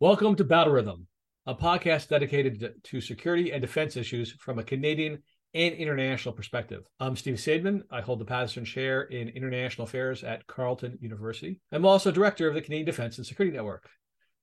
Welcome 0.00 0.34
to 0.36 0.44
Battle 0.44 0.72
Rhythm, 0.72 1.08
a 1.44 1.54
podcast 1.54 2.08
dedicated 2.08 2.72
to 2.84 3.00
security 3.02 3.52
and 3.52 3.60
defense 3.60 3.98
issues 3.98 4.32
from 4.32 4.58
a 4.58 4.64
Canadian 4.64 5.22
and 5.52 5.74
international 5.74 6.32
perspective. 6.32 6.84
I'm 6.98 7.16
Steve 7.16 7.34
Saideman. 7.34 7.82
I 7.90 8.00
hold 8.00 8.18
the 8.18 8.24
Paterson 8.24 8.64
Chair 8.64 9.02
in 9.02 9.28
International 9.28 9.86
Affairs 9.86 10.24
at 10.24 10.46
Carleton 10.46 10.96
University. 11.02 11.60
I'm 11.70 11.84
also 11.84 12.10
director 12.10 12.48
of 12.48 12.54
the 12.54 12.62
Canadian 12.62 12.86
Defense 12.86 13.18
and 13.18 13.26
Security 13.26 13.54
Network. 13.54 13.90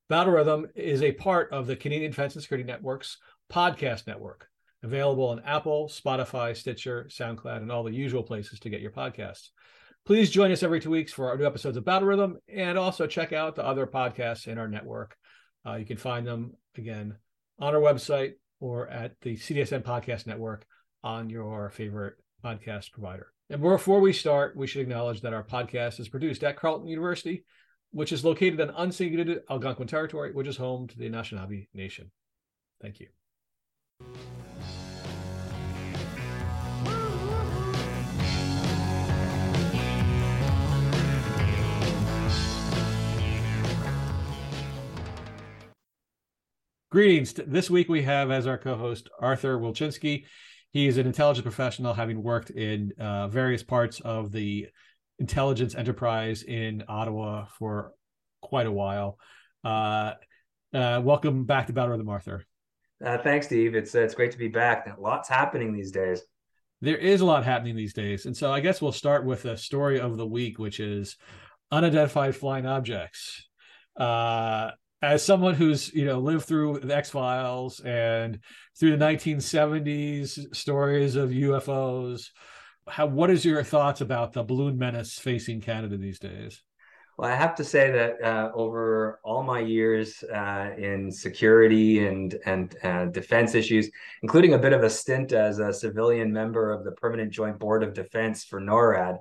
Battle 0.10 0.34
Rhythm 0.34 0.68
is 0.76 1.02
a 1.02 1.14
part 1.14 1.52
of 1.52 1.66
the 1.66 1.76
Canadian 1.76 2.12
Defense 2.12 2.36
and 2.36 2.44
Security 2.44 2.64
Network's 2.64 3.18
podcast 3.52 4.06
network, 4.06 4.48
available 4.84 5.30
on 5.30 5.42
Apple, 5.44 5.90
Spotify, 5.90 6.56
Stitcher, 6.56 7.08
SoundCloud, 7.10 7.64
and 7.64 7.72
all 7.72 7.82
the 7.82 7.92
usual 7.92 8.22
places 8.22 8.60
to 8.60 8.70
get 8.70 8.82
your 8.82 8.92
podcasts. 8.92 9.48
Please 10.06 10.30
join 10.30 10.52
us 10.52 10.62
every 10.62 10.80
two 10.80 10.92
weeks 10.92 11.12
for 11.12 11.32
our 11.32 11.38
new 11.38 11.48
episodes 11.48 11.78
of 11.78 11.84
Battle 11.84 12.08
Rhythm 12.08 12.38
and 12.48 12.78
also 12.78 13.08
check 13.08 13.34
out 13.34 13.56
the 13.56 13.66
other 13.66 13.88
podcasts 13.88 14.46
in 14.46 14.60
our 14.60 14.68
network 14.68 15.18
uh, 15.68 15.76
you 15.76 15.86
can 15.86 15.98
find 15.98 16.26
them 16.26 16.54
again 16.78 17.16
on 17.60 17.76
our 17.76 17.82
website 17.82 18.34
or 18.60 18.88
at 18.88 19.14
the 19.22 19.36
CDSN 19.36 19.84
Podcast 19.84 20.28
Network 20.28 20.66
on 21.04 21.30
your 21.30 21.70
favorite 21.70 22.16
podcast 22.44 22.92
provider. 22.92 23.28
And 23.50 23.62
before 23.62 24.00
we 24.00 24.14
start, 24.14 24.56
we 24.56 24.68
should 24.68 24.82
acknowledge 24.82 25.22
that 25.22 25.34
our 25.34 25.44
podcast 25.44 26.00
is 26.00 26.10
produced 26.10 26.44
at 26.44 26.58
Carleton 26.58 26.88
University, 26.88 27.46
which 27.92 28.12
is 28.12 28.26
located 28.26 28.60
on 28.62 28.90
unceded 28.90 29.40
Algonquin 29.50 29.88
territory, 29.88 30.34
which 30.34 30.48
is 30.48 30.58
home 30.58 30.88
to 30.88 30.98
the 30.98 31.10
Anishinaabe 31.10 31.68
Nation. 31.74 32.12
Thank 32.82 33.00
you. 33.00 33.08
Greetings. 46.98 47.34
This 47.34 47.70
week 47.70 47.90
we 47.90 48.02
have 48.02 48.32
as 48.32 48.48
our 48.48 48.58
co-host 48.58 49.08
Artur 49.20 49.60
Wilczynski. 49.60 50.26
He 50.72 50.88
is 50.88 50.98
an 50.98 51.06
intelligence 51.06 51.44
professional, 51.44 51.94
having 51.94 52.24
worked 52.24 52.50
in 52.50 52.92
uh, 53.00 53.28
various 53.28 53.62
parts 53.62 54.00
of 54.00 54.32
the 54.32 54.66
intelligence 55.20 55.76
enterprise 55.76 56.42
in 56.42 56.84
Ottawa 56.88 57.46
for 57.60 57.94
quite 58.42 58.66
a 58.66 58.72
while. 58.72 59.20
Uh, 59.64 60.14
uh, 60.74 61.00
welcome 61.04 61.46
back 61.46 61.68
to 61.68 61.74
Battle 61.74 61.92
Rhythm, 61.92 62.10
Artur. 62.10 62.44
Uh, 63.06 63.20
thanks, 63.20 63.46
Steve. 63.46 63.76
It's 63.76 63.94
uh, 63.94 64.00
it's 64.00 64.16
great 64.16 64.32
to 64.32 64.40
be 64.40 64.48
back. 64.48 64.92
Lots 64.98 65.30
happening 65.30 65.74
these 65.74 65.92
days. 65.92 66.24
There 66.82 66.98
is 66.98 67.22
a 67.22 67.26
lot 67.26 67.46
happening 67.46 67.76
these 67.76 67.94
days, 67.94 68.26
and 68.26 68.36
so 68.36 68.52
I 68.52 68.60
guess 68.60 68.82
we'll 68.82 68.92
start 68.92 69.24
with 69.24 69.46
a 69.46 69.56
story 69.56 70.00
of 70.00 70.18
the 70.18 70.26
week, 70.26 70.58
which 70.58 70.80
is 70.80 71.16
unidentified 71.70 72.36
flying 72.36 72.66
objects. 72.66 73.48
As 75.02 75.24
someone 75.24 75.54
who's 75.54 75.94
you 75.94 76.06
know 76.06 76.20
lived 76.20 76.46
through 76.46 76.80
the 76.80 76.96
X 76.96 77.12
Files 77.12 77.80
and 77.82 78.40
through 78.80 78.98
the 78.98 79.06
1970s 79.06 80.56
stories 80.56 81.16
of 81.16 81.30
UFOs, 81.30 82.30
how 82.88 83.06
what 83.06 83.30
is 83.30 83.46
your 83.46 83.64
thoughts 83.64 84.02
about 84.02 84.34
the 84.34 84.44
balloon 84.44 84.78
menace 84.78 85.20
facing 85.20 85.62
Canada 85.62 85.98
these 85.98 86.20
days? 86.20 86.64
Well, 87.18 87.32
I 87.32 87.36
have 87.36 87.56
to 87.56 87.64
say 87.64 87.90
that 87.92 88.22
uh, 88.22 88.52
over 88.54 89.20
all 89.24 89.42
my 89.42 89.60
years 89.60 90.24
uh, 90.24 90.70
in 90.78 91.12
security 91.12 92.06
and 92.06 92.38
and 92.46 92.76
uh, 92.84 93.06
defense 93.06 93.56
issues, 93.56 93.90
including 94.22 94.54
a 94.54 94.60
bit 94.60 94.72
of 94.72 94.84
a 94.84 94.90
stint 94.90 95.32
as 95.32 95.58
a 95.58 95.74
civilian 95.74 96.32
member 96.32 96.72
of 96.72 96.84
the 96.84 96.92
Permanent 96.92 97.32
Joint 97.32 97.58
Board 97.58 97.82
of 97.82 97.96
Defense 97.96 98.44
for 98.44 98.62
NORAD, 98.62 99.18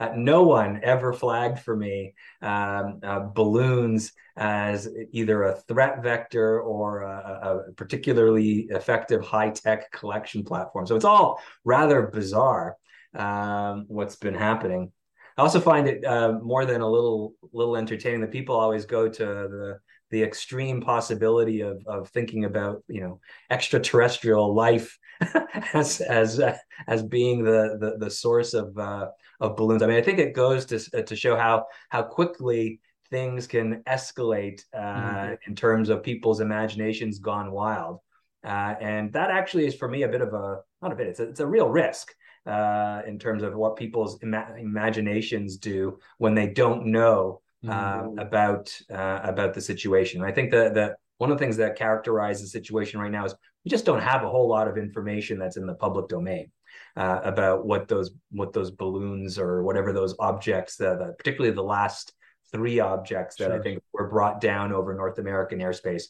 uh, 0.00 0.10
no 0.14 0.42
one 0.44 0.80
ever 0.82 1.12
flagged 1.12 1.58
for 1.60 1.76
me 1.76 2.14
um, 2.42 3.00
uh, 3.02 3.20
balloons 3.34 4.12
as 4.36 4.88
either 5.12 5.42
a 5.42 5.56
threat 5.62 6.02
vector 6.02 6.60
or 6.60 7.02
a, 7.02 7.64
a 7.68 7.72
particularly 7.72 8.68
effective 8.70 9.22
high 9.22 9.50
tech 9.50 9.90
collection 9.90 10.44
platform. 10.44 10.86
So 10.86 10.94
it's 10.94 11.04
all 11.04 11.40
rather 11.64 12.06
bizarre 12.06 12.76
um, 13.14 13.86
what's 13.88 14.16
been 14.16 14.34
happening. 14.34 14.92
I 15.36 15.42
also 15.42 15.60
find 15.60 15.88
it 15.88 16.04
uh, 16.04 16.32
more 16.42 16.64
than 16.66 16.80
a 16.80 16.88
little 16.88 17.34
little 17.52 17.76
entertaining 17.76 18.20
that 18.22 18.32
people 18.32 18.56
always 18.56 18.84
go 18.86 19.08
to 19.08 19.24
the 19.24 19.78
the 20.10 20.22
extreme 20.22 20.80
possibility 20.80 21.60
of 21.60 21.86
of 21.86 22.08
thinking 22.10 22.44
about 22.44 22.82
you 22.88 23.00
know 23.00 23.20
extraterrestrial 23.50 24.54
life 24.54 24.98
as 25.74 26.00
as 26.00 26.40
uh, 26.40 26.56
as 26.86 27.02
being 27.02 27.44
the 27.44 27.76
the, 27.80 27.96
the 27.98 28.10
source 28.10 28.54
of 28.54 28.76
uh, 28.78 29.08
of 29.40 29.56
balloons. 29.56 29.82
I 29.82 29.86
mean, 29.86 29.96
I 29.96 30.02
think 30.02 30.18
it 30.18 30.34
goes 30.34 30.64
to 30.66 31.02
to 31.02 31.16
show 31.16 31.36
how 31.36 31.66
how 31.88 32.02
quickly 32.02 32.80
things 33.10 33.46
can 33.46 33.82
escalate 33.86 34.62
uh, 34.74 34.78
mm-hmm. 34.78 35.34
in 35.46 35.56
terms 35.56 35.88
of 35.88 36.02
people's 36.02 36.40
imaginations 36.40 37.18
gone 37.18 37.50
wild, 37.50 38.00
uh, 38.44 38.74
and 38.80 39.12
that 39.12 39.30
actually 39.30 39.66
is 39.66 39.74
for 39.74 39.88
me 39.88 40.02
a 40.02 40.08
bit 40.08 40.20
of 40.20 40.32
a 40.34 40.60
not 40.82 40.92
a 40.92 40.96
bit. 40.96 41.08
It's 41.08 41.20
a, 41.20 41.28
it's 41.28 41.40
a 41.40 41.46
real 41.46 41.68
risk. 41.68 42.12
Uh, 42.46 43.02
in 43.06 43.18
terms 43.18 43.42
of 43.42 43.54
what 43.54 43.76
people's 43.76 44.22
ima- 44.22 44.54
imaginations 44.58 45.58
do 45.58 45.98
when 46.16 46.34
they 46.34 46.46
don't 46.46 46.86
know 46.86 47.42
mm-hmm. 47.64 48.18
about 48.18 48.72
uh, 48.90 49.20
about 49.22 49.54
the 49.54 49.60
situation. 49.60 50.22
I 50.22 50.32
think 50.32 50.50
that 50.52 50.74
that 50.74 50.96
one 51.18 51.30
of 51.30 51.38
the 51.38 51.44
things 51.44 51.56
that 51.56 51.76
characterizes 51.76 52.52
the 52.52 52.58
situation 52.58 53.00
right 53.00 53.10
now 53.10 53.24
is 53.24 53.34
we 53.64 53.70
just 53.70 53.84
don't 53.84 54.00
have 54.00 54.22
a 54.22 54.28
whole 54.28 54.48
lot 54.48 54.68
of 54.68 54.78
information 54.78 55.38
that's 55.38 55.56
in 55.56 55.66
the 55.66 55.74
public 55.74 56.08
domain 56.08 56.50
uh, 56.96 57.20
about 57.24 57.66
what 57.66 57.88
those 57.88 58.12
what 58.30 58.52
those 58.52 58.70
balloons 58.70 59.38
or 59.38 59.62
whatever 59.62 59.92
those 59.92 60.14
objects 60.18 60.76
that, 60.76 60.98
that 60.98 61.18
particularly 61.18 61.54
the 61.54 61.62
last 61.62 62.12
three 62.52 62.80
objects 62.80 63.36
that 63.36 63.48
sure. 63.48 63.58
I 63.58 63.62
think 63.62 63.82
were 63.92 64.08
brought 64.08 64.40
down 64.40 64.72
over 64.72 64.94
North 64.94 65.18
American 65.18 65.58
airspace, 65.58 66.04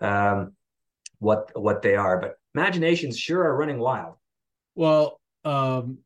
um, 0.00 0.52
what 1.18 1.50
what 1.54 1.82
they 1.82 1.96
are. 1.96 2.20
But 2.20 2.36
imaginations 2.54 3.18
sure 3.18 3.42
are 3.42 3.56
running 3.56 3.78
wild. 3.78 4.14
Well, 4.74 5.20
um, 5.44 5.98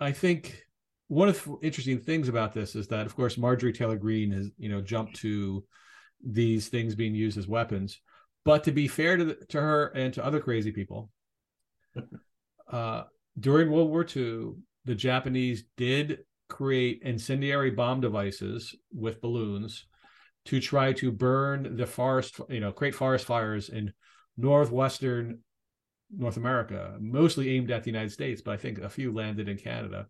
I 0.00 0.12
think 0.12 0.63
one 1.08 1.28
of 1.28 1.44
the 1.44 1.56
interesting 1.62 1.98
things 1.98 2.28
about 2.28 2.54
this 2.54 2.74
is 2.74 2.88
that, 2.88 3.06
of 3.06 3.14
course, 3.14 3.36
Marjorie 3.36 3.72
Taylor 3.72 3.96
Greene 3.96 4.32
has 4.32 4.50
you 4.56 4.68
know 4.68 4.80
jumped 4.80 5.16
to 5.16 5.64
these 6.24 6.68
things 6.68 6.94
being 6.94 7.14
used 7.14 7.38
as 7.38 7.48
weapons. 7.48 8.00
But 8.44 8.64
to 8.64 8.72
be 8.72 8.88
fair 8.88 9.16
to 9.16 9.24
the, 9.24 9.34
to 9.50 9.60
her 9.60 9.86
and 9.88 10.12
to 10.14 10.24
other 10.24 10.40
crazy 10.40 10.70
people, 10.70 11.10
uh, 12.70 13.04
during 13.38 13.70
World 13.70 13.90
War 13.90 14.04
II, 14.04 14.52
the 14.84 14.94
Japanese 14.94 15.64
did 15.76 16.20
create 16.48 17.02
incendiary 17.02 17.70
bomb 17.70 18.00
devices 18.00 18.74
with 18.92 19.20
balloons 19.20 19.86
to 20.46 20.60
try 20.60 20.92
to 20.92 21.10
burn 21.10 21.76
the 21.76 21.86
forest, 21.86 22.40
you 22.50 22.60
know, 22.60 22.70
create 22.70 22.94
forest 22.94 23.24
fires 23.24 23.70
in 23.70 23.92
northwestern 24.36 25.38
North 26.14 26.36
America, 26.36 26.96
mostly 27.00 27.56
aimed 27.56 27.70
at 27.70 27.82
the 27.82 27.90
United 27.90 28.12
States, 28.12 28.42
but 28.42 28.52
I 28.52 28.56
think 28.56 28.78
a 28.78 28.90
few 28.90 29.12
landed 29.12 29.48
in 29.48 29.56
Canada. 29.56 30.06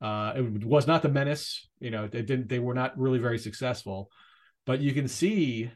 Uh, 0.00 0.32
it 0.36 0.64
was 0.64 0.86
not 0.86 1.02
the 1.02 1.08
menace, 1.08 1.68
you 1.80 1.90
know, 1.90 2.06
they 2.06 2.22
didn't, 2.22 2.48
they 2.48 2.58
were 2.58 2.74
not 2.74 2.98
really 2.98 3.18
very 3.18 3.38
successful, 3.38 4.10
but 4.66 4.80
you 4.80 4.92
can 4.92 5.08
see 5.08 5.70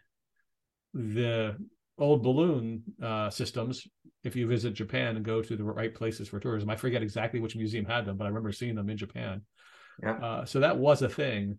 the 0.93 1.57
old 1.99 2.23
balloon 2.23 2.83
uh, 3.03 3.31
systems 3.31 3.87
if 4.25 4.37
you 4.37 4.47
visit 4.47 4.75
Japan 4.75 5.17
and 5.17 5.25
go 5.25 5.41
to 5.41 5.57
the 5.57 5.65
right 5.65 5.95
places 5.95 6.29
for 6.29 6.41
tourism. 6.41 6.69
I 6.69 6.77
forget 6.77 7.03
exactly 7.03 7.41
which 7.41 7.57
museum 7.57 7.85
had 7.85 8.05
them, 8.05 8.17
but 8.17 8.25
I 8.25 8.29
remember 8.29 8.53
seeing 8.53 8.75
them 8.75 8.91
in 8.91 8.97
Japan. 8.97 9.43
Yeah. 10.03 10.13
Uh, 10.13 10.45
so 10.45 10.61
that 10.61 10.77
was 10.77 11.03
a 11.03 11.09
thing. 11.09 11.59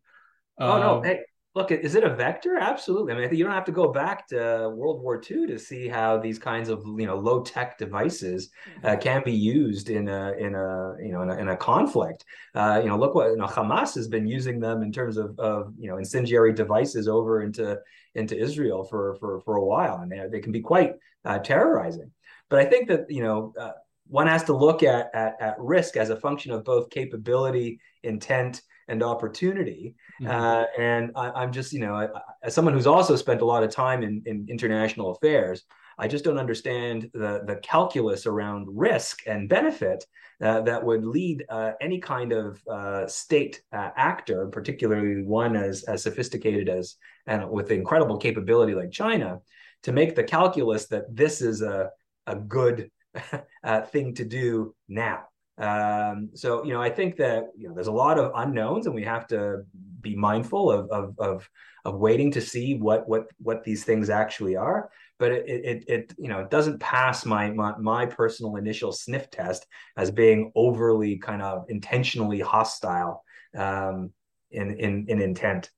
Oh 0.60 0.80
no! 0.80 0.98
Um, 0.98 1.04
hey, 1.04 1.22
look, 1.54 1.72
is 1.72 1.96
it 1.96 2.04
a 2.04 2.16
vector? 2.16 2.58
Absolutely. 2.58 3.14
I 3.14 3.18
mean, 3.18 3.36
you 3.36 3.44
don't 3.44 3.54
have 3.54 3.66
to 3.66 3.72
go 3.72 3.92
back 3.92 4.28
to 4.28 4.72
World 4.74 5.02
War 5.02 5.22
II 5.30 5.48
to 5.48 5.60
see 5.60 5.88
how 5.88 6.18
these 6.18 6.40
kinds 6.40 6.70
of 6.70 6.84
you 6.98 7.06
know 7.06 7.18
low 7.18 7.42
tech 7.42 7.78
devices 7.78 8.50
uh, 8.84 8.90
mm-hmm. 8.90 9.02
can 9.02 9.22
be 9.24 9.34
used 9.34 9.90
in 9.90 10.08
a 10.08 10.34
in 10.34 10.56
a 10.56 10.96
you 11.02 11.12
know 11.12 11.22
in 11.24 11.30
a, 11.30 11.38
in 11.38 11.50
a 11.50 11.58
conflict. 11.58 12.26
Uh, 12.56 12.80
you 12.82 12.90
know, 12.90 12.98
look 12.98 13.16
what 13.16 13.32
you 13.32 13.38
know, 13.38 13.48
Hamas 13.48 13.94
has 13.96 14.08
been 14.08 14.28
using 14.28 14.60
them 14.60 14.82
in 14.82 14.92
terms 14.92 15.18
of 15.18 15.38
of 15.40 15.74
you 15.78 15.90
know 15.90 15.98
incendiary 15.98 16.54
devices 16.54 17.08
over 17.08 17.42
into 17.42 17.80
into 18.16 18.38
Israel 18.38 18.84
for 18.84 19.16
for 19.16 19.42
for 19.42 19.58
a 19.58 19.66
while, 19.66 19.98
and 19.98 20.12
they, 20.12 20.26
they 20.32 20.40
can 20.40 20.52
be 20.52 20.62
quite 20.62 20.94
uh, 21.26 21.40
terrorizing. 21.40 22.12
But 22.50 22.60
I 22.60 22.66
think 22.66 22.88
that 22.88 23.10
you 23.10 23.24
know 23.24 23.54
uh, 23.60 23.72
one 24.08 24.28
has 24.28 24.44
to 24.46 24.56
look 24.56 24.84
at, 24.84 25.14
at 25.14 25.36
at 25.42 25.56
risk 25.60 25.98
as 25.98 26.10
a 26.10 26.16
function 26.16 26.52
of 26.52 26.64
both 26.64 26.90
capability, 26.90 27.80
intent, 28.04 28.62
and 28.92 29.02
opportunity. 29.02 29.96
Mm-hmm. 30.22 30.30
Uh, 30.30 30.66
and 30.78 31.12
I, 31.16 31.44
am 31.44 31.52
just 31.52 31.74
you 31.74 31.80
know 31.80 32.10
as 32.44 32.54
someone 32.54 32.74
who's 32.74 32.88
also 32.88 33.16
spent 33.16 33.42
a 33.42 33.46
lot 33.46 33.64
of 33.64 33.72
time 33.72 34.04
in, 34.04 34.22
in 34.26 34.46
international 34.50 35.12
affairs. 35.12 35.64
I 35.98 36.08
just 36.08 36.24
don't 36.24 36.38
understand 36.38 37.10
the 37.14 37.44
the 37.46 37.56
calculus 37.64 38.26
around 38.26 38.68
risk 38.70 39.22
and 39.28 39.50
benefit 39.50 40.06
uh, 40.42 40.62
that 40.62 40.84
would 40.84 41.06
lead 41.06 41.46
uh, 41.50 41.72
any 41.80 42.00
kind 42.00 42.34
of 42.34 42.62
uh, 42.68 43.08
state 43.08 43.62
uh, 43.72 43.90
actor, 43.96 44.48
particularly 44.48 45.24
one 45.24 45.56
as 45.56 45.84
as 45.84 46.04
sophisticated 46.04 46.70
as 46.70 46.96
and 47.28 47.50
with 47.50 47.72
incredible 47.72 48.18
capability 48.18 48.74
like 48.74 48.92
China, 48.92 49.40
to 49.84 49.92
make 49.92 50.16
the 50.16 50.24
calculus 50.24 50.88
that 50.88 51.06
this 51.16 51.42
is 51.42 51.62
a 51.62 51.92
a 52.28 52.36
good 52.36 52.92
uh, 53.64 53.82
thing 53.82 54.14
to 54.16 54.26
do 54.26 54.76
now. 54.88 55.24
Um, 55.58 56.30
so 56.34 56.64
you 56.64 56.74
know, 56.74 56.82
I 56.82 56.90
think 56.90 57.18
that 57.18 57.46
you 57.58 57.68
know 57.68 57.76
there's 57.76 57.88
a 57.88 57.92
lot 57.92 58.18
of 58.18 58.32
unknowns, 58.36 58.86
and 58.86 58.96
we 58.96 59.04
have 59.04 59.28
to 59.28 59.64
be 60.02 60.16
mindful 60.16 60.72
of 60.72 60.90
of 60.90 61.20
of, 61.20 61.50
of 61.86 61.96
waiting 61.96 62.32
to 62.32 62.42
see 62.42 62.76
what 62.76 63.08
what 63.08 63.28
what 63.38 63.64
these 63.64 63.84
things 63.84 64.10
actually 64.10 64.56
are. 64.56 64.90
But 65.20 65.32
it 65.32 65.46
it, 65.48 65.84
it 65.88 66.14
you 66.18 66.30
know 66.30 66.40
it 66.40 66.50
doesn't 66.50 66.80
pass 66.80 67.26
my, 67.26 67.52
my 67.52 67.78
my 67.78 68.06
personal 68.06 68.56
initial 68.56 68.92
sniff 68.92 69.30
test 69.30 69.68
as 69.98 70.10
being 70.10 70.52
overly 70.56 71.18
kind 71.18 71.42
of 71.42 71.66
intentionally 71.70 72.40
hostile 72.40 73.24
um, 73.56 74.12
in 74.52 74.72
in 74.80 75.06
in 75.10 75.22
intent. 75.22 75.70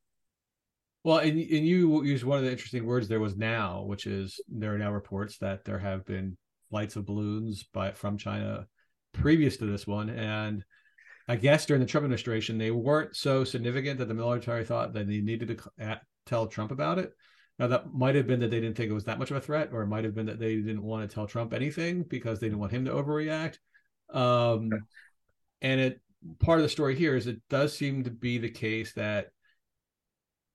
Well, 1.04 1.18
and, 1.18 1.32
and 1.32 1.68
you 1.68 2.02
used 2.04 2.24
one 2.24 2.38
of 2.38 2.46
the 2.46 2.52
interesting 2.52 2.86
words 2.86 3.10
there 3.10 3.20
was 3.20 3.36
now, 3.36 3.82
which 3.82 4.08
is 4.08 4.40
there 4.48 4.74
are 4.74 4.78
now 4.78 4.94
reports 4.94 5.38
that 5.40 5.66
there 5.66 5.80
have 5.80 6.06
been 6.06 6.38
flights 6.70 6.96
of 6.96 7.06
balloons 7.06 7.64
by 7.74 7.92
from 7.92 8.18
China 8.18 8.66
previous 9.14 9.58
to 9.58 9.66
this 9.66 9.88
one. 9.88 10.10
And 10.10 10.64
I 11.28 11.36
guess 11.36 11.66
during 11.66 11.82
the 11.82 11.88
Trump 11.88 12.04
administration, 12.04 12.58
they 12.58 12.72
weren't 12.72 13.16
so 13.16 13.44
significant 13.44 14.00
that 14.00 14.08
the 14.08 14.14
military 14.14 14.66
thought 14.66 14.94
that 14.94 15.08
they 15.08 15.22
needed 15.22 15.58
to 15.80 16.00
tell 16.26 16.48
Trump 16.48 16.72
about 16.72 17.00
it. 17.00 17.14
Now, 17.60 17.68
that 17.68 17.94
might 17.94 18.16
have 18.16 18.28
been 18.28 18.40
that 18.40 18.50
they 18.50 18.60
didn't 18.60 18.76
think 18.76 18.90
it 18.90 18.96
was 18.96 19.04
that 19.06 19.20
much 19.20 19.32
of 19.32 19.38
a 19.38 19.42
threat, 19.42 19.70
or 19.72 19.84
it 19.84 19.88
might 19.88 20.04
have 20.04 20.16
been 20.16 20.26
that 20.26 20.40
they 20.40 20.56
didn't 20.56 20.84
want 20.84 21.08
to 21.08 21.14
tell 21.14 21.28
Trump 21.28 21.54
anything 21.54 22.04
because 22.04 22.40
they 22.40 22.48
didn't 22.48 22.60
want 22.60 22.72
him 22.72 22.86
to 22.86 22.92
overreact. 22.92 23.58
Um, 24.12 24.72
and 25.62 25.80
it 25.80 26.02
part 26.40 26.60
of 26.60 26.64
the 26.64 26.70
story 26.70 26.96
here 26.96 27.16
is 27.16 27.28
it 27.28 27.42
does 27.50 27.78
seem 27.78 28.04
to 28.04 28.12
be 28.12 28.38
the 28.38 28.50
case 28.50 28.94
that 28.94 29.28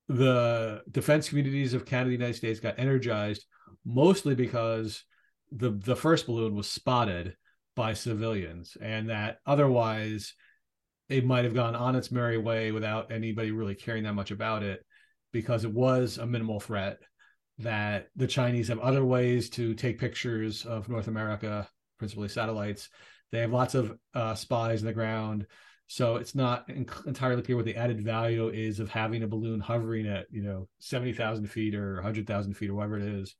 the 0.08 0.82
defense 0.90 1.28
communities 1.28 1.74
of 1.74 1.84
Canada, 1.84 2.08
the 2.08 2.16
United 2.16 2.36
States 2.36 2.60
got 2.60 2.78
energized 2.78 3.44
mostly 3.84 4.34
because 4.34 5.04
the 5.52 5.70
the 5.70 5.96
first 5.96 6.26
balloon 6.26 6.54
was 6.54 6.70
spotted 6.70 7.36
by 7.78 7.94
civilians 7.94 8.76
and 8.82 9.08
that 9.08 9.38
otherwise 9.46 10.34
it 11.08 11.24
might 11.24 11.44
have 11.44 11.54
gone 11.54 11.76
on 11.76 11.94
its 11.94 12.10
merry 12.10 12.36
way 12.36 12.72
without 12.72 13.12
anybody 13.12 13.52
really 13.52 13.76
caring 13.76 14.02
that 14.02 14.14
much 14.14 14.32
about 14.32 14.64
it 14.64 14.84
because 15.32 15.64
it 15.64 15.72
was 15.72 16.18
a 16.18 16.26
minimal 16.26 16.58
threat 16.58 16.98
that 17.58 18.08
the 18.16 18.26
Chinese 18.26 18.66
have 18.66 18.80
other 18.80 19.04
ways 19.04 19.48
to 19.48 19.74
take 19.74 20.00
pictures 20.00 20.66
of 20.66 20.88
North 20.88 21.06
America, 21.06 21.68
principally 22.00 22.26
satellites. 22.26 22.88
They 23.30 23.42
have 23.42 23.52
lots 23.52 23.76
of 23.76 23.96
uh, 24.12 24.34
spies 24.34 24.80
in 24.80 24.86
the 24.88 24.92
ground. 24.92 25.46
So 25.86 26.16
it's 26.16 26.34
not 26.34 26.68
entirely 27.06 27.42
clear 27.42 27.56
what 27.56 27.64
the 27.64 27.76
added 27.76 28.02
value 28.02 28.48
is 28.48 28.80
of 28.80 28.90
having 28.90 29.22
a 29.22 29.28
balloon 29.28 29.60
hovering 29.60 30.08
at, 30.08 30.26
you 30.32 30.42
know, 30.42 30.68
70,000 30.80 31.46
feet 31.46 31.76
or 31.76 31.94
100,000 31.94 32.54
feet 32.54 32.70
or 32.70 32.74
whatever 32.74 32.98
it 32.98 33.04
is. 33.04 33.36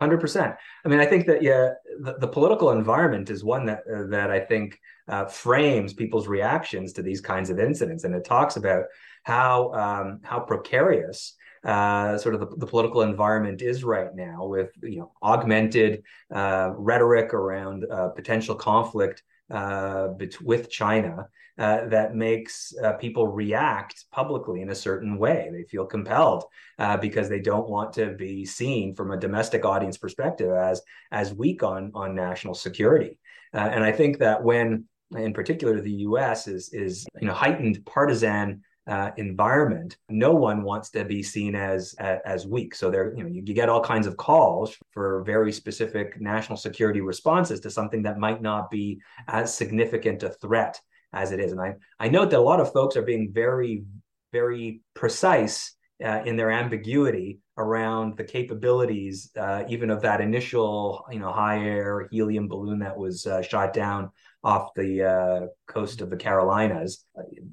Hundred 0.00 0.20
percent. 0.20 0.54
I 0.84 0.88
mean, 0.88 0.98
I 0.98 1.06
think 1.06 1.26
that 1.26 1.42
yeah, 1.42 1.74
the, 2.00 2.16
the 2.18 2.26
political 2.26 2.72
environment 2.72 3.30
is 3.30 3.44
one 3.44 3.66
that 3.66 3.82
uh, 3.92 4.08
that 4.08 4.30
I 4.32 4.40
think 4.40 4.78
uh, 5.06 5.26
frames 5.26 5.92
people's 5.92 6.26
reactions 6.26 6.92
to 6.94 7.02
these 7.02 7.20
kinds 7.20 7.50
of 7.50 7.60
incidents, 7.60 8.02
and 8.02 8.14
it 8.14 8.24
talks 8.24 8.56
about 8.56 8.86
how 9.22 9.72
um, 9.74 10.20
how 10.24 10.40
precarious 10.40 11.36
uh, 11.64 12.18
sort 12.18 12.34
of 12.34 12.40
the, 12.40 12.56
the, 12.56 12.66
political 12.66 13.02
environment 13.02 13.62
is 13.62 13.84
right 13.84 14.12
now, 14.14 14.44
with 14.46 14.70
you 14.82 14.98
know 14.98 15.12
augmented 15.22 16.02
uh, 16.34 16.72
rhetoric 16.76 17.32
around 17.32 17.86
uh, 17.88 18.08
potential 18.08 18.56
conflict 18.56 19.22
uh, 19.52 20.08
with 20.42 20.70
China 20.70 21.28
uh, 21.58 21.86
that 21.88 22.14
makes 22.14 22.72
uh, 22.82 22.94
people 22.94 23.28
react 23.28 24.06
publicly 24.10 24.62
in 24.62 24.70
a 24.70 24.74
certain 24.74 25.18
way. 25.18 25.50
They 25.52 25.64
feel 25.64 25.84
compelled 25.84 26.44
uh, 26.78 26.96
because 26.96 27.28
they 27.28 27.40
don't 27.40 27.68
want 27.68 27.92
to 27.94 28.14
be 28.14 28.46
seen 28.46 28.94
from 28.94 29.10
a 29.10 29.18
domestic 29.18 29.64
audience 29.64 29.98
perspective 29.98 30.50
as 30.50 30.80
as 31.10 31.34
weak 31.34 31.62
on 31.62 31.92
on 31.94 32.14
national 32.14 32.54
security. 32.54 33.18
Uh, 33.54 33.68
and 33.70 33.84
I 33.84 33.92
think 33.92 34.18
that 34.18 34.42
when, 34.42 34.86
in 35.14 35.34
particular, 35.34 35.80
the 35.80 35.92
U.S. 36.08 36.48
is 36.48 36.70
is 36.72 37.06
you 37.20 37.28
know 37.28 37.34
heightened 37.34 37.84
partisan 37.84 38.62
uh, 38.88 39.10
environment, 39.16 39.96
no 40.08 40.32
one 40.32 40.62
wants 40.62 40.90
to 40.90 41.04
be 41.04 41.22
seen 41.22 41.54
as, 41.54 41.94
as, 41.98 42.46
weak. 42.46 42.74
So 42.74 42.90
there, 42.90 43.14
you 43.14 43.22
know, 43.22 43.28
you, 43.28 43.42
you, 43.46 43.54
get 43.54 43.68
all 43.68 43.80
kinds 43.80 44.08
of 44.08 44.16
calls 44.16 44.76
for 44.90 45.22
very 45.22 45.52
specific 45.52 46.20
national 46.20 46.56
security 46.56 47.00
responses 47.00 47.60
to 47.60 47.70
something 47.70 48.02
that 48.02 48.18
might 48.18 48.42
not 48.42 48.70
be 48.70 49.00
as 49.28 49.54
significant 49.54 50.24
a 50.24 50.30
threat 50.30 50.80
as 51.12 51.30
it 51.30 51.40
is. 51.40 51.52
And 51.52 51.60
I 51.60 51.74
I 52.00 52.08
note 52.08 52.30
that 52.30 52.38
a 52.38 52.42
lot 52.42 52.60
of 52.60 52.72
folks 52.72 52.96
are 52.96 53.02
being 53.02 53.30
very 53.32 53.84
very 54.32 54.80
precise 54.94 55.74
uh, 56.02 56.22
in 56.24 56.36
their 56.36 56.50
ambiguity 56.50 57.38
around 57.58 58.16
the 58.16 58.24
capabilities, 58.24 59.30
uh, 59.38 59.62
even 59.68 59.90
of 59.90 60.00
that 60.02 60.20
initial, 60.20 61.04
you 61.10 61.18
know, 61.18 61.30
high 61.30 61.62
air 61.64 62.08
helium 62.10 62.48
balloon 62.48 62.78
that 62.80 62.96
was 62.96 63.26
uh, 63.26 63.42
shot 63.42 63.72
down 63.72 64.10
off 64.44 64.74
the 64.74 65.02
uh, 65.02 65.46
coast 65.66 66.00
of 66.00 66.10
the 66.10 66.16
Carolinas. 66.16 67.04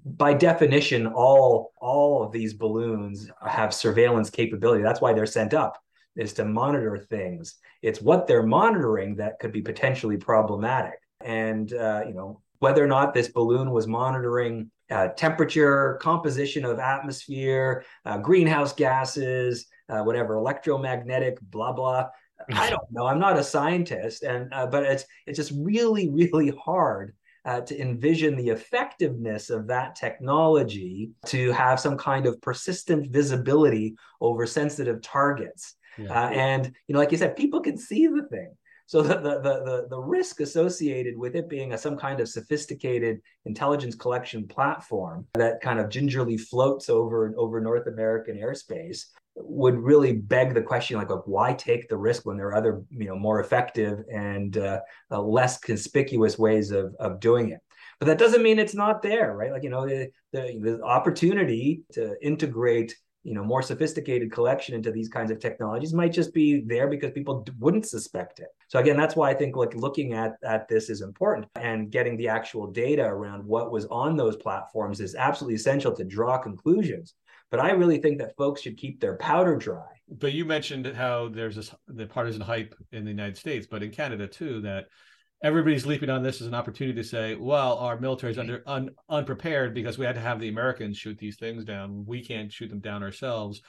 By 0.05 0.33
definition, 0.33 1.07
all 1.07 1.73
all 1.79 2.23
of 2.23 2.31
these 2.31 2.53
balloons 2.53 3.29
have 3.45 3.73
surveillance 3.73 4.29
capability. 4.29 4.83
That's 4.83 5.01
why 5.01 5.13
they're 5.13 5.25
sent 5.25 5.53
up 5.53 5.77
is 6.15 6.33
to 6.33 6.45
monitor 6.45 6.97
things. 6.97 7.55
It's 7.81 8.01
what 8.01 8.27
they're 8.27 8.43
monitoring 8.43 9.15
that 9.17 9.39
could 9.39 9.51
be 9.51 9.61
potentially 9.61 10.17
problematic. 10.17 10.99
And 11.21 11.71
uh, 11.73 12.03
you 12.07 12.13
know 12.13 12.41
whether 12.59 12.83
or 12.83 12.87
not 12.87 13.13
this 13.13 13.29
balloon 13.29 13.71
was 13.71 13.87
monitoring 13.87 14.69
uh, 14.91 15.09
temperature, 15.09 15.97
composition 16.01 16.65
of 16.65 16.79
atmosphere, 16.79 17.85
uh, 18.05 18.17
greenhouse 18.17 18.73
gases, 18.73 19.67
uh, 19.87 20.01
whatever, 20.01 20.35
electromagnetic, 20.35 21.39
blah 21.41 21.71
blah. 21.71 22.07
I 22.51 22.69
don't 22.69 22.91
know. 22.91 23.05
I'm 23.05 23.19
not 23.19 23.37
a 23.37 23.43
scientist, 23.43 24.23
and 24.23 24.53
uh, 24.53 24.67
but 24.67 24.83
it's 24.83 25.05
it's 25.25 25.37
just 25.37 25.53
really 25.55 26.09
really 26.09 26.53
hard 26.63 27.13
uh, 27.45 27.61
to 27.61 27.81
envision 27.81 28.35
the 28.35 28.49
effectiveness 28.49 29.49
of 29.49 29.67
that 29.67 29.95
technology 29.95 31.11
to 31.27 31.51
have 31.51 31.79
some 31.79 31.97
kind 31.97 32.25
of 32.25 32.41
persistent 32.41 33.11
visibility 33.11 33.95
over 34.21 34.45
sensitive 34.45 35.01
targets. 35.01 35.75
Yeah. 35.97 36.11
Uh, 36.11 36.29
and 36.29 36.65
you 36.87 36.93
know, 36.93 36.99
like 36.99 37.11
you 37.11 37.17
said, 37.17 37.35
people 37.35 37.61
can 37.61 37.77
see 37.77 38.07
the 38.07 38.27
thing. 38.29 38.51
So 38.89 39.03
the, 39.03 39.15
the 39.15 39.39
the 39.41 39.87
the 39.89 39.99
risk 39.99 40.39
associated 40.39 41.15
with 41.15 41.35
it 41.35 41.47
being 41.47 41.73
a, 41.73 41.77
some 41.77 41.95
kind 41.95 42.19
of 42.19 42.27
sophisticated 42.27 43.21
intelligence 43.45 43.93
collection 43.93 44.47
platform 44.47 45.27
that 45.35 45.61
kind 45.61 45.79
of 45.79 45.89
gingerly 45.89 46.37
floats 46.37 46.89
over 46.89 47.31
over 47.37 47.61
North 47.61 47.85
American 47.85 48.37
airspace 48.37 49.05
would 49.35 49.77
really 49.77 50.13
beg 50.13 50.53
the 50.53 50.61
question 50.61 50.97
like, 50.97 51.09
like 51.09 51.25
why 51.25 51.53
take 51.53 51.87
the 51.87 51.97
risk 51.97 52.25
when 52.25 52.37
there 52.37 52.47
are 52.47 52.55
other 52.55 52.83
you 52.91 53.07
know 53.07 53.17
more 53.17 53.39
effective 53.39 53.99
and 54.11 54.57
uh, 54.57 54.79
uh, 55.11 55.21
less 55.21 55.59
conspicuous 55.59 56.37
ways 56.37 56.71
of 56.71 56.95
of 56.99 57.19
doing 57.19 57.49
it? 57.49 57.59
But 57.99 58.07
that 58.07 58.17
doesn't 58.17 58.43
mean 58.43 58.59
it's 58.59 58.75
not 58.75 59.01
there 59.01 59.35
right? 59.35 59.51
Like 59.51 59.63
you 59.63 59.69
know 59.69 59.87
the, 59.87 60.09
the, 60.33 60.59
the 60.61 60.83
opportunity 60.83 61.83
to 61.93 62.15
integrate 62.21 62.95
you 63.23 63.33
know 63.33 63.43
more 63.43 63.61
sophisticated 63.61 64.31
collection 64.31 64.75
into 64.75 64.91
these 64.91 65.09
kinds 65.09 65.29
of 65.29 65.39
technologies 65.39 65.93
might 65.93 66.13
just 66.13 66.33
be 66.33 66.61
there 66.61 66.87
because 66.87 67.11
people 67.11 67.45
wouldn't 67.59 67.85
suspect 67.85 68.39
it. 68.39 68.47
So 68.67 68.79
again 68.79 68.97
that's 68.97 69.15
why 69.15 69.29
i 69.29 69.33
think 69.33 69.55
like 69.55 69.75
looking 69.75 70.13
at 70.13 70.33
at 70.43 70.67
this 70.67 70.89
is 70.89 71.01
important 71.01 71.47
and 71.55 71.91
getting 71.91 72.17
the 72.17 72.27
actual 72.27 72.67
data 72.67 73.03
around 73.03 73.45
what 73.45 73.71
was 73.71 73.85
on 73.85 74.15
those 74.15 74.37
platforms 74.37 74.99
is 74.99 75.15
absolutely 75.15 75.55
essential 75.55 75.93
to 75.95 76.03
draw 76.03 76.37
conclusions 76.37 77.15
but 77.51 77.59
I 77.59 77.71
really 77.71 77.99
think 77.99 78.19
that 78.19 78.35
folks 78.37 78.61
should 78.61 78.77
keep 78.77 78.99
their 78.99 79.15
powder 79.17 79.55
dry. 79.55 79.87
But 80.07 80.33
you 80.33 80.45
mentioned 80.45 80.87
how 80.87 81.29
there's 81.29 81.55
this 81.55 81.73
the 81.87 82.07
partisan 82.07 82.41
hype 82.41 82.75
in 82.91 83.03
the 83.03 83.11
United 83.11 83.37
States, 83.37 83.67
but 83.69 83.83
in 83.83 83.91
Canada 83.91 84.27
too, 84.27 84.61
that 84.61 84.85
everybody's 85.43 85.85
leaping 85.85 86.09
on 86.09 86.23
this 86.23 86.41
as 86.41 86.47
an 86.47 86.53
opportunity 86.53 86.95
to 86.95 87.07
say, 87.07 87.35
well, 87.35 87.77
our 87.77 87.99
military 87.99 88.31
is 88.31 88.39
under 88.39 88.61
un, 88.65 88.89
unprepared 89.09 89.73
because 89.73 89.97
we 89.97 90.05
had 90.05 90.15
to 90.15 90.21
have 90.21 90.39
the 90.39 90.49
Americans 90.49 90.97
shoot 90.97 91.17
these 91.17 91.37
things 91.37 91.63
down. 91.63 92.05
We 92.05 92.23
can't 92.23 92.51
shoot 92.51 92.69
them 92.69 92.79
down 92.79 93.03
ourselves. 93.03 93.61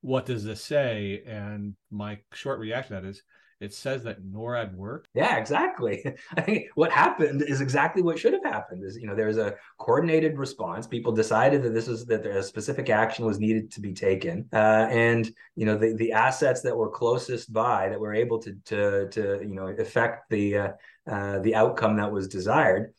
What 0.00 0.26
does 0.26 0.44
this 0.44 0.64
say? 0.64 1.22
And 1.26 1.74
my 1.90 2.18
short 2.32 2.60
reaction 2.60 2.96
to 2.96 3.02
that 3.02 3.08
is 3.08 3.22
it 3.60 3.74
says 3.74 4.04
that 4.04 4.22
NORAD 4.22 4.74
worked. 4.74 5.08
Yeah, 5.14 5.36
exactly. 5.36 6.04
I 6.36 6.40
think 6.40 6.66
what 6.74 6.92
happened 6.92 7.42
is 7.42 7.60
exactly 7.60 8.02
what 8.02 8.18
should 8.18 8.32
have 8.32 8.44
happened. 8.44 8.84
Is 8.84 8.96
you 8.96 9.06
know 9.06 9.14
there's 9.14 9.38
a 9.38 9.54
coordinated 9.78 10.38
response. 10.38 10.86
People 10.86 11.12
decided 11.12 11.62
that 11.62 11.74
this 11.74 11.88
was 11.88 12.06
that 12.06 12.24
a 12.24 12.42
specific 12.42 12.88
action 12.88 13.24
was 13.24 13.40
needed 13.40 13.70
to 13.72 13.80
be 13.80 13.92
taken, 13.92 14.48
uh, 14.52 14.86
and 14.90 15.30
you 15.56 15.66
know 15.66 15.76
the 15.76 15.94
the 15.94 16.12
assets 16.12 16.62
that 16.62 16.76
were 16.76 16.90
closest 16.90 17.52
by 17.52 17.88
that 17.88 18.00
were 18.00 18.14
able 18.14 18.38
to 18.38 18.56
to 18.66 19.08
to 19.08 19.40
you 19.42 19.54
know 19.54 19.66
affect 19.66 20.30
the 20.30 20.56
uh, 20.56 20.68
uh, 21.10 21.38
the 21.40 21.54
outcome 21.54 21.96
that 21.96 22.12
was 22.12 22.28
desired, 22.28 22.94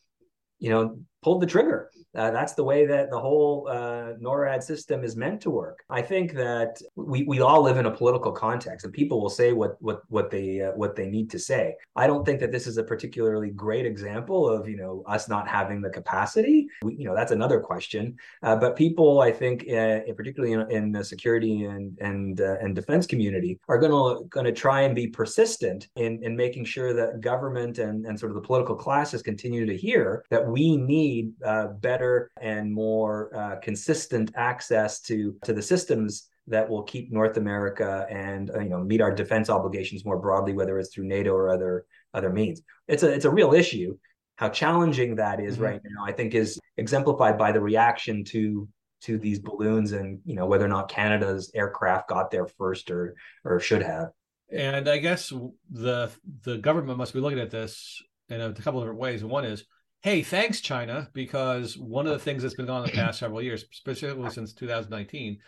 you 0.58 0.70
know 0.70 0.98
pulled 1.22 1.42
the 1.42 1.46
trigger 1.46 1.90
Uh, 2.14 2.30
that's 2.30 2.54
the 2.54 2.64
way 2.64 2.86
that 2.86 3.10
the 3.10 3.18
whole 3.18 3.68
uh, 3.68 4.14
NORAD 4.20 4.62
system 4.62 5.04
is 5.04 5.16
meant 5.16 5.40
to 5.42 5.50
work. 5.50 5.84
I 5.88 6.02
think 6.02 6.34
that 6.34 6.80
we, 6.96 7.22
we 7.22 7.40
all 7.40 7.62
live 7.62 7.76
in 7.76 7.86
a 7.86 7.90
political 7.90 8.32
context, 8.32 8.84
and 8.84 8.92
people 8.92 9.20
will 9.20 9.30
say 9.30 9.52
what 9.52 9.76
what 9.80 10.02
what 10.08 10.30
they 10.30 10.60
uh, 10.60 10.72
what 10.72 10.96
they 10.96 11.06
need 11.06 11.30
to 11.30 11.38
say. 11.38 11.76
I 11.94 12.08
don't 12.08 12.24
think 12.24 12.40
that 12.40 12.50
this 12.50 12.66
is 12.66 12.78
a 12.78 12.82
particularly 12.82 13.50
great 13.50 13.86
example 13.86 14.48
of 14.48 14.68
you 14.68 14.76
know 14.76 15.04
us 15.06 15.28
not 15.28 15.46
having 15.46 15.80
the 15.80 15.90
capacity. 15.90 16.66
We, 16.82 16.96
you 16.96 17.04
know 17.04 17.14
that's 17.14 17.32
another 17.32 17.60
question. 17.60 18.16
Uh, 18.42 18.56
but 18.56 18.74
people, 18.74 19.20
I 19.20 19.30
think, 19.30 19.62
uh, 19.70 20.00
particularly 20.16 20.54
in, 20.54 20.70
in, 20.70 20.92
the 20.92 21.04
security 21.04 21.64
and 21.64 21.96
and 22.00 22.40
uh, 22.40 22.56
and 22.60 22.74
defense 22.74 23.06
community, 23.06 23.60
are 23.68 23.78
going 23.78 23.92
to 23.92 24.24
going 24.30 24.46
to 24.46 24.52
try 24.52 24.80
and 24.80 24.96
be 24.96 25.06
persistent 25.06 25.88
in 25.94 26.20
in 26.24 26.36
making 26.36 26.64
sure 26.64 26.92
that 26.92 27.20
government 27.20 27.78
and 27.78 28.04
and 28.04 28.18
sort 28.18 28.32
of 28.32 28.34
the 28.34 28.46
political 28.46 28.74
classes 28.74 29.22
continue 29.22 29.64
to 29.64 29.76
hear 29.76 30.24
that 30.30 30.44
we 30.44 30.76
need 30.76 31.32
better 31.80 31.99
better 32.00 32.30
and 32.40 32.72
more 32.72 33.30
uh, 33.36 33.56
consistent 33.60 34.32
access 34.34 35.00
to 35.02 35.36
to 35.44 35.52
the 35.52 35.62
systems 35.62 36.28
that 36.46 36.68
will 36.68 36.82
keep 36.82 37.12
North 37.12 37.36
America 37.36 38.06
and 38.10 38.50
uh, 38.50 38.60
you 38.60 38.70
know 38.70 38.82
meet 38.82 39.00
our 39.00 39.14
defense 39.14 39.50
obligations 39.50 40.04
more 40.04 40.18
broadly, 40.18 40.52
whether 40.52 40.78
it's 40.78 40.92
through 40.94 41.06
NATO 41.06 41.32
or 41.32 41.50
other 41.50 41.84
other 42.14 42.30
means. 42.30 42.62
It's 42.88 43.02
a 43.02 43.12
it's 43.12 43.24
a 43.24 43.30
real 43.30 43.52
issue. 43.52 43.96
How 44.36 44.48
challenging 44.48 45.16
that 45.16 45.38
is 45.38 45.54
mm-hmm. 45.54 45.64
right 45.64 45.80
now, 45.84 46.04
I 46.04 46.12
think, 46.12 46.34
is 46.34 46.58
exemplified 46.78 47.36
by 47.36 47.52
the 47.52 47.60
reaction 47.60 48.24
to 48.24 48.68
to 49.02 49.18
these 49.18 49.38
balloons 49.38 49.92
and 49.92 50.20
you 50.24 50.34
know 50.34 50.46
whether 50.46 50.64
or 50.64 50.68
not 50.68 50.90
Canada's 50.90 51.50
aircraft 51.54 52.08
got 52.08 52.30
there 52.30 52.46
first 52.46 52.90
or 52.90 53.14
or 53.44 53.60
should 53.60 53.82
have. 53.82 54.08
And 54.52 54.88
I 54.88 54.98
guess 54.98 55.32
the 55.70 56.10
the 56.42 56.58
government 56.58 56.98
must 56.98 57.14
be 57.14 57.20
looking 57.20 57.38
at 57.38 57.50
this 57.50 58.02
in 58.28 58.40
a 58.40 58.52
couple 58.52 58.80
of 58.80 58.84
different 58.84 59.00
ways. 59.00 59.24
One 59.24 59.44
is 59.44 59.64
hey, 60.02 60.22
thanks, 60.22 60.60
China, 60.60 61.08
because 61.12 61.76
one 61.76 62.06
of 62.06 62.12
the 62.12 62.18
things 62.18 62.42
that's 62.42 62.54
been 62.54 62.66
going 62.66 62.82
on 62.82 62.86
the 62.86 62.92
past 62.92 63.18
several 63.20 63.42
years, 63.42 63.64
specifically 63.70 64.30
since 64.30 64.54
2019, 64.54 65.38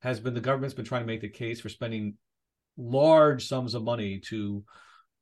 has 0.00 0.20
been 0.20 0.34
the 0.34 0.40
government's 0.40 0.74
been 0.74 0.84
trying 0.84 1.02
to 1.02 1.06
make 1.06 1.20
the 1.20 1.28
case 1.28 1.60
for 1.60 1.68
spending 1.68 2.14
large 2.76 3.46
sums 3.46 3.74
of 3.74 3.82
money 3.82 4.20
to 4.20 4.64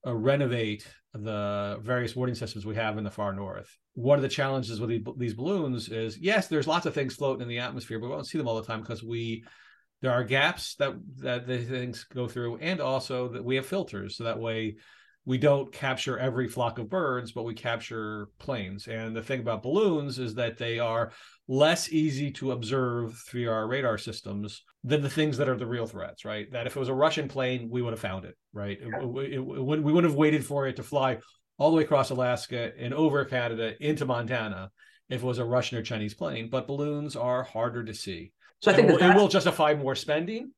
uh, 0.06 0.14
renovate 0.14 0.86
the 1.14 1.78
various 1.80 2.14
warning 2.14 2.34
systems 2.34 2.66
we 2.66 2.74
have 2.74 2.98
in 2.98 3.04
the 3.04 3.10
far 3.10 3.32
north. 3.32 3.76
One 3.94 4.18
of 4.18 4.22
the 4.22 4.28
challenges 4.28 4.78
with 4.78 5.18
these 5.18 5.34
balloons 5.34 5.88
is 5.88 6.18
yes, 6.18 6.48
there's 6.48 6.66
lots 6.66 6.86
of 6.86 6.94
things 6.94 7.14
floating 7.14 7.42
in 7.42 7.48
the 7.48 7.58
atmosphere, 7.58 7.98
but 7.98 8.08
we 8.08 8.12
don't 8.12 8.26
see 8.26 8.38
them 8.38 8.46
all 8.46 8.60
the 8.60 8.66
time 8.66 8.82
because 8.82 9.02
we 9.02 9.44
there 10.02 10.12
are 10.12 10.22
gaps 10.22 10.74
that 10.76 10.94
that 11.16 11.46
the 11.46 11.64
things 11.64 12.04
go 12.04 12.28
through, 12.28 12.58
and 12.58 12.80
also 12.80 13.28
that 13.28 13.44
we 13.44 13.56
have 13.56 13.64
filters, 13.64 14.16
so 14.16 14.24
that 14.24 14.38
way 14.38 14.76
we 15.26 15.38
don't 15.38 15.72
capture 15.72 16.18
every 16.18 16.48
flock 16.48 16.78
of 16.78 16.88
birds, 16.88 17.32
but 17.32 17.42
we 17.42 17.52
capture 17.52 18.28
planes. 18.38 18.86
And 18.86 19.14
the 19.14 19.22
thing 19.22 19.40
about 19.40 19.64
balloons 19.64 20.20
is 20.20 20.36
that 20.36 20.56
they 20.56 20.78
are 20.78 21.10
less 21.48 21.92
easy 21.92 22.30
to 22.30 22.52
observe 22.52 23.18
through 23.28 23.50
our 23.50 23.66
radar 23.66 23.98
systems 23.98 24.62
than 24.84 25.02
the 25.02 25.10
things 25.10 25.36
that 25.38 25.48
are 25.48 25.56
the 25.56 25.66
real 25.66 25.86
threats, 25.86 26.24
right? 26.24 26.50
That 26.52 26.68
if 26.68 26.76
it 26.76 26.78
was 26.78 26.88
a 26.88 26.94
Russian 26.94 27.26
plane, 27.26 27.68
we 27.68 27.82
would 27.82 27.92
have 27.92 28.00
found 28.00 28.24
it, 28.24 28.36
right? 28.52 28.78
Yeah. 28.80 29.00
It, 29.00 29.32
it, 29.32 29.34
it, 29.34 29.40
we 29.40 29.92
wouldn't 29.92 30.04
have 30.04 30.14
waited 30.14 30.46
for 30.46 30.68
it 30.68 30.76
to 30.76 30.84
fly 30.84 31.18
all 31.58 31.70
the 31.70 31.76
way 31.76 31.82
across 31.82 32.10
Alaska 32.10 32.70
and 32.78 32.94
over 32.94 33.24
Canada 33.24 33.74
into 33.80 34.06
Montana 34.06 34.70
if 35.08 35.22
it 35.22 35.26
was 35.26 35.38
a 35.38 35.44
Russian 35.44 35.78
or 35.78 35.82
Chinese 35.82 36.14
plane. 36.14 36.48
But 36.50 36.68
balloons 36.68 37.16
are 37.16 37.42
harder 37.42 37.82
to 37.82 37.94
see. 37.94 38.32
So 38.60 38.70
I 38.70 38.74
think 38.74 38.88
that 38.88 39.10
it 39.10 39.16
will 39.16 39.28
justify 39.28 39.74
more 39.74 39.96
spending 39.96 40.52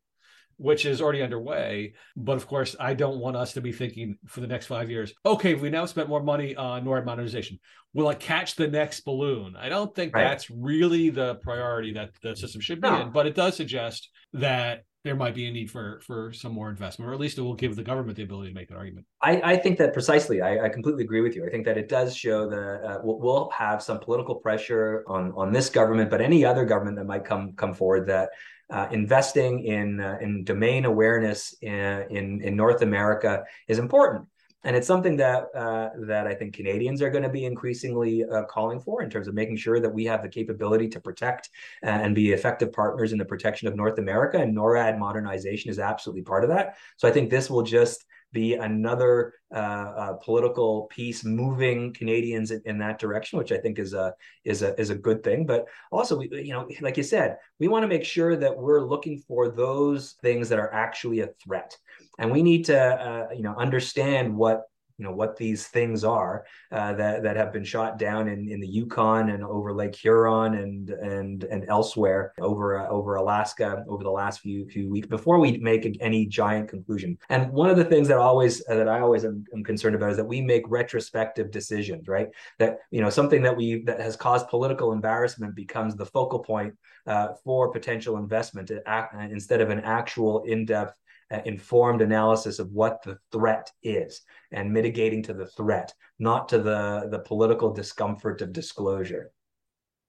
which 0.58 0.84
is 0.84 1.00
already 1.00 1.22
underway. 1.22 1.94
But 2.16 2.36
of 2.36 2.46
course, 2.46 2.76
I 2.78 2.94
don't 2.94 3.18
want 3.18 3.36
us 3.36 3.54
to 3.54 3.60
be 3.60 3.72
thinking 3.72 4.18
for 4.26 4.40
the 4.40 4.46
next 4.46 4.66
five 4.66 4.90
years, 4.90 5.12
okay, 5.24 5.54
we 5.54 5.70
now 5.70 5.86
spent 5.86 6.08
more 6.08 6.22
money 6.22 6.54
on 6.54 6.84
NORAD 6.84 7.06
modernization. 7.06 7.58
Will 7.94 8.10
it 8.10 8.20
catch 8.20 8.54
the 8.54 8.68
next 8.68 9.00
balloon? 9.00 9.56
I 9.56 9.68
don't 9.68 9.94
think 9.94 10.14
right. 10.14 10.24
that's 10.24 10.50
really 10.50 11.10
the 11.10 11.36
priority 11.36 11.94
that 11.94 12.10
the 12.22 12.36
system 12.36 12.60
should 12.60 12.80
be 12.80 12.88
no. 12.88 13.02
in, 13.02 13.10
but 13.10 13.26
it 13.26 13.34
does 13.34 13.56
suggest 13.56 14.10
that 14.34 14.82
there 15.04 15.14
might 15.14 15.34
be 15.34 15.46
a 15.46 15.50
need 15.50 15.70
for 15.70 16.00
for 16.04 16.32
some 16.32 16.52
more 16.52 16.68
investment, 16.68 17.08
or 17.08 17.14
at 17.14 17.20
least 17.20 17.38
it 17.38 17.42
will 17.42 17.54
give 17.54 17.76
the 17.76 17.82
government 17.82 18.16
the 18.16 18.24
ability 18.24 18.50
to 18.50 18.54
make 18.54 18.68
an 18.70 18.76
argument. 18.76 19.06
I, 19.22 19.40
I 19.42 19.56
think 19.56 19.78
that 19.78 19.92
precisely. 19.92 20.42
I, 20.42 20.66
I, 20.66 20.68
completely 20.68 21.04
agree 21.04 21.20
with 21.20 21.36
you. 21.36 21.46
I 21.46 21.50
think 21.50 21.64
that 21.66 21.78
it 21.78 21.88
does 21.88 22.16
show 22.16 22.50
that 22.50 22.82
uh, 22.84 22.98
we'll, 23.02 23.18
we'll, 23.18 23.50
have 23.50 23.82
some 23.82 24.00
political 24.00 24.34
pressure 24.34 25.04
on 25.06 25.32
on 25.36 25.52
this 25.52 25.70
government, 25.70 26.10
but 26.10 26.20
any 26.20 26.44
other 26.44 26.64
government 26.64 26.96
that 26.98 27.04
might 27.04 27.24
come 27.24 27.52
come 27.52 27.72
forward 27.74 28.08
that 28.08 28.30
uh, 28.70 28.88
investing 28.90 29.64
in 29.64 30.00
uh, 30.00 30.18
in 30.20 30.44
domain 30.44 30.84
awareness 30.84 31.54
in, 31.62 32.06
in, 32.10 32.42
in 32.42 32.56
North 32.56 32.82
America 32.82 33.44
is 33.66 33.78
important, 33.78 34.26
and 34.64 34.76
it's 34.76 34.86
something 34.86 35.16
that 35.16 35.46
uh, 35.54 35.90
that 36.06 36.26
I 36.26 36.34
think 36.34 36.54
Canadians 36.54 37.00
are 37.00 37.10
going 37.10 37.22
to 37.22 37.28
be 37.28 37.44
increasingly 37.44 38.24
uh, 38.24 38.44
calling 38.44 38.80
for 38.80 39.02
in 39.02 39.10
terms 39.10 39.28
of 39.28 39.34
making 39.34 39.56
sure 39.56 39.80
that 39.80 39.90
we 39.90 40.04
have 40.04 40.22
the 40.22 40.28
capability 40.28 40.88
to 40.88 41.00
protect 41.00 41.50
and 41.82 42.14
be 42.14 42.32
effective 42.32 42.72
partners 42.72 43.12
in 43.12 43.18
the 43.18 43.24
protection 43.24 43.68
of 43.68 43.76
North 43.76 43.98
America. 43.98 44.38
And 44.38 44.54
NORAD 44.54 44.98
modernization 44.98 45.70
is 45.70 45.78
absolutely 45.78 46.22
part 46.22 46.44
of 46.44 46.50
that. 46.50 46.76
So 46.96 47.08
I 47.08 47.10
think 47.10 47.30
this 47.30 47.48
will 47.48 47.62
just 47.62 48.04
be 48.32 48.54
another 48.54 49.34
uh, 49.54 49.58
uh, 49.58 50.12
political 50.14 50.82
piece 50.90 51.24
moving 51.24 51.92
Canadians 51.94 52.50
in, 52.50 52.60
in, 52.66 52.78
that 52.78 52.98
direction, 52.98 53.38
which 53.38 53.52
I 53.52 53.58
think 53.58 53.78
is 53.78 53.94
a 53.94 54.14
is 54.44 54.62
a 54.62 54.78
is 54.78 54.90
a 54.90 54.94
good 54.94 55.24
thing. 55.24 55.46
But 55.46 55.66
also, 55.90 56.18
we, 56.18 56.28
you 56.32 56.52
know, 56.52 56.68
like 56.80 56.96
you 56.96 57.02
said, 57.02 57.38
we 57.58 57.68
want 57.68 57.84
to 57.84 57.88
make 57.88 58.04
sure 58.04 58.36
that 58.36 58.56
we're 58.56 58.86
looking 58.86 59.22
for 59.26 59.50
those 59.50 60.16
things 60.22 60.48
that 60.50 60.58
are 60.58 60.72
actually 60.72 61.20
a 61.20 61.30
threat, 61.42 61.76
and 62.18 62.30
we 62.30 62.42
need 62.42 62.66
to 62.66 62.78
uh, 62.78 63.28
you 63.34 63.42
know 63.42 63.54
understand 63.56 64.36
what 64.36 64.64
you 64.98 65.04
know 65.04 65.12
what 65.12 65.36
these 65.36 65.68
things 65.68 66.04
are 66.04 66.44
uh, 66.72 66.92
that 66.94 67.22
that 67.22 67.36
have 67.36 67.52
been 67.52 67.64
shot 67.64 67.98
down 67.98 68.28
in, 68.28 68.48
in 68.48 68.60
the 68.60 68.66
Yukon 68.66 69.30
and 69.30 69.44
over 69.44 69.72
Lake 69.72 69.94
Huron 69.94 70.54
and 70.54 70.90
and 70.90 71.44
and 71.44 71.64
elsewhere 71.68 72.32
over 72.40 72.78
uh, 72.78 72.88
over 72.88 73.14
Alaska 73.14 73.84
over 73.88 74.02
the 74.02 74.10
last 74.10 74.40
few 74.40 74.68
few 74.68 74.90
weeks 74.90 75.06
before 75.06 75.38
we 75.38 75.58
make 75.58 75.96
any 76.00 76.26
giant 76.26 76.68
conclusion. 76.68 77.16
And 77.28 77.50
one 77.52 77.70
of 77.70 77.76
the 77.76 77.84
things 77.84 78.08
that 78.08 78.18
always 78.18 78.60
uh, 78.68 78.74
that 78.74 78.88
I 78.88 79.00
always 79.00 79.24
am, 79.24 79.44
am, 79.54 79.62
concerned 79.62 79.94
about 79.94 80.10
is 80.10 80.16
that 80.16 80.24
we 80.24 80.40
make 80.40 80.64
retrospective 80.68 81.50
decisions, 81.50 82.08
right? 82.08 82.28
That 82.58 82.78
you 82.90 83.00
know 83.00 83.10
something 83.10 83.42
that 83.42 83.56
we 83.56 83.82
that 83.84 84.00
has 84.00 84.16
caused 84.16 84.48
political 84.48 84.92
embarrassment 84.92 85.54
becomes 85.54 85.94
the 85.94 86.06
focal 86.06 86.40
point 86.40 86.74
uh, 87.06 87.28
for 87.44 87.70
potential 87.70 88.16
investment 88.16 88.70
uh, 88.70 89.06
instead 89.30 89.60
of 89.60 89.70
an 89.70 89.80
actual 89.80 90.42
in 90.42 90.64
depth 90.64 90.98
uh, 91.30 91.40
informed 91.44 92.00
analysis 92.00 92.58
of 92.58 92.72
what 92.72 93.02
the 93.02 93.18
threat 93.32 93.70
is 93.82 94.22
and 94.52 94.72
mitigating 94.72 95.22
to 95.22 95.34
the 95.34 95.46
threat, 95.46 95.92
not 96.18 96.48
to 96.48 96.58
the, 96.58 97.08
the 97.10 97.18
political 97.18 97.72
discomfort 97.72 98.40
of 98.40 98.52
disclosure. 98.52 99.30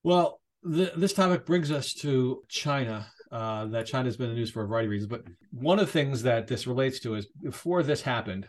Well, 0.02 0.40
the, 0.62 0.92
this 0.96 1.12
topic 1.12 1.46
brings 1.46 1.70
us 1.70 1.94
to 1.94 2.42
China. 2.48 3.06
Uh, 3.30 3.66
that 3.66 3.86
China's 3.86 4.16
been 4.16 4.30
in 4.30 4.34
the 4.34 4.38
news 4.40 4.50
for 4.50 4.64
a 4.64 4.66
variety 4.66 4.86
of 4.86 4.90
reasons. 4.90 5.08
But 5.08 5.22
one 5.52 5.78
of 5.78 5.86
the 5.86 5.92
things 5.92 6.22
that 6.24 6.48
this 6.48 6.66
relates 6.66 6.98
to 7.00 7.14
is 7.14 7.26
before 7.26 7.84
this 7.84 8.02
happened, 8.02 8.48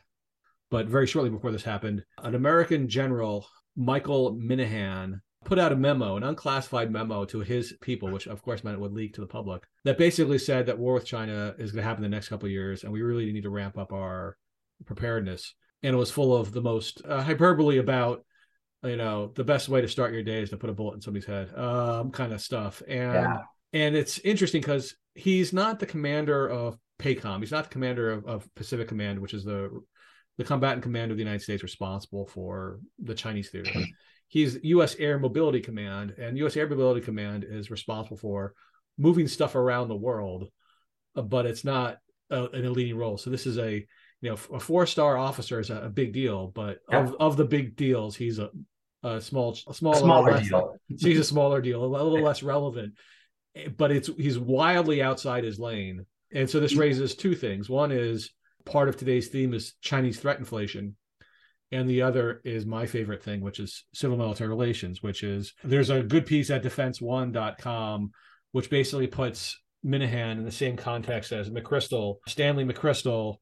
but 0.71 0.87
very 0.87 1.05
shortly 1.05 1.29
before 1.29 1.51
this 1.51 1.63
happened, 1.63 2.03
an 2.17 2.33
American 2.33 2.87
general, 2.87 3.45
Michael 3.75 4.33
Minihan, 4.33 5.21
put 5.43 5.59
out 5.59 5.71
a 5.71 5.75
memo, 5.75 6.17
an 6.17 6.23
unclassified 6.23 6.91
memo 6.91 7.25
to 7.25 7.39
his 7.39 7.73
people, 7.81 8.11
which 8.11 8.27
of 8.27 8.41
course 8.41 8.63
meant 8.63 8.77
it 8.77 8.81
would 8.81 8.93
leak 8.93 9.13
to 9.15 9.21
the 9.21 9.27
public, 9.27 9.63
that 9.83 9.97
basically 9.97 10.37
said 10.37 10.65
that 10.65 10.77
war 10.77 10.93
with 10.93 11.05
China 11.05 11.55
is 11.57 11.71
going 11.71 11.81
to 11.81 11.87
happen 11.87 12.03
in 12.03 12.11
the 12.11 12.15
next 12.15 12.29
couple 12.29 12.45
of 12.45 12.51
years, 12.51 12.83
and 12.83 12.91
we 12.91 13.01
really 13.01 13.31
need 13.31 13.43
to 13.43 13.49
ramp 13.49 13.77
up 13.77 13.91
our 13.91 14.37
preparedness. 14.85 15.53
And 15.83 15.95
it 15.95 15.97
was 15.97 16.11
full 16.11 16.35
of 16.35 16.51
the 16.51 16.61
most 16.61 17.01
uh, 17.07 17.23
hyperbole 17.23 17.79
about, 17.79 18.23
you 18.83 18.97
know, 18.97 19.31
the 19.35 19.43
best 19.43 19.67
way 19.67 19.81
to 19.81 19.87
start 19.87 20.13
your 20.13 20.23
day 20.23 20.41
is 20.41 20.51
to 20.51 20.57
put 20.57 20.69
a 20.69 20.73
bullet 20.73 20.95
in 20.95 21.01
somebody's 21.01 21.25
head, 21.25 21.57
um, 21.57 22.11
kind 22.11 22.33
of 22.33 22.41
stuff. 22.41 22.83
And 22.87 23.13
yeah. 23.13 23.37
and 23.73 23.95
it's 23.95 24.19
interesting 24.19 24.61
because 24.61 24.95
he's 25.15 25.53
not 25.53 25.79
the 25.79 25.87
commander 25.87 26.47
of 26.47 26.77
PACOM. 26.99 27.39
He's 27.39 27.51
not 27.51 27.63
the 27.63 27.71
commander 27.71 28.11
of, 28.11 28.25
of 28.25 28.55
Pacific 28.55 28.87
Command, 28.87 29.19
which 29.19 29.33
is 29.33 29.43
the 29.43 29.69
the 30.37 30.43
combatant 30.43 30.83
command 30.83 31.11
of 31.11 31.17
the 31.17 31.23
United 31.23 31.41
States 31.41 31.63
responsible 31.63 32.27
for 32.27 32.79
the 32.99 33.13
Chinese 33.13 33.49
theater 33.49 33.71
he's 34.31 34.57
U.S. 34.63 34.95
Air 34.97 35.19
Mobility 35.19 35.59
Command, 35.59 36.15
and 36.17 36.37
U.S. 36.39 36.55
Air 36.57 36.67
Mobility 36.67 37.01
Command 37.01 37.45
is 37.47 37.69
responsible 37.69 38.17
for 38.17 38.53
moving 38.97 39.27
stuff 39.27 39.55
around 39.55 39.89
the 39.89 39.95
world, 39.95 40.49
uh, 41.15 41.21
but 41.21 41.45
it's 41.45 41.63
not 41.63 41.97
a, 42.31 42.45
an 42.45 42.73
leading 42.73 42.97
role. 42.97 43.17
So 43.17 43.29
this 43.29 43.45
is 43.45 43.59
a 43.59 43.85
you 44.21 44.29
know 44.29 44.37
a 44.53 44.59
four 44.59 44.87
star 44.87 45.17
officer 45.17 45.59
is 45.59 45.69
a, 45.69 45.81
a, 45.81 45.89
big 45.89 46.13
deal, 46.13 46.47
but 46.47 46.79
yeah. 46.89 47.03
of, 47.03 47.15
of 47.19 47.37
the 47.37 47.45
big 47.45 47.75
deals, 47.75 48.15
he's 48.15 48.39
a, 48.39 48.49
a 49.03 49.19
small 49.21 49.57
a 49.67 49.73
smaller, 49.73 49.97
smaller 49.97 50.31
less, 50.31 50.47
deal. 50.47 50.75
he's 50.87 51.19
a 51.19 51.23
smaller 51.23 51.61
deal, 51.61 51.83
a 51.83 51.85
little 51.85 52.21
less 52.21 52.41
relevant, 52.41 52.93
eh, 53.55 53.67
but 53.77 53.91
it's 53.91 54.09
he's 54.17 54.39
wildly 54.39 55.03
outside 55.03 55.43
his 55.43 55.59
lane. 55.59 56.05
And 56.33 56.49
so 56.49 56.61
this 56.61 56.75
raises 56.75 57.15
two 57.15 57.35
things. 57.35 57.69
One 57.69 57.91
is 57.91 58.31
part 58.65 58.87
of 58.87 58.95
today's 58.95 59.27
theme 59.27 59.53
is 59.53 59.73
Chinese 59.81 60.17
threat 60.17 60.39
inflation 60.39 60.95
and 61.71 61.89
the 61.89 62.01
other 62.01 62.41
is 62.43 62.65
my 62.65 62.85
favorite 62.85 63.23
thing, 63.23 63.41
which 63.41 63.59
is 63.59 63.85
civil 63.93 64.17
military 64.17 64.49
relations, 64.49 65.01
which 65.01 65.23
is 65.23 65.53
there's 65.63 65.89
a 65.89 66.03
good 66.03 66.25
piece 66.25 66.49
at 66.49 66.63
defense1.com, 66.63 68.11
which 68.51 68.69
basically 68.69 69.07
puts 69.07 69.57
Minihan 69.85 70.33
in 70.33 70.45
the 70.45 70.51
same 70.51 70.75
context 70.75 71.31
as 71.31 71.49
McChrystal. 71.49 72.17
Stanley 72.27 72.65
McChrystal 72.65 73.37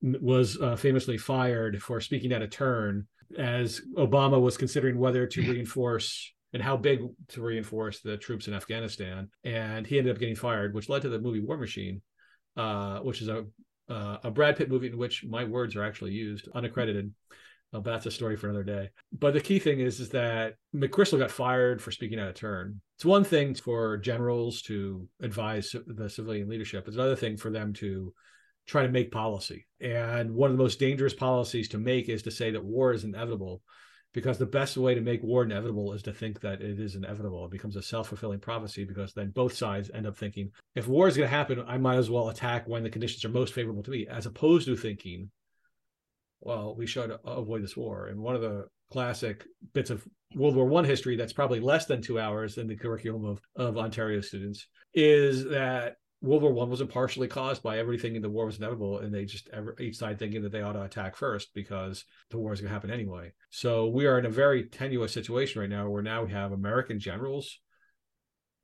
was 0.00 0.60
uh, 0.60 0.76
famously 0.76 1.18
fired 1.18 1.82
for 1.82 2.00
speaking 2.00 2.32
at 2.32 2.42
a 2.42 2.48
turn 2.48 3.06
as 3.38 3.80
Obama 3.96 4.40
was 4.40 4.56
considering 4.56 4.98
whether 4.98 5.26
to 5.26 5.40
reinforce 5.52 6.32
and 6.52 6.62
how 6.62 6.76
big 6.76 7.00
to 7.28 7.42
reinforce 7.42 8.00
the 8.00 8.16
troops 8.16 8.48
in 8.48 8.54
Afghanistan. 8.54 9.28
And 9.42 9.86
he 9.86 9.98
ended 9.98 10.14
up 10.14 10.20
getting 10.20 10.36
fired, 10.36 10.72
which 10.74 10.88
led 10.88 11.02
to 11.02 11.08
the 11.08 11.20
movie 11.20 11.40
War 11.40 11.58
Machine, 11.58 12.00
uh, 12.56 13.00
which 13.00 13.20
is 13.20 13.28
a 13.28 13.44
uh, 13.88 14.16
a 14.24 14.30
Brad 14.30 14.56
Pitt 14.56 14.70
movie 14.70 14.86
in 14.86 14.96
which 14.96 15.24
my 15.24 15.44
words 15.44 15.76
are 15.76 15.84
actually 15.84 16.12
used, 16.12 16.48
unaccredited. 16.54 17.12
That's 17.82 18.06
a 18.06 18.10
story 18.10 18.36
for 18.36 18.48
another 18.48 18.64
day. 18.64 18.90
But 19.12 19.34
the 19.34 19.40
key 19.40 19.58
thing 19.58 19.80
is, 19.80 20.00
is 20.00 20.10
that 20.10 20.54
McChrystal 20.74 21.18
got 21.18 21.30
fired 21.30 21.82
for 21.82 21.90
speaking 21.90 22.20
out 22.20 22.28
of 22.28 22.34
turn. 22.34 22.80
It's 22.96 23.04
one 23.04 23.24
thing 23.24 23.54
for 23.54 23.96
generals 23.96 24.62
to 24.62 25.08
advise 25.20 25.74
the 25.86 26.08
civilian 26.08 26.48
leadership. 26.48 26.86
It's 26.86 26.96
another 26.96 27.16
thing 27.16 27.36
for 27.36 27.50
them 27.50 27.72
to 27.74 28.12
try 28.66 28.82
to 28.82 28.92
make 28.92 29.10
policy. 29.10 29.66
And 29.80 30.34
one 30.34 30.50
of 30.50 30.56
the 30.56 30.62
most 30.62 30.78
dangerous 30.78 31.14
policies 31.14 31.68
to 31.70 31.78
make 31.78 32.08
is 32.08 32.22
to 32.22 32.30
say 32.30 32.50
that 32.52 32.64
war 32.64 32.92
is 32.92 33.04
inevitable, 33.04 33.62
because 34.14 34.38
the 34.38 34.46
best 34.46 34.76
way 34.76 34.94
to 34.94 35.00
make 35.00 35.22
war 35.22 35.42
inevitable 35.42 35.92
is 35.92 36.02
to 36.04 36.12
think 36.12 36.40
that 36.40 36.62
it 36.62 36.78
is 36.80 36.94
inevitable. 36.94 37.44
It 37.44 37.50
becomes 37.50 37.76
a 37.76 37.82
self 37.82 38.08
fulfilling 38.08 38.38
prophecy 38.38 38.84
because 38.84 39.12
then 39.12 39.30
both 39.30 39.54
sides 39.54 39.90
end 39.92 40.06
up 40.06 40.16
thinking, 40.16 40.50
if 40.74 40.86
war 40.86 41.08
is 41.08 41.16
going 41.16 41.28
to 41.28 41.36
happen, 41.36 41.62
I 41.66 41.78
might 41.78 41.96
as 41.96 42.10
well 42.10 42.28
attack 42.28 42.66
when 42.68 42.84
the 42.84 42.90
conditions 42.90 43.24
are 43.24 43.30
most 43.30 43.52
favorable 43.52 43.82
to 43.82 43.90
me, 43.90 44.06
as 44.08 44.26
opposed 44.26 44.66
to 44.66 44.76
thinking, 44.76 45.30
well, 46.44 46.74
we 46.76 46.86
should 46.86 47.16
avoid 47.24 47.62
this 47.62 47.76
war. 47.76 48.08
And 48.08 48.20
one 48.20 48.36
of 48.36 48.42
the 48.42 48.66
classic 48.92 49.44
bits 49.72 49.90
of 49.90 50.06
World 50.34 50.56
War 50.56 50.66
One 50.66 50.84
history 50.84 51.16
that's 51.16 51.32
probably 51.32 51.60
less 51.60 51.86
than 51.86 52.02
two 52.02 52.20
hours 52.20 52.58
in 52.58 52.68
the 52.68 52.76
curriculum 52.76 53.24
of, 53.24 53.40
of 53.56 53.78
Ontario 53.78 54.20
students 54.20 54.66
is 54.92 55.44
that 55.46 55.96
World 56.20 56.42
War 56.42 56.52
One 56.52 56.70
wasn't 56.70 56.90
partially 56.90 57.28
caused 57.28 57.62
by 57.62 57.78
everything 57.78 58.12
thinking 58.12 58.22
the 58.22 58.30
war 58.30 58.46
was 58.46 58.58
inevitable, 58.58 59.00
and 59.00 59.12
they 59.12 59.24
just 59.24 59.48
ever, 59.52 59.74
each 59.80 59.96
side 59.96 60.18
thinking 60.18 60.42
that 60.42 60.52
they 60.52 60.62
ought 60.62 60.72
to 60.72 60.82
attack 60.82 61.16
first 61.16 61.48
because 61.54 62.04
the 62.30 62.38
war 62.38 62.52
is 62.52 62.60
going 62.60 62.68
to 62.68 62.74
happen 62.74 62.90
anyway. 62.90 63.32
So 63.50 63.88
we 63.88 64.06
are 64.06 64.18
in 64.18 64.26
a 64.26 64.30
very 64.30 64.64
tenuous 64.64 65.12
situation 65.12 65.60
right 65.60 65.70
now, 65.70 65.88
where 65.88 66.02
now 66.02 66.24
we 66.24 66.32
have 66.32 66.52
American 66.52 66.98
generals 66.98 67.58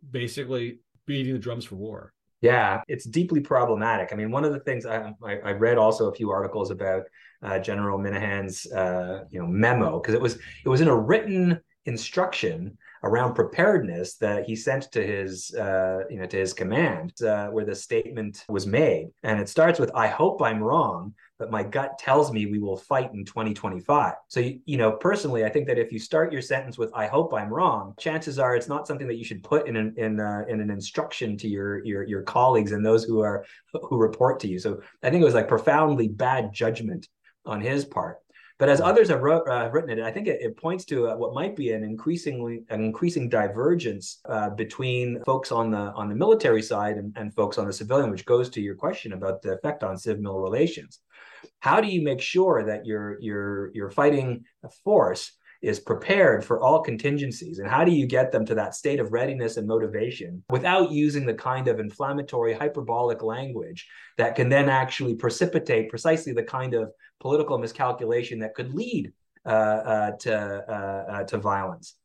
basically 0.09 0.81
beating 1.07 1.35
the 1.35 1.39
drums 1.39 1.65
for 1.65 1.77
war. 1.77 2.13
Yeah, 2.41 2.81
it's 2.89 3.05
deeply 3.05 3.41
problematic. 3.41 4.11
I 4.13 4.17
mean, 4.17 4.31
one 4.31 4.45
of 4.45 4.53
the 4.53 4.61
things 4.61 4.87
I, 4.87 5.13
I, 5.23 5.37
I 5.45 5.53
read 5.53 5.77
also 5.77 6.11
a 6.11 6.15
few 6.15 6.31
articles 6.31 6.71
about 6.71 7.03
uh, 7.43 7.59
General 7.59 7.99
Minihan's 7.99 8.71
uh, 8.73 9.25
you 9.31 9.41
know 9.41 9.47
memo 9.47 10.01
because 10.01 10.15
it 10.15 10.21
was 10.21 10.39
it 10.65 10.69
was 10.69 10.81
in 10.81 10.89
a 10.89 10.97
written 10.97 11.61
instruction 11.87 12.77
around 13.03 13.35
preparedness 13.35 14.17
that 14.17 14.45
he 14.45 14.55
sent 14.55 14.91
to 14.93 15.07
his 15.07 15.55
uh, 15.55 16.01
you 16.11 16.19
know 16.19 16.27
to 16.27 16.37
his 16.37 16.53
command 16.53 17.13
uh, 17.23 17.49
where 17.49 17.65
the 17.65 17.75
statement 17.75 18.45
was 18.49 18.67
made 18.67 19.09
and 19.23 19.41
it 19.41 19.49
starts 19.49 19.79
with 19.79 19.91
i 19.95 20.07
hope 20.07 20.43
i'm 20.43 20.63
wrong 20.63 21.15
but 21.41 21.51
my 21.51 21.65
gut 21.65 21.99
tells 21.99 22.31
me 22.33 22.47
we 22.47 22.61
will 22.61 22.77
fight 22.77 23.11
in 23.13 23.25
2025 23.25 24.15
so 24.29 24.39
you, 24.39 24.61
you 24.67 24.77
know 24.77 24.93
personally 24.93 25.45
i 25.45 25.49
think 25.49 25.67
that 25.67 25.79
if 25.79 25.91
you 25.91 25.99
start 25.99 26.33
your 26.33 26.43
sentence 26.43 26.79
with 26.79 26.93
i 26.95 27.07
hope 27.07 27.35
i'm 27.35 27.53
wrong 27.53 27.95
chances 27.99 28.39
are 28.39 28.55
it's 28.55 28.69
not 28.69 28.87
something 28.87 29.09
that 29.09 29.17
you 29.17 29.25
should 29.25 29.43
put 29.43 29.67
in 29.67 29.77
an 29.77 29.95
in, 29.97 30.21
uh, 30.21 30.45
in 30.49 30.61
an 30.61 30.71
instruction 30.71 31.37
to 31.37 31.49
your 31.49 31.85
your 31.85 32.07
your 32.07 32.23
colleagues 32.23 32.73
and 32.73 32.85
those 32.85 33.05
who 33.05 33.21
are 33.21 33.45
who 33.73 33.97
report 33.97 34.41
to 34.41 34.49
you. 34.49 34.59
So 34.59 34.81
i 35.03 35.11
think 35.11 35.23
it 35.23 35.25
was 35.25 35.35
like 35.35 35.49
profoundly 35.49 36.09
bad 36.09 36.53
judgment 36.53 37.09
on 37.47 37.61
his 37.61 37.85
part. 37.85 38.19
But 38.59 38.69
as 38.69 38.83
others 38.83 39.09
have 39.09 39.23
wrote, 39.23 39.49
uh, 39.49 39.71
written 39.73 39.99
it, 39.99 40.05
I 40.05 40.11
think 40.11 40.27
it, 40.29 40.43
it 40.43 40.55
points 40.55 40.85
to 40.87 41.09
uh, 41.09 41.17
what 41.17 41.33
might 41.33 41.57
be 41.57 41.73
an 41.73 41.83
increasingly 41.83 42.63
an 42.69 42.85
increasing 42.85 43.31
divergence 43.31 44.21
uh, 44.29 44.51
between 44.51 45.23
folks 45.25 45.51
on 45.51 45.71
the 45.71 45.93
on 46.01 46.11
the 46.11 46.15
military 46.15 46.61
side 46.61 46.99
and, 46.99 47.17
and 47.17 47.35
folks 47.35 47.57
on 47.57 47.67
the 47.67 47.73
civilian, 47.73 48.11
which 48.11 48.27
goes 48.27 48.51
to 48.51 48.61
your 48.61 48.75
question 48.75 49.15
about 49.15 49.41
the 49.41 49.53
effect 49.55 49.83
on 49.83 49.97
civil 49.97 50.41
relations. 50.41 51.01
How 51.61 51.81
do 51.81 51.89
you 51.89 52.03
make 52.03 52.21
sure 52.21 52.65
that 52.65 52.87
your 52.87 53.19
your 53.21 53.71
your 53.75 53.91
fighting 53.91 54.45
force 54.85 55.33
is 55.63 55.79
prepared 55.79 56.45
for 56.45 56.61
all 56.63 56.81
contingencies? 56.81 57.59
And 57.59 57.69
how 57.69 57.85
do 57.85 57.93
you 57.93 58.07
get 58.07 58.33
them 58.33 58.47
to 58.47 58.55
that 58.55 58.75
state 58.75 58.99
of 58.99 59.13
readiness 59.13 59.57
and 59.57 59.67
motivation 59.67 60.43
without 60.49 60.91
using 60.91 61.27
the 61.27 61.35
kind 61.35 61.69
of 61.69 61.81
inflammatory 61.81 62.55
hyperbolic 62.55 63.23
language 63.23 63.87
that 64.17 64.37
can 64.37 64.49
then 64.49 64.69
actually 64.69 65.15
precipitate 65.15 65.91
precisely 65.91 66.33
the 66.33 66.43
kind 66.43 66.75
of 66.75 66.91
political 67.21 67.59
miscalculation 67.59 68.39
that 68.39 68.55
could 68.55 68.75
lead 68.75 69.13
uh, 69.47 69.49
uh, 69.49 70.11
to 70.13 70.35
uh, 70.35 71.13
uh 71.13 71.25
to 71.25 71.39
violence 71.39 71.97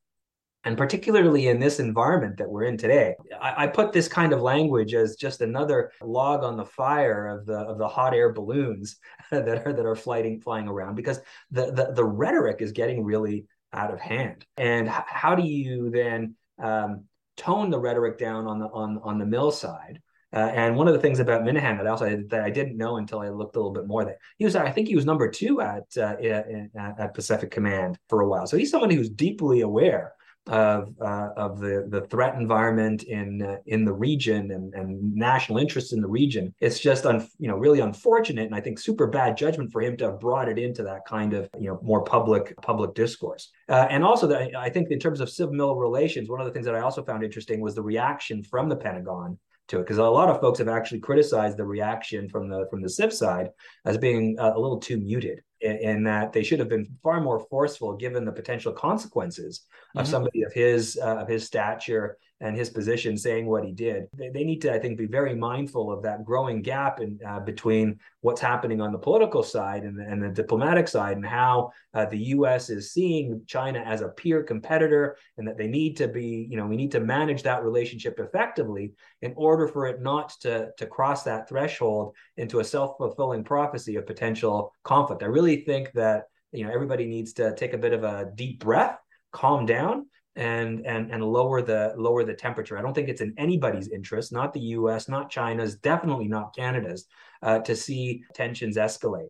and 0.65 0.77
particularly 0.77 1.47
in 1.47 1.59
this 1.59 1.79
environment 1.79 2.37
that 2.37 2.49
we're 2.49 2.63
in 2.63 2.77
today 2.77 3.15
I, 3.39 3.63
I, 3.63 3.67
put 3.67 3.93
this 3.93 4.07
kind 4.07 4.33
of 4.33 4.41
language 4.41 4.93
as 4.93 5.15
just 5.15 5.41
another 5.41 5.91
log 6.01 6.43
on 6.43 6.57
the 6.57 6.65
fire 6.65 7.27
of 7.27 7.45
the 7.45 7.59
of 7.59 7.77
the 7.77 7.87
hot 7.87 8.13
air 8.13 8.33
balloons 8.33 8.97
that 9.31 9.65
are 9.65 9.73
that 9.73 9.85
are 9.85 9.95
flying 9.95 10.41
flying 10.41 10.67
around 10.67 10.95
because 10.95 11.19
the 11.51 11.71
the, 11.71 11.93
the 11.93 12.03
rhetoric 12.03 12.61
is 12.61 12.71
getting 12.71 13.03
really 13.03 13.45
out 13.71 13.93
of 13.93 13.99
hand 13.99 14.45
and 14.57 14.89
how 14.89 15.35
do 15.35 15.43
you 15.43 15.89
then 15.89 16.35
um, 16.61 17.03
tone 17.37 17.69
the 17.69 17.79
rhetoric 17.79 18.17
down 18.17 18.47
on 18.47 18.59
the 18.59 18.67
on 18.67 18.99
on 19.03 19.19
the 19.19 19.25
mill 19.25 19.51
side 19.51 20.01
uh, 20.33 20.51
and 20.53 20.75
one 20.75 20.87
of 20.87 20.93
the 20.93 20.99
things 20.99 21.19
about 21.19 21.43
Minihan 21.43 21.77
that 21.77 21.87
I 21.87 21.89
also 21.89 22.23
that 22.27 22.43
I 22.43 22.49
didn't 22.49 22.75
know 22.75 22.97
until 22.97 23.19
I 23.19 23.29
looked 23.29 23.55
a 23.55 23.59
little 23.59 23.71
bit 23.71 23.87
more 23.87 24.03
that 24.03 24.17
he 24.37 24.43
was 24.43 24.55
I 24.55 24.71
think 24.71 24.87
he 24.87 24.95
was 24.95 25.05
number 25.05 25.29
two 25.29 25.61
at 25.61 25.85
uh, 25.97 26.17
in, 26.17 26.69
at 26.75 27.13
Pacific 27.13 27.51
Command 27.51 27.97
for 28.09 28.21
a 28.21 28.27
while. 28.27 28.47
So 28.47 28.57
he's 28.57 28.71
someone 28.71 28.89
who's 28.89 29.09
deeply 29.09 29.61
aware 29.61 30.14
of 30.47 30.93
uh, 31.01 31.29
of 31.35 31.59
the 31.59 31.87
the 31.89 32.01
threat 32.01 32.35
environment 32.35 33.03
in 33.03 33.41
uh, 33.41 33.57
in 33.65 33.83
the 33.85 33.93
region 33.93 34.51
and, 34.51 34.73
and 34.73 35.15
national 35.15 35.57
interests 35.57 35.93
in 35.93 36.01
the 36.01 36.07
region. 36.07 36.53
It's 36.59 36.79
just 36.79 37.05
un, 37.05 37.27
you 37.39 37.47
know 37.47 37.57
really 37.57 37.79
unfortunate 37.79 38.45
and 38.45 38.55
I 38.55 38.61
think 38.61 38.79
super 38.79 39.07
bad 39.07 39.37
judgment 39.37 39.71
for 39.71 39.81
him 39.81 39.97
to 39.97 40.05
have 40.05 40.19
brought 40.19 40.49
it 40.49 40.59
into 40.59 40.83
that 40.83 41.05
kind 41.07 41.33
of 41.33 41.49
you 41.59 41.67
know 41.67 41.79
more 41.81 42.03
public 42.03 42.53
public 42.61 42.93
discourse. 42.93 43.51
Uh, 43.69 43.87
and 43.89 44.03
also 44.03 44.27
that 44.27 44.55
I 44.55 44.69
think 44.69 44.91
in 44.91 44.99
terms 44.99 45.19
of 45.19 45.29
civil 45.29 45.75
relations, 45.75 46.29
one 46.29 46.41
of 46.41 46.45
the 46.47 46.53
things 46.53 46.65
that 46.65 46.75
I 46.75 46.81
also 46.81 47.03
found 47.03 47.23
interesting 47.23 47.61
was 47.61 47.75
the 47.75 47.83
reaction 47.83 48.43
from 48.43 48.69
the 48.69 48.75
Pentagon 48.75 49.39
to 49.67 49.79
it 49.79 49.83
because 49.83 49.97
a 49.97 50.03
lot 50.03 50.29
of 50.29 50.39
folks 50.41 50.59
have 50.59 50.67
actually 50.67 50.99
criticized 50.99 51.57
the 51.57 51.65
reaction 51.65 52.29
from 52.29 52.49
the 52.49 52.67
from 52.69 52.81
the 52.81 52.89
civ 52.89 53.11
side 53.11 53.49
as 53.85 53.97
being 53.97 54.35
a, 54.39 54.51
a 54.51 54.59
little 54.59 54.79
too 54.79 54.97
muted 54.97 55.41
in, 55.65 55.77
in, 55.77 56.03
that 56.03 56.31
they 56.31 56.43
should 56.43 56.59
have 56.59 56.69
been 56.69 56.87
far 57.03 57.19
more 57.19 57.39
forceful 57.39 57.95
given 57.95 58.25
the 58.25 58.31
potential 58.31 58.71
consequences 58.71 59.61
mm-hmm. 59.61 59.99
of 59.99 60.07
somebody 60.07 60.43
of 60.43 60.53
his 60.53 60.97
uh, 61.01 61.17
of 61.17 61.27
his 61.27 61.45
stature 61.45 62.17
and 62.41 62.55
his 62.55 62.69
position 62.69 63.17
saying 63.17 63.45
what 63.45 63.63
he 63.63 63.71
did. 63.71 64.07
They, 64.13 64.29
they 64.29 64.43
need 64.43 64.61
to, 64.63 64.73
I 64.73 64.79
think, 64.79 64.97
be 64.97 65.05
very 65.05 65.35
mindful 65.35 65.91
of 65.91 66.03
that 66.03 66.25
growing 66.25 66.61
gap 66.61 66.99
in, 66.99 67.17
uh, 67.25 67.39
between 67.39 67.99
what's 68.21 68.41
happening 68.41 68.81
on 68.81 68.91
the 68.91 68.97
political 68.97 69.41
side 69.41 69.83
and 69.83 69.97
the, 69.97 70.03
and 70.03 70.21
the 70.21 70.29
diplomatic 70.29 70.87
side, 70.87 71.15
and 71.15 71.25
how 71.25 71.71
uh, 71.93 72.05
the 72.05 72.17
U.S. 72.17 72.69
is 72.69 72.91
seeing 72.91 73.41
China 73.47 73.79
as 73.79 74.01
a 74.01 74.09
peer 74.09 74.43
competitor, 74.43 75.17
and 75.37 75.47
that 75.47 75.57
they 75.57 75.67
need 75.67 75.95
to 75.97 76.07
be, 76.07 76.47
you 76.49 76.57
know, 76.57 76.65
we 76.65 76.75
need 76.75 76.91
to 76.91 76.99
manage 76.99 77.43
that 77.43 77.63
relationship 77.63 78.19
effectively 78.19 78.93
in 79.21 79.33
order 79.37 79.67
for 79.67 79.87
it 79.87 80.01
not 80.01 80.29
to 80.41 80.71
to 80.77 80.85
cross 80.85 81.23
that 81.23 81.47
threshold 81.47 82.15
into 82.37 82.59
a 82.59 82.63
self 82.63 82.97
fulfilling 82.97 83.43
prophecy 83.43 83.95
of 83.95 84.05
potential 84.05 84.73
conflict. 84.83 85.23
I 85.23 85.27
really 85.27 85.63
think 85.63 85.91
that 85.93 86.23
you 86.51 86.65
know 86.65 86.73
everybody 86.73 87.05
needs 87.05 87.33
to 87.33 87.55
take 87.55 87.73
a 87.73 87.77
bit 87.77 87.93
of 87.93 88.03
a 88.03 88.29
deep 88.35 88.59
breath 88.59 88.99
calm 89.31 89.65
down 89.65 90.07
and 90.35 90.85
and 90.85 91.11
and 91.11 91.23
lower 91.23 91.61
the 91.61 91.93
lower 91.97 92.23
the 92.23 92.33
temperature. 92.33 92.77
I 92.77 92.81
don't 92.81 92.93
think 92.93 93.09
it's 93.09 93.21
in 93.21 93.33
anybody's 93.37 93.89
interest, 93.89 94.31
not 94.31 94.53
the 94.53 94.59
U.S., 94.59 95.07
not 95.07 95.29
China's, 95.29 95.75
definitely 95.75 96.27
not 96.27 96.55
Canada's, 96.55 97.05
uh, 97.41 97.59
to 97.59 97.75
see 97.75 98.23
tensions 98.33 98.77
escalate. 98.77 99.29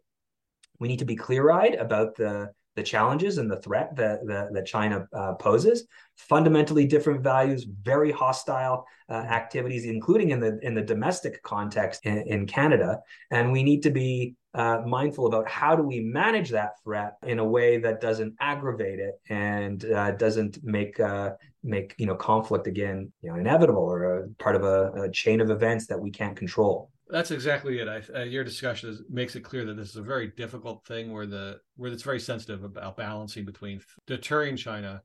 We 0.80 0.88
need 0.88 1.00
to 1.00 1.06
be 1.06 1.16
clear-eyed 1.16 1.76
about 1.76 2.16
the 2.16 2.52
the 2.76 2.84
challenges 2.84 3.38
and 3.38 3.50
the 3.50 3.62
threat 3.62 3.96
that 3.96 4.26
that, 4.28 4.54
that 4.54 4.66
China 4.66 5.08
uh, 5.14 5.34
poses. 5.34 5.86
Fundamentally 6.16 6.86
different 6.86 7.22
values, 7.22 7.66
very 7.84 8.12
hostile 8.12 8.86
uh, 9.10 9.14
activities, 9.14 9.86
including 9.86 10.32
in 10.32 10.40
the 10.40 10.60
in 10.62 10.74
the 10.74 10.82
domestic 10.82 11.42
context 11.44 12.06
in, 12.06 12.20
in 12.28 12.48
Canada, 12.48 13.00
and 13.32 13.52
we 13.52 13.64
need 13.64 13.84
to 13.84 13.92
be 13.92 14.36
uh, 14.56 14.82
mindful 14.86 15.28
about 15.28 15.48
how 15.50 15.76
do 15.76 15.84
we 15.84 16.00
manage 16.00 16.50
that 16.50 16.82
threat 16.82 17.18
in 17.24 17.40
a 17.40 17.44
way 17.44 17.78
that 17.78 18.00
doesn't 18.00 18.34
aggravate 18.40 19.00
it 19.00 19.16
and 19.30 19.84
uh, 19.92 20.12
doesn't 20.12 20.64
make 20.64 20.98
uh, 21.00 21.32
make 21.62 21.94
you 21.98 22.06
know 22.06 22.16
conflict 22.16 22.66
again 22.66 23.12
you 23.22 23.30
know 23.30 23.38
inevitable 23.38 23.84
or 23.84 24.20
a 24.20 24.28
part 24.40 24.56
of 24.56 24.64
a, 24.64 24.92
a 25.04 25.12
chain 25.12 25.42
of 25.42 25.50
events 25.50 25.88
that 25.88 26.00
we 26.00 26.10
can't 26.10 26.38
control. 26.38 26.90
That's 27.08 27.32
exactly 27.32 27.80
it. 27.80 27.88
I, 27.88 28.02
uh, 28.20 28.24
your 28.24 28.44
discussion 28.44 28.90
is, 28.90 29.04
makes 29.10 29.36
it 29.36 29.44
clear 29.44 29.66
that 29.66 29.76
this 29.76 29.90
is 29.90 29.96
a 29.96 30.02
very 30.02 30.32
difficult 30.36 30.86
thing 30.86 31.12
where 31.12 31.28
the 31.28 31.60
where 31.76 31.92
it's 31.92 32.04
very 32.04 32.20
sensitive 32.20 32.64
about 32.64 32.98
balancing 32.98 33.46
between 33.46 33.82
deterring 34.08 34.58
China 34.58 35.04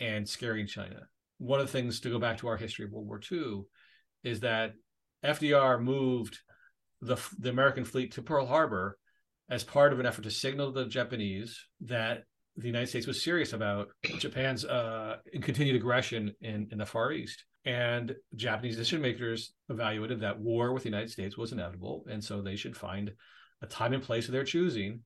and 0.00 0.26
scaring 0.26 0.66
China. 0.66 1.08
One 1.38 1.60
of 1.60 1.66
the 1.66 1.72
things 1.72 2.00
to 2.00 2.10
go 2.10 2.18
back 2.18 2.38
to 2.38 2.48
our 2.48 2.56
history 2.56 2.86
of 2.86 2.92
World 2.92 3.08
War 3.08 3.20
II 3.30 3.62
is 4.24 4.40
that 4.40 4.72
FDR 5.24 5.82
moved 5.82 6.38
the 7.02 7.16
the 7.38 7.50
American 7.50 7.84
fleet 7.84 8.12
to 8.12 8.22
Pearl 8.22 8.46
Harbor 8.46 8.96
as 9.50 9.64
part 9.64 9.92
of 9.92 10.00
an 10.00 10.06
effort 10.06 10.22
to 10.22 10.30
signal 10.30 10.72
the 10.72 10.86
Japanese 10.86 11.66
that 11.82 12.24
the 12.56 12.66
United 12.66 12.88
States 12.88 13.06
was 13.06 13.22
serious 13.22 13.52
about 13.52 13.88
Japan's 14.18 14.64
uh, 14.64 15.16
continued 15.42 15.76
aggression 15.76 16.34
in, 16.40 16.68
in 16.70 16.78
the 16.78 16.86
Far 16.86 17.12
East. 17.12 17.44
And 17.64 18.16
Japanese 18.34 18.76
decision 18.76 19.02
makers 19.02 19.52
evaluated 19.68 20.20
that 20.20 20.40
war 20.40 20.72
with 20.72 20.82
the 20.82 20.88
United 20.88 21.10
States 21.10 21.36
was 21.36 21.52
inevitable. 21.52 22.04
And 22.10 22.22
so 22.22 22.42
they 22.42 22.56
should 22.56 22.76
find 22.76 23.12
a 23.62 23.66
time 23.66 23.92
and 23.92 24.02
place 24.02 24.26
of 24.26 24.32
their 24.32 24.44
choosing 24.44 25.00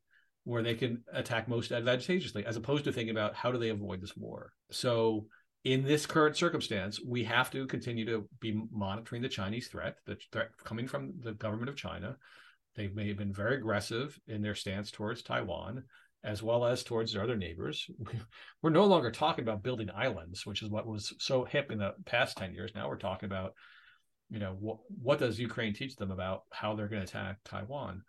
where 0.45 0.62
they 0.62 0.75
can 0.75 1.03
attack 1.12 1.49
most 1.49 1.73
advantageously, 1.73 2.47
as 2.47 2.57
opposed 2.57 2.85
to 2.85 2.92
thinking 2.92 3.11
about 3.11 3.35
how 3.35 3.51
do 3.51 3.59
they 3.59 3.71
avoid 3.71 4.01
this 4.01 4.16
war. 4.16 4.53
So 4.71 5.27
in 5.64 5.83
this 5.83 6.07
current 6.07 6.37
circumstance, 6.37 7.01
we 7.05 7.25
have 7.25 7.51
to 7.51 7.66
continue 7.66 8.07
to 8.07 8.29
be 8.40 8.62
monitoring 8.71 9.21
the 9.21 9.29
Chinese 9.29 9.66
threat, 9.66 9.97
the 10.07 10.16
threat 10.31 10.51
coming 10.62 10.87
from 10.87 11.14
the 11.21 11.33
government 11.33 11.69
of 11.69 11.77
China. 11.77 12.16
They 12.77 12.87
may 12.87 13.09
have 13.09 13.16
been 13.16 13.33
very 13.33 13.57
aggressive 13.57 14.19
in 14.29 14.40
their 14.40 14.55
stance 14.55 14.92
towards 14.92 15.23
Taiwan, 15.23 15.83
as 16.27 16.43
well 16.43 16.67
as 16.67 16.83
towards 16.83 17.12
their 17.12 17.23
other 17.23 17.37
neighbors. 17.37 17.89
We're 18.62 18.71
no 18.71 18.85
longer 18.85 19.12
talking 19.12 19.45
about 19.45 19.62
building 19.62 19.89
islands, 19.95 20.45
which 20.45 20.62
is 20.62 20.69
what 20.69 20.87
was 20.87 21.15
so 21.19 21.45
hip 21.45 21.71
in 21.71 21.79
the 21.79 21.95
past 22.05 22.37
10 22.37 22.53
years. 22.53 22.73
Now 22.75 22.89
we're 22.89 22.97
talking 22.97 23.29
about, 23.29 23.55
you 24.29 24.41
know, 24.41 24.57
what, 24.59 24.79
what 25.01 25.21
does 25.21 25.39
Ukraine 25.39 25.73
teach 25.73 25.95
them 25.95 26.11
about 26.11 26.43
how 26.51 26.75
they're 26.75 26.89
going 26.89 27.07
to 27.07 27.09
attack 27.09 27.39
Taiwan? 27.45 28.03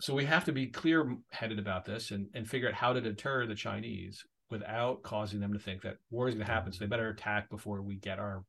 So 0.00 0.14
we 0.14 0.26
have 0.26 0.44
to 0.44 0.52
be 0.52 0.66
clear 0.66 1.16
headed 1.30 1.58
about 1.58 1.86
this 1.86 2.10
and, 2.10 2.26
and 2.34 2.46
figure 2.46 2.68
out 2.68 2.74
how 2.74 2.92
to 2.92 3.00
deter 3.00 3.46
the 3.46 3.54
Chinese 3.54 4.22
without 4.50 5.02
causing 5.02 5.40
them 5.40 5.54
to 5.54 5.58
think 5.58 5.82
that 5.82 5.96
war 6.10 6.28
is 6.28 6.34
going 6.34 6.46
to 6.46 6.52
happen. 6.52 6.70
So 6.70 6.80
they 6.80 6.88
better 6.88 7.08
attack 7.08 7.48
before 7.48 7.80
we 7.80 7.96
get 7.96 8.18
our 8.18 8.44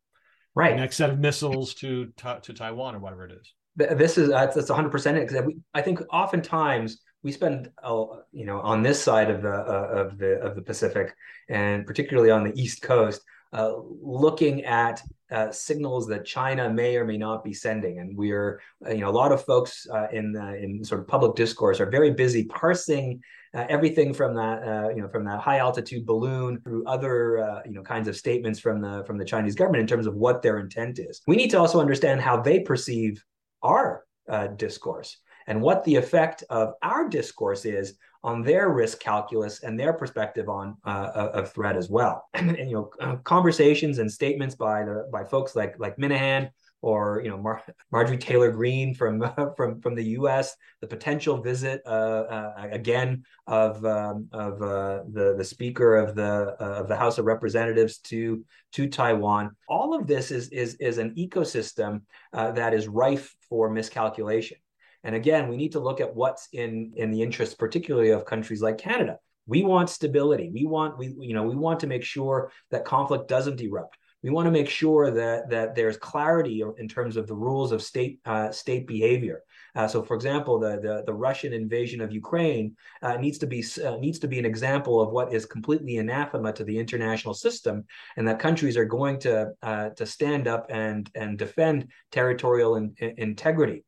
right 0.55 0.75
next 0.75 0.97
set 0.97 1.09
of 1.09 1.19
missiles 1.19 1.73
to 1.75 2.11
to 2.17 2.53
Taiwan 2.53 2.95
or 2.95 2.99
whatever 2.99 3.25
it 3.25 3.31
is. 3.31 3.53
This 3.75 4.17
is 4.17 4.29
uh, 4.29 4.47
that's 4.47 4.69
100 4.69 4.89
percent 4.89 5.17
it 5.17 5.27
because 5.27 5.53
I 5.73 5.81
think 5.81 6.01
oftentimes 6.11 6.99
we 7.25 7.31
spend 7.31 7.71
uh, 7.83 8.05
you 8.31 8.45
know 8.45 8.61
on 8.61 8.83
this 8.83 9.01
side 9.01 9.31
of 9.31 9.41
the 9.41 9.51
uh, 9.51 9.89
of 10.01 10.17
the 10.19 10.39
of 10.41 10.55
the 10.55 10.61
Pacific 10.61 11.13
and 11.49 11.85
particularly 11.85 12.29
on 12.29 12.43
the 12.43 12.53
East 12.53 12.83
Coast 12.83 13.21
uh, 13.51 13.73
looking 14.01 14.63
at 14.63 15.01
uh, 15.31 15.51
signals 15.51 16.07
that 16.07 16.23
China 16.23 16.69
may 16.69 16.97
or 16.97 17.03
may 17.03 17.17
not 17.17 17.43
be 17.43 17.51
sending, 17.51 17.97
and 17.99 18.15
we're 18.15 18.61
you 18.87 18.99
know 18.99 19.09
a 19.09 19.17
lot 19.23 19.31
of 19.31 19.43
folks 19.43 19.87
uh, 19.91 20.07
in 20.11 20.35
in 20.61 20.83
sort 20.83 21.01
of 21.01 21.07
public 21.07 21.35
discourse 21.35 21.79
are 21.79 21.89
very 21.89 22.11
busy 22.11 22.45
parsing 22.45 23.19
uh, 23.55 23.65
everything 23.69 24.13
from 24.13 24.35
that 24.35 24.57
uh, 24.67 24.89
you 24.89 25.01
know 25.01 25.07
from 25.07 25.25
that 25.25 25.39
high 25.39 25.57
altitude 25.57 26.05
balloon 26.05 26.61
through 26.61 26.85
other 26.85 27.39
uh, 27.39 27.61
you 27.65 27.71
know 27.71 27.81
kinds 27.81 28.07
of 28.07 28.15
statements 28.15 28.59
from 28.59 28.81
the 28.81 29.03
from 29.07 29.17
the 29.17 29.25
Chinese 29.25 29.55
government 29.55 29.81
in 29.81 29.87
terms 29.87 30.05
of 30.05 30.13
what 30.13 30.43
their 30.43 30.59
intent 30.59 30.99
is. 30.99 31.21
We 31.25 31.37
need 31.37 31.49
to 31.51 31.59
also 31.59 31.79
understand 31.79 32.21
how 32.21 32.39
they 32.41 32.59
perceive 32.59 33.23
our 33.63 34.05
uh, 34.29 34.47
discourse 34.47 35.17
and 35.47 35.61
what 35.61 35.83
the 35.83 35.95
effect 35.95 36.43
of 36.49 36.73
our 36.81 37.07
discourse 37.07 37.65
is 37.65 37.95
on 38.23 38.41
their 38.41 38.69
risk 38.69 38.99
calculus 38.99 39.61
and 39.61 39.79
their 39.79 39.93
perspective 39.93 40.49
on 40.49 40.75
uh, 40.85 41.29
of 41.33 41.51
threat 41.51 41.77
as 41.77 41.89
well. 41.89 42.27
and, 42.33 42.49
and 42.59 42.69
you 42.69 42.75
know, 42.75 42.89
uh, 42.99 43.15
conversations 43.17 43.99
and 43.99 44.11
statements 44.11 44.55
by 44.55 44.83
the 44.83 45.07
by 45.11 45.23
folks 45.23 45.55
like 45.55 45.75
like 45.77 45.95
Minihan 45.97 46.49
or 46.85 47.21
you 47.23 47.29
know 47.31 47.37
Mar- 47.37 47.63
Marjorie 47.91 48.17
Taylor 48.17 48.51
Greene 48.51 48.93
from 48.93 49.21
uh, 49.21 49.49
from 49.57 49.81
from 49.81 49.95
the 49.95 50.03
U.S. 50.19 50.55
The 50.81 50.87
potential 50.87 51.41
visit 51.41 51.81
uh, 51.85 51.89
uh, 51.89 52.67
again 52.71 53.23
of 53.47 53.83
um, 53.85 54.27
of 54.31 54.61
uh, 54.61 55.03
the 55.11 55.35
the 55.35 55.43
Speaker 55.43 55.95
of 55.95 56.15
the 56.15 56.55
uh, 56.59 56.81
of 56.81 56.87
the 56.87 56.95
House 56.95 57.17
of 57.17 57.25
Representatives 57.25 57.97
to 58.09 58.45
to 58.73 58.87
Taiwan. 58.87 59.55
All 59.67 59.95
of 59.95 60.05
this 60.05 60.31
is 60.31 60.49
is 60.49 60.75
is 60.75 60.99
an 60.99 61.15
ecosystem 61.15 62.01
uh, 62.33 62.51
that 62.51 62.73
is 62.73 62.87
rife 62.87 63.35
for 63.49 63.69
miscalculation. 63.69 64.57
And 65.05 65.15
again, 65.15 65.47
we 65.47 65.55
need 65.55 65.71
to 65.71 65.79
look 65.79 66.01
at 66.01 66.13
what's 66.13 66.49
in 66.51 66.91
in 66.97 67.11
the 67.11 67.21
interest, 67.21 67.57
particularly 67.57 68.09
of 68.09 68.25
countries 68.25 68.61
like 68.61 68.77
Canada. 68.77 69.19
We 69.47 69.63
want 69.63 69.89
stability. 69.89 70.49
We 70.53 70.65
want 70.65 70.97
we 70.97 71.15
you 71.17 71.33
know 71.33 71.43
we 71.43 71.55
want 71.55 71.79
to 71.81 71.87
make 71.87 72.03
sure 72.03 72.51
that 72.71 72.83
conflict 72.83 73.29
doesn't 73.29 73.61
erupt 73.61 73.97
we 74.25 74.31
want 74.31 74.47
to 74.47 74.51
make 74.51 74.67
sure 74.67 75.11
that 75.11 75.51
that 75.51 75.75
there's 75.75 75.97
clarity 75.97 76.63
in 76.79 76.87
terms 76.87 77.15
of 77.15 77.27
the 77.27 77.35
rules 77.35 77.71
of 77.71 77.83
state 77.83 78.19
uh, 78.25 78.49
state 78.49 78.87
behavior. 78.87 79.43
Uh, 79.75 79.87
so, 79.87 80.01
for 80.01 80.15
example, 80.15 80.57
the, 80.57 80.79
the, 80.81 81.03
the 81.05 81.13
Russian 81.13 81.53
invasion 81.53 82.01
of 82.01 82.11
Ukraine 82.11 82.75
uh, 83.03 83.17
needs 83.17 83.37
to 83.37 83.45
be 83.45 83.63
uh, 83.85 83.97
needs 83.97 84.17
to 84.19 84.27
be 84.27 84.39
an 84.39 84.45
example 84.45 84.99
of 84.99 85.11
what 85.11 85.31
is 85.31 85.45
completely 85.45 85.97
anathema 85.97 86.51
to 86.53 86.63
the 86.63 86.75
international 86.75 87.35
system, 87.35 87.85
and 88.17 88.27
that 88.27 88.39
countries 88.39 88.77
are 88.77 88.85
going 88.85 89.19
to 89.19 89.51
uh, 89.61 89.89
to 89.89 90.07
stand 90.07 90.47
up 90.47 90.65
and 90.71 91.11
and 91.13 91.37
defend 91.37 91.87
territorial 92.11 92.77
in, 92.77 92.95
in, 92.97 93.13
integrity 93.17 93.83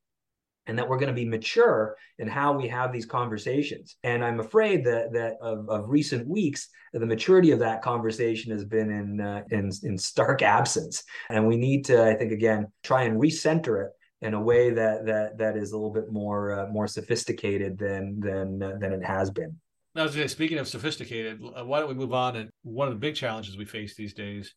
and 0.67 0.77
that 0.77 0.87
we're 0.87 0.99
going 0.99 1.07
to 1.07 1.13
be 1.13 1.25
mature 1.25 1.95
in 2.19 2.27
how 2.27 2.53
we 2.53 2.67
have 2.67 2.91
these 2.91 3.05
conversations. 3.05 3.95
And 4.03 4.23
I'm 4.23 4.39
afraid 4.39 4.85
that 4.85 5.13
that 5.13 5.37
of, 5.41 5.69
of 5.69 5.89
recent 5.89 6.27
weeks, 6.27 6.69
the 6.93 7.05
maturity 7.05 7.51
of 7.51 7.59
that 7.59 7.81
conversation 7.81 8.51
has 8.51 8.65
been 8.65 8.91
in, 8.91 9.21
uh, 9.21 9.43
in 9.49 9.71
in 9.83 9.97
stark 9.97 10.41
absence. 10.41 11.03
And 11.29 11.47
we 11.47 11.57
need 11.57 11.85
to, 11.85 12.03
I 12.03 12.13
think, 12.15 12.31
again, 12.31 12.67
try 12.83 13.03
and 13.03 13.19
recenter 13.19 13.85
it 13.85 13.91
in 14.21 14.33
a 14.33 14.41
way 14.41 14.71
that 14.71 15.05
that 15.05 15.37
that 15.37 15.57
is 15.57 15.71
a 15.71 15.77
little 15.77 15.93
bit 15.93 16.11
more 16.11 16.59
uh, 16.59 16.67
more 16.67 16.87
sophisticated 16.87 17.77
than 17.77 18.19
than 18.19 18.61
uh, 18.61 18.73
than 18.79 18.93
it 18.93 19.03
has 19.03 19.31
been. 19.31 19.55
Now, 19.95 20.07
speaking 20.07 20.59
of 20.59 20.67
sophisticated, 20.67 21.39
why 21.41 21.79
don't 21.79 21.89
we 21.89 21.95
move 21.95 22.13
on? 22.13 22.35
And 22.35 22.51
one 22.61 22.87
of 22.87 22.93
the 22.93 22.99
big 22.99 23.15
challenges 23.15 23.57
we 23.57 23.65
face 23.65 23.95
these 23.95 24.13
days 24.13 24.53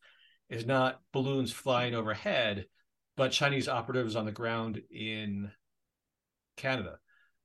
is 0.51 0.67
not 0.67 1.01
balloons 1.15 1.51
flying 1.51 1.95
overhead, 1.95 2.67
but 3.17 3.33
Chinese 3.33 3.67
operatives 3.67 4.17
on 4.17 4.27
the 4.27 4.33
ground 4.33 4.83
in 4.91 5.51
Canada. 6.61 6.99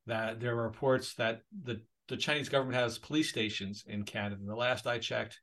That 0.08 0.40
there 0.40 0.56
are 0.56 0.64
reports 0.64 1.16
that 1.16 1.42
the 1.64 1.82
the 2.08 2.18
Chinese 2.18 2.50
government 2.50 2.78
has 2.78 3.00
police 3.00 3.30
stations 3.30 3.84
in 3.88 4.04
Canada. 4.04 4.36
And 4.40 4.48
the 4.48 4.56
last 4.56 4.86
I 4.86 5.00
checked, 5.00 5.40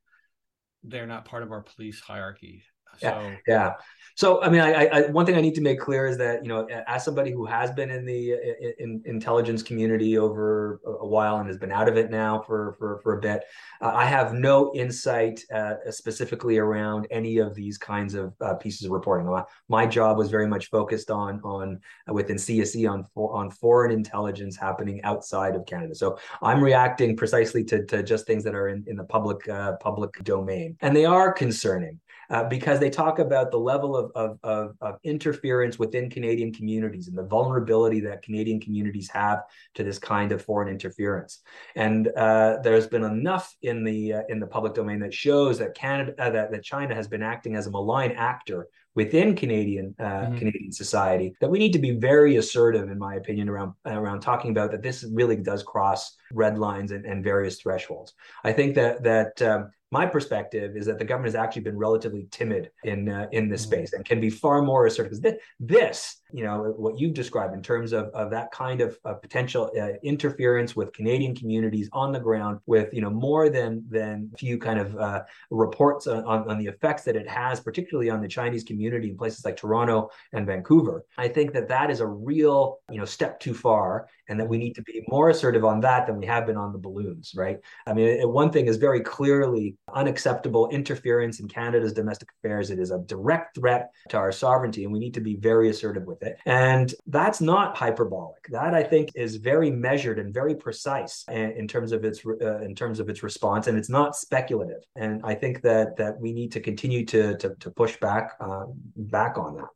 they're 0.83 1.07
not 1.07 1.25
part 1.25 1.43
of 1.43 1.51
our 1.51 1.61
police 1.61 1.99
hierarchy. 1.99 2.63
So, 2.97 3.07
yeah, 3.07 3.35
yeah. 3.47 3.73
So, 4.15 4.43
I 4.43 4.49
mean, 4.49 4.61
I, 4.61 4.85
I, 4.85 5.01
one 5.07 5.25
thing 5.25 5.35
I 5.35 5.41
need 5.41 5.55
to 5.55 5.61
make 5.61 5.79
clear 5.79 6.05
is 6.05 6.19
that 6.19 6.43
you 6.43 6.47
know, 6.47 6.67
as 6.87 7.03
somebody 7.03 7.31
who 7.31 7.45
has 7.45 7.71
been 7.71 7.89
in 7.89 8.05
the 8.05 8.33
in, 8.33 8.73
in 8.77 9.01
intelligence 9.05 9.63
community 9.63 10.19
over 10.19 10.79
a 10.85 11.07
while 11.07 11.37
and 11.37 11.47
has 11.47 11.57
been 11.57 11.71
out 11.71 11.89
of 11.89 11.97
it 11.97 12.11
now 12.11 12.39
for 12.39 12.75
for 12.77 12.99
for 13.01 13.17
a 13.17 13.21
bit, 13.21 13.43
uh, 13.81 13.91
I 13.93 14.05
have 14.05 14.35
no 14.35 14.71
insight 14.75 15.43
uh, 15.51 15.75
specifically 15.89 16.59
around 16.59 17.07
any 17.09 17.39
of 17.39 17.55
these 17.55 17.79
kinds 17.79 18.13
of 18.13 18.35
uh, 18.39 18.53
pieces 18.53 18.85
of 18.85 18.91
reporting. 18.91 19.25
My, 19.25 19.43
my, 19.67 19.87
job 19.87 20.17
was 20.17 20.29
very 20.29 20.47
much 20.47 20.69
focused 20.69 21.09
on 21.09 21.41
on 21.43 21.79
uh, 22.07 22.13
within 22.13 22.37
CSE 22.37 22.89
on 22.89 23.05
for, 23.15 23.33
on 23.35 23.49
foreign 23.49 23.91
intelligence 23.91 24.55
happening 24.55 25.03
outside 25.03 25.55
of 25.55 25.65
Canada. 25.65 25.95
So 25.95 26.19
I'm 26.43 26.63
reacting 26.63 27.17
precisely 27.17 27.63
to 27.65 27.83
to 27.87 28.03
just 28.03 28.27
things 28.27 28.43
that 28.43 28.53
are 28.53 28.67
in 28.67 28.83
in 28.85 28.95
the 28.95 29.05
public 29.05 29.49
uh, 29.49 29.77
public 29.77 30.23
domain, 30.23 30.77
and 30.81 30.95
they 30.95 31.05
are 31.05 31.33
concerning 31.33 31.99
uh, 32.33 32.43
because 32.49 32.79
they 32.79 32.89
talk 32.89 33.19
about 33.19 33.51
the 33.51 33.59
level 33.59 33.95
of, 33.95 34.11
of, 34.15 34.39
of, 34.43 34.75
of, 34.81 34.97
interference 35.03 35.77
within 35.77 36.09
Canadian 36.09 36.51
communities 36.51 37.07
and 37.07 37.15
the 37.15 37.23
vulnerability 37.23 37.99
that 37.99 38.23
Canadian 38.23 38.59
communities 38.59 39.07
have 39.07 39.43
to 39.75 39.83
this 39.83 39.99
kind 39.99 40.31
of 40.31 40.41
foreign 40.41 40.67
interference. 40.67 41.41
And 41.75 42.07
uh, 42.17 42.57
there's 42.63 42.87
been 42.87 43.03
enough 43.03 43.55
in 43.61 43.83
the 43.83 44.13
uh, 44.13 44.21
in 44.29 44.39
the 44.39 44.47
public 44.47 44.73
domain 44.73 44.99
that 45.01 45.13
shows 45.13 45.59
that 45.59 45.75
Canada 45.75 46.15
uh, 46.17 46.31
that, 46.31 46.51
that 46.51 46.63
China 46.63 46.95
has 46.95 47.07
been 47.07 47.21
acting 47.21 47.55
as 47.55 47.67
a 47.67 47.71
malign 47.71 48.11
actor 48.13 48.67
within 48.95 49.35
Canadian 49.35 49.93
uh, 49.99 50.03
mm-hmm. 50.03 50.37
Canadian 50.37 50.71
society 50.71 51.35
that 51.39 51.49
we 51.49 51.59
need 51.59 51.73
to 51.73 51.79
be 51.79 51.91
very 51.91 52.37
assertive, 52.37 52.89
in 52.89 52.97
my 52.97 53.15
opinion, 53.15 53.47
around 53.47 53.73
around 53.85 54.21
talking 54.21 54.49
about 54.49 54.71
that 54.71 54.81
this 54.81 55.05
really 55.11 55.35
does 55.35 55.61
cross 55.61 56.15
red 56.31 56.57
lines 56.57 56.91
and, 56.91 57.05
and 57.05 57.23
various 57.23 57.61
thresholds. 57.61 58.13
I 58.43 58.53
think 58.53 58.73
that 58.73 59.03
that 59.03 59.39
um, 59.43 59.71
my 59.93 60.07
perspective 60.07 60.75
is 60.75 60.87
that 60.87 60.97
the 60.97 61.05
government 61.05 61.33
has 61.33 61.41
actually 61.43 61.61
been 61.61 61.77
relatively 61.77 62.27
timid 62.31 62.71
in 62.83 63.07
uh, 63.07 63.27
in 63.31 63.47
this 63.47 63.61
mm-hmm. 63.61 63.73
space 63.73 63.93
and 63.93 64.03
can 64.03 64.19
be 64.19 64.29
far 64.29 64.63
more 64.63 64.87
assertive. 64.87 65.21
This, 65.21 65.35
this, 65.59 66.17
you 66.33 66.43
know, 66.43 66.73
what 66.77 66.97
you've 66.97 67.13
described 67.13 67.53
in 67.53 67.61
terms 67.61 67.93
of, 67.93 68.05
of 68.07 68.31
that 68.31 68.51
kind 68.51 68.81
of, 68.81 68.97
of 69.05 69.21
potential 69.21 69.71
uh, 69.79 69.89
interference 70.01 70.75
with 70.75 70.91
Canadian 70.91 71.35
communities 71.35 71.87
on 71.93 72.11
the 72.11 72.19
ground, 72.19 72.59
with 72.65 72.91
you 72.91 73.01
know 73.01 73.09
more 73.11 73.49
than 73.49 73.85
than 73.87 74.31
a 74.33 74.37
few 74.37 74.57
kind 74.57 74.79
of 74.79 74.97
uh, 74.97 75.21
reports 75.51 76.07
on, 76.07 76.49
on 76.49 76.57
the 76.57 76.65
effects 76.65 77.03
that 77.03 77.15
it 77.15 77.29
has, 77.29 77.59
particularly 77.59 78.09
on 78.09 78.19
the 78.19 78.27
Chinese 78.27 78.63
community 78.63 79.11
in 79.11 79.17
places 79.17 79.45
like 79.45 79.55
Toronto 79.55 80.09
and 80.33 80.47
Vancouver. 80.47 81.05
I 81.19 81.27
think 81.27 81.53
that 81.53 81.67
that 81.67 81.91
is 81.91 81.99
a 81.99 82.07
real 82.07 82.79
you 82.89 82.97
know 82.97 83.05
step 83.05 83.39
too 83.39 83.53
far, 83.53 84.07
and 84.27 84.39
that 84.39 84.49
we 84.49 84.57
need 84.57 84.73
to 84.73 84.81
be 84.81 85.05
more 85.09 85.29
assertive 85.29 85.63
on 85.63 85.81
that 85.81 86.07
than 86.07 86.17
we 86.17 86.25
have 86.25 86.47
been 86.47 86.57
on 86.57 86.73
the 86.73 86.79
balloons. 86.79 87.33
Right? 87.35 87.59
I 87.85 87.93
mean, 87.93 88.27
one 88.27 88.51
thing 88.51 88.65
is 88.65 88.77
very 88.77 89.01
clearly 89.01 89.75
unacceptable 89.93 90.67
interference 90.69 91.39
in 91.39 91.47
Canada's 91.47 91.93
domestic 91.93 92.29
affairs. 92.39 92.71
It 92.71 92.79
is 92.79 92.89
a 92.89 92.97
direct 92.97 93.55
threat 93.55 93.91
to 94.09 94.17
our 94.17 94.31
sovereignty, 94.31 94.83
and 94.83 94.91
we 94.91 94.97
need 94.97 95.13
to 95.13 95.21
be 95.21 95.35
very 95.35 95.69
assertive 95.69 96.05
with 96.05 96.22
it. 96.23 96.37
And 96.45 96.93
that's 97.07 97.41
not 97.41 97.77
hyperbolic. 97.77 98.43
That 98.49 98.73
I 98.73 98.83
think 98.83 99.09
is 99.15 99.35
very 99.37 99.69
measured 99.69 100.19
and 100.19 100.33
very 100.33 100.55
precise 100.55 101.25
in, 101.29 101.67
terms 101.67 101.91
of 101.91 102.03
its 102.03 102.25
uh, 102.25 102.59
in 102.59 102.75
terms 102.75 102.99
of 102.99 103.09
its 103.09 103.23
response, 103.23 103.67
and 103.67 103.77
it's 103.77 103.89
not 103.89 104.15
speculative. 104.15 104.83
And 104.95 105.21
I 105.23 105.35
think 105.35 105.61
that 105.61 105.97
that 105.97 106.19
we 106.19 106.33
need 106.33 106.51
to 106.53 106.59
continue 106.59 107.05
to 107.05 107.37
to, 107.37 107.55
to 107.59 107.71
push 107.71 107.97
back 107.97 108.31
uh, 108.39 108.65
back 108.95 109.37
on 109.37 109.57
that. 109.57 109.69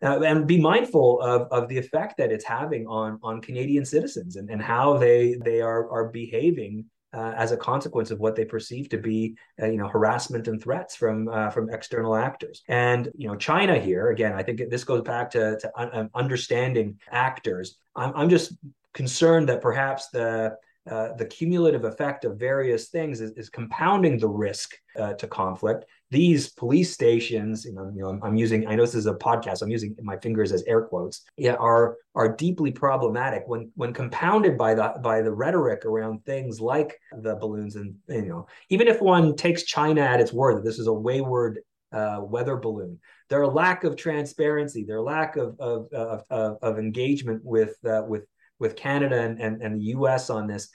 Uh, 0.00 0.20
and 0.22 0.46
be 0.46 0.60
mindful 0.60 1.20
of, 1.22 1.48
of 1.50 1.68
the 1.68 1.76
effect 1.76 2.18
that 2.18 2.30
it's 2.30 2.44
having 2.44 2.86
on 2.86 3.18
on 3.22 3.40
Canadian 3.40 3.84
citizens 3.84 4.36
and, 4.36 4.48
and 4.48 4.62
how 4.62 4.96
they 4.96 5.36
they 5.44 5.60
are 5.60 5.90
are 5.90 6.08
behaving 6.08 6.84
uh, 7.14 7.32
as 7.36 7.52
a 7.52 7.56
consequence 7.56 8.10
of 8.10 8.20
what 8.20 8.36
they 8.36 8.44
perceive 8.44 8.88
to 8.90 8.98
be, 8.98 9.36
uh, 9.62 9.66
you 9.66 9.78
know, 9.78 9.88
harassment 9.88 10.48
and 10.48 10.62
threats 10.62 10.94
from 10.94 11.28
uh, 11.28 11.50
from 11.50 11.70
external 11.70 12.14
actors. 12.14 12.62
And 12.68 13.10
you 13.16 13.28
know, 13.28 13.36
China 13.36 13.78
here 13.78 14.10
again, 14.10 14.34
I 14.34 14.42
think 14.42 14.62
this 14.70 14.84
goes 14.84 15.02
back 15.02 15.30
to, 15.30 15.58
to 15.58 15.72
un- 15.76 15.90
um, 15.92 16.10
understanding 16.14 16.98
actors. 17.10 17.76
I'm, 17.96 18.12
I'm 18.14 18.28
just 18.28 18.52
concerned 18.92 19.48
that 19.48 19.62
perhaps 19.62 20.08
the 20.08 20.56
uh, 20.90 21.14
the 21.14 21.26
cumulative 21.26 21.84
effect 21.84 22.24
of 22.24 22.38
various 22.38 22.88
things 22.88 23.20
is, 23.20 23.32
is 23.32 23.50
compounding 23.50 24.18
the 24.18 24.28
risk 24.28 24.74
uh, 24.98 25.12
to 25.14 25.26
conflict. 25.26 25.84
These 26.10 26.50
police 26.50 26.92
stations, 26.92 27.64
you 27.64 27.74
know, 27.74 27.92
you 27.94 28.02
know, 28.02 28.18
I'm 28.22 28.36
using, 28.36 28.66
I 28.66 28.74
know 28.74 28.82
this 28.82 28.94
is 28.94 29.06
a 29.06 29.14
podcast, 29.14 29.60
I'm 29.60 29.68
using 29.68 29.94
my 30.02 30.16
fingers 30.16 30.52
as 30.52 30.62
air 30.64 30.82
quotes, 30.82 31.22
yeah, 31.36 31.54
are 31.54 31.96
are 32.14 32.34
deeply 32.34 32.70
problematic 32.70 33.42
when 33.46 33.70
when 33.74 33.92
compounded 33.92 34.56
by 34.56 34.74
the 34.74 34.94
by 35.02 35.20
the 35.20 35.32
rhetoric 35.32 35.84
around 35.84 36.24
things 36.24 36.60
like 36.60 36.98
the 37.22 37.36
balloons 37.36 37.76
and 37.76 37.94
you 38.08 38.26
know, 38.26 38.46
even 38.70 38.88
if 38.88 39.02
one 39.02 39.36
takes 39.36 39.64
China 39.64 40.00
at 40.00 40.20
its 40.20 40.32
word 40.32 40.56
that 40.56 40.64
this 40.64 40.78
is 40.78 40.86
a 40.86 40.92
wayward 40.92 41.60
uh, 41.92 42.20
weather 42.22 42.56
balloon, 42.56 42.98
their 43.28 43.46
lack 43.46 43.84
of 43.84 43.96
transparency, 43.96 44.84
their 44.84 45.02
lack 45.02 45.36
of 45.36 45.58
of 45.60 45.92
of, 45.92 46.22
of, 46.30 46.58
of 46.62 46.78
engagement 46.78 47.42
with 47.44 47.76
uh, 47.84 48.02
with 48.06 48.24
with 48.58 48.76
Canada 48.76 49.20
and, 49.20 49.40
and, 49.40 49.62
and 49.62 49.80
the 49.80 49.84
US 49.96 50.30
on 50.30 50.46
this, 50.46 50.68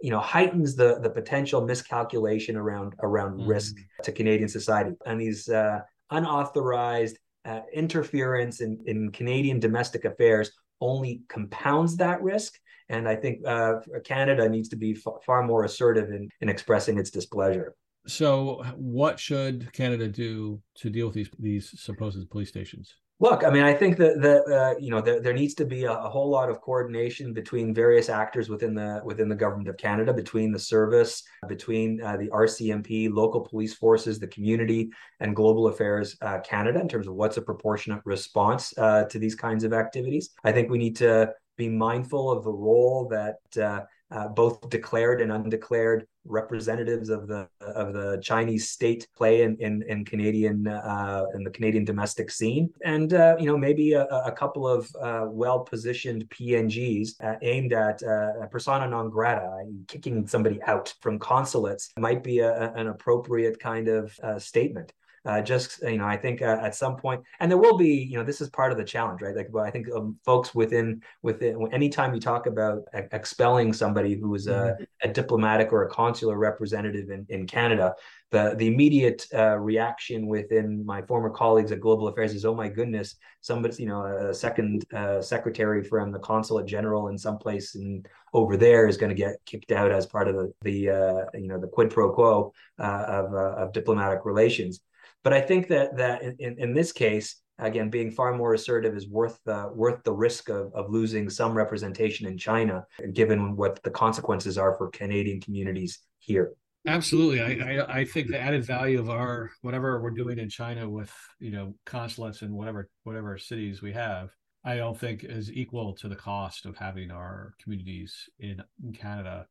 you 0.00 0.10
know, 0.10 0.20
heightens 0.20 0.74
the, 0.74 0.98
the 1.00 1.10
potential 1.10 1.60
miscalculation 1.64 2.56
around, 2.56 2.94
around 3.02 3.38
mm 3.40 3.46
risk 3.46 3.76
to 4.04 4.12
Canadian 4.12 4.48
society. 4.48 4.92
And 5.06 5.20
these 5.20 5.48
uh, 5.48 5.80
unauthorized 6.10 7.18
uh, 7.44 7.60
interference 7.72 8.60
in, 8.60 8.78
in 8.86 9.10
Canadian 9.10 9.58
domestic 9.58 10.04
affairs 10.04 10.50
only 10.80 11.22
compounds 11.28 11.96
that 11.96 12.22
risk. 12.22 12.54
And 12.88 13.08
I 13.08 13.16
think 13.16 13.46
uh, 13.46 13.74
Canada 14.04 14.48
needs 14.48 14.68
to 14.70 14.76
be 14.76 14.92
f- 14.92 15.22
far 15.24 15.42
more 15.42 15.64
assertive 15.64 16.10
in, 16.10 16.28
in 16.40 16.48
expressing 16.48 16.98
its 16.98 17.10
displeasure. 17.10 17.74
So, 18.06 18.62
what 18.76 19.20
should 19.20 19.72
Canada 19.72 20.08
do 20.08 20.60
to 20.76 20.90
deal 20.90 21.06
with 21.06 21.14
these 21.14 21.30
these 21.38 21.80
supposed 21.80 22.28
police 22.30 22.48
stations? 22.48 22.94
Look, 23.22 23.44
I 23.44 23.50
mean, 23.50 23.64
I 23.64 23.74
think 23.74 23.98
that 23.98 24.22
that 24.22 24.44
uh, 24.50 24.74
you 24.80 24.90
know 24.90 25.02
there, 25.02 25.20
there 25.20 25.34
needs 25.34 25.52
to 25.54 25.66
be 25.66 25.84
a, 25.84 25.92
a, 25.92 26.08
whole 26.08 26.30
lot 26.30 26.48
of 26.48 26.62
coordination 26.62 27.34
between 27.34 27.74
various 27.74 28.08
actors 28.08 28.48
within 28.48 28.74
the 28.74 29.02
within 29.04 29.28
the 29.28 29.34
government 29.34 29.68
of 29.68 29.76
Canada, 29.76 30.14
between 30.14 30.52
the 30.52 30.58
service, 30.58 31.22
between 31.46 32.02
uh, 32.02 32.16
the 32.16 32.28
RCMP, 32.28 33.12
local 33.12 33.42
police 33.42 33.74
forces, 33.74 34.18
the 34.18 34.26
community, 34.28 34.90
and 35.20 35.36
Global 35.36 35.68
Affairs 35.68 36.16
uh, 36.22 36.38
Canada 36.40 36.80
in 36.80 36.88
terms 36.88 37.06
of 37.06 37.14
what's 37.14 37.36
a 37.36 37.42
proportionate 37.42 38.00
response 38.06 38.72
uh, 38.78 39.04
to 39.04 39.18
these 39.18 39.34
kinds 39.34 39.64
of 39.64 39.74
activities. 39.74 40.30
I 40.42 40.52
think 40.52 40.70
we 40.70 40.78
need 40.78 40.96
to 40.96 41.34
be 41.58 41.68
mindful 41.68 42.32
of 42.32 42.42
the 42.42 42.52
role 42.52 43.06
that 43.08 43.62
uh, 43.62 43.82
uh, 44.10 44.28
both 44.28 44.66
declared 44.70 45.20
and 45.20 45.30
undeclared 45.30 46.06
representatives 46.24 47.08
of 47.08 47.26
the 47.26 47.48
of 47.60 47.92
the 47.92 48.20
Chinese 48.22 48.68
state 48.68 49.06
play 49.16 49.42
in 49.42 49.56
in, 49.60 49.82
in 49.88 50.04
Canadian 50.04 50.66
uh, 50.66 51.24
in 51.34 51.44
the 51.44 51.50
Canadian 51.50 51.84
domestic 51.84 52.30
scene, 52.30 52.70
and 52.84 53.14
uh, 53.14 53.36
you 53.38 53.46
know 53.46 53.56
maybe 53.56 53.92
a, 53.92 54.04
a 54.04 54.32
couple 54.32 54.66
of 54.68 54.90
uh, 55.00 55.26
well 55.28 55.60
positioned 55.60 56.28
PNGs 56.30 57.10
uh, 57.22 57.34
aimed 57.42 57.72
at 57.72 58.02
uh, 58.02 58.46
persona 58.50 58.86
non 58.86 59.10
grata, 59.10 59.64
kicking 59.88 60.26
somebody 60.26 60.60
out 60.62 60.92
from 61.00 61.18
consulates, 61.18 61.90
might 61.98 62.22
be 62.22 62.40
a, 62.40 62.72
an 62.74 62.88
appropriate 62.88 63.58
kind 63.58 63.88
of 63.88 64.18
statement 64.38 64.92
uh, 65.26 65.40
just 65.40 65.82
you 65.82 65.98
know 65.98 66.06
i 66.06 66.16
think 66.16 66.40
uh, 66.42 66.58
at 66.62 66.74
some 66.74 66.96
point 66.96 67.22
and 67.40 67.50
there 67.50 67.58
will 67.58 67.76
be 67.76 67.88
you 67.88 68.16
know 68.16 68.24
this 68.24 68.40
is 68.40 68.48
part 68.48 68.72
of 68.72 68.78
the 68.78 68.84
challenge 68.84 69.20
right 69.20 69.36
like 69.36 69.48
but 69.52 69.60
i 69.60 69.70
think 69.70 69.86
um, 69.94 70.16
folks 70.24 70.54
within 70.54 71.02
within 71.22 71.68
anytime 71.72 72.14
you 72.14 72.20
talk 72.20 72.46
about 72.46 72.82
expelling 73.12 73.72
somebody 73.72 74.14
who 74.14 74.34
is 74.34 74.46
a, 74.46 74.50
mm-hmm. 74.50 75.08
a 75.08 75.12
diplomatic 75.12 75.72
or 75.72 75.84
a 75.84 75.90
consular 75.90 76.38
representative 76.38 77.10
in, 77.10 77.26
in 77.28 77.46
canada 77.46 77.94
the 78.30 78.54
the 78.56 78.66
immediate 78.66 79.26
uh, 79.34 79.56
reaction 79.58 80.26
within 80.26 80.84
my 80.86 81.02
former 81.02 81.30
colleagues 81.30 81.72
at 81.72 81.80
global 81.80 82.08
affairs 82.08 82.34
is 82.34 82.44
oh 82.44 82.54
my 82.54 82.68
goodness 82.68 83.16
somebody's 83.40 83.78
you 83.78 83.86
know 83.86 84.04
a 84.04 84.34
second 84.34 84.84
uh, 84.94 85.20
secretary 85.20 85.82
from 85.82 86.12
the 86.12 86.18
consulate 86.20 86.66
general 86.66 87.08
in 87.08 87.18
some 87.18 87.36
place 87.36 87.74
in 87.74 88.02
over 88.32 88.56
there 88.56 88.86
is 88.86 88.96
going 88.96 89.10
to 89.10 89.16
get 89.16 89.36
kicked 89.44 89.72
out 89.72 89.90
as 89.90 90.06
part 90.06 90.28
of 90.28 90.36
the 90.36 90.52
the 90.62 90.90
uh, 90.90 91.24
you 91.34 91.48
know 91.48 91.58
the 91.58 91.66
quid 91.66 91.90
pro 91.90 92.10
quo 92.12 92.52
uh, 92.78 93.04
of 93.06 93.34
of 93.34 93.72
diplomatic 93.72 94.24
relations 94.24 94.80
but 95.22 95.32
I 95.32 95.40
think 95.40 95.68
that 95.68 95.96
that 95.96 96.22
in, 96.22 96.56
in 96.58 96.74
this 96.74 96.92
case, 96.92 97.36
again, 97.58 97.90
being 97.90 98.10
far 98.10 98.34
more 98.34 98.54
assertive 98.54 98.96
is 98.96 99.08
worth 99.08 99.38
the 99.44 99.70
worth 99.74 100.02
the 100.04 100.12
risk 100.12 100.48
of, 100.48 100.72
of 100.74 100.90
losing 100.90 101.28
some 101.28 101.56
representation 101.56 102.26
in 102.26 102.38
China, 102.38 102.84
given 103.12 103.56
what 103.56 103.82
the 103.82 103.90
consequences 103.90 104.58
are 104.58 104.76
for 104.76 104.88
Canadian 104.90 105.40
communities 105.40 106.00
here. 106.18 106.52
Absolutely, 106.86 107.40
I, 107.42 107.74
I, 107.74 107.98
I 107.98 108.04
think 108.06 108.28
the 108.28 108.40
added 108.40 108.64
value 108.64 108.98
of 108.98 109.10
our 109.10 109.50
whatever 109.60 110.00
we're 110.00 110.10
doing 110.10 110.38
in 110.38 110.48
China 110.48 110.88
with 110.88 111.12
you 111.38 111.50
know 111.50 111.74
consulates 111.84 112.42
and 112.42 112.54
whatever 112.54 112.88
whatever 113.04 113.36
cities 113.36 113.82
we 113.82 113.92
have, 113.92 114.30
I 114.64 114.76
don't 114.76 114.98
think 114.98 115.24
is 115.24 115.52
equal 115.52 115.94
to 115.96 116.08
the 116.08 116.16
cost 116.16 116.64
of 116.64 116.76
having 116.76 117.10
our 117.10 117.54
communities 117.62 118.28
in, 118.38 118.62
in 118.82 118.92
Canada 118.92 119.46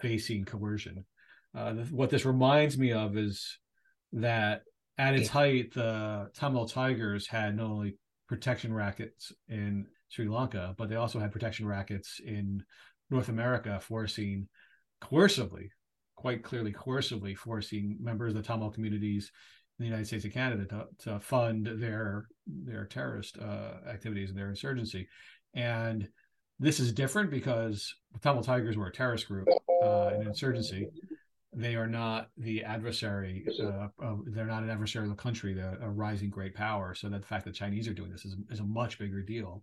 facing 0.00 0.44
coercion. 0.44 1.04
Uh, 1.54 1.74
what 1.90 2.10
this 2.10 2.24
reminds 2.24 2.76
me 2.76 2.92
of 2.92 3.16
is 3.16 3.58
that 4.14 4.62
at 4.98 5.14
its 5.14 5.28
height, 5.28 5.72
the 5.74 6.30
Tamil 6.34 6.66
Tigers 6.66 7.26
had 7.26 7.56
not 7.56 7.66
only 7.66 7.96
protection 8.28 8.72
rackets 8.72 9.32
in 9.48 9.86
Sri 10.08 10.28
Lanka, 10.28 10.74
but 10.76 10.88
they 10.88 10.96
also 10.96 11.18
had 11.18 11.32
protection 11.32 11.66
rackets 11.66 12.20
in 12.24 12.62
North 13.10 13.28
America, 13.28 13.80
forcing 13.80 14.48
coercively, 15.02 15.68
quite 16.16 16.42
clearly 16.42 16.72
coercively, 16.72 17.36
forcing 17.36 17.96
members 18.00 18.34
of 18.34 18.42
the 18.42 18.46
Tamil 18.46 18.70
communities 18.70 19.32
in 19.78 19.84
the 19.84 19.88
United 19.88 20.06
States 20.06 20.24
and 20.24 20.32
Canada 20.32 20.66
to, 20.66 21.10
to 21.10 21.20
fund 21.20 21.68
their 21.76 22.26
their 22.46 22.84
terrorist 22.86 23.38
uh, 23.38 23.88
activities 23.88 24.30
and 24.30 24.38
their 24.38 24.50
insurgency. 24.50 25.08
And 25.54 26.08
this 26.58 26.80
is 26.80 26.92
different 26.92 27.30
because 27.30 27.94
the 28.12 28.18
Tamil 28.18 28.42
Tigers 28.42 28.76
were 28.76 28.86
a 28.86 28.92
terrorist 28.92 29.26
group, 29.26 29.48
uh, 29.82 30.10
an 30.14 30.26
insurgency, 30.26 30.86
they 31.54 31.74
are 31.74 31.86
not 31.86 32.30
the 32.36 32.64
adversary. 32.64 33.44
Uh, 33.62 33.88
they're 34.26 34.46
not 34.46 34.62
an 34.62 34.70
adversary 34.70 35.04
of 35.04 35.10
the 35.10 35.22
country, 35.22 35.54
the, 35.54 35.78
a 35.82 35.90
rising 35.90 36.30
great 36.30 36.54
power. 36.54 36.94
So 36.94 37.08
that 37.08 37.20
the 37.20 37.26
fact 37.26 37.44
that 37.44 37.54
Chinese 37.54 37.88
are 37.88 37.94
doing 37.94 38.10
this 38.10 38.24
is, 38.24 38.36
is 38.50 38.60
a 38.60 38.64
much 38.64 38.98
bigger 38.98 39.22
deal. 39.22 39.62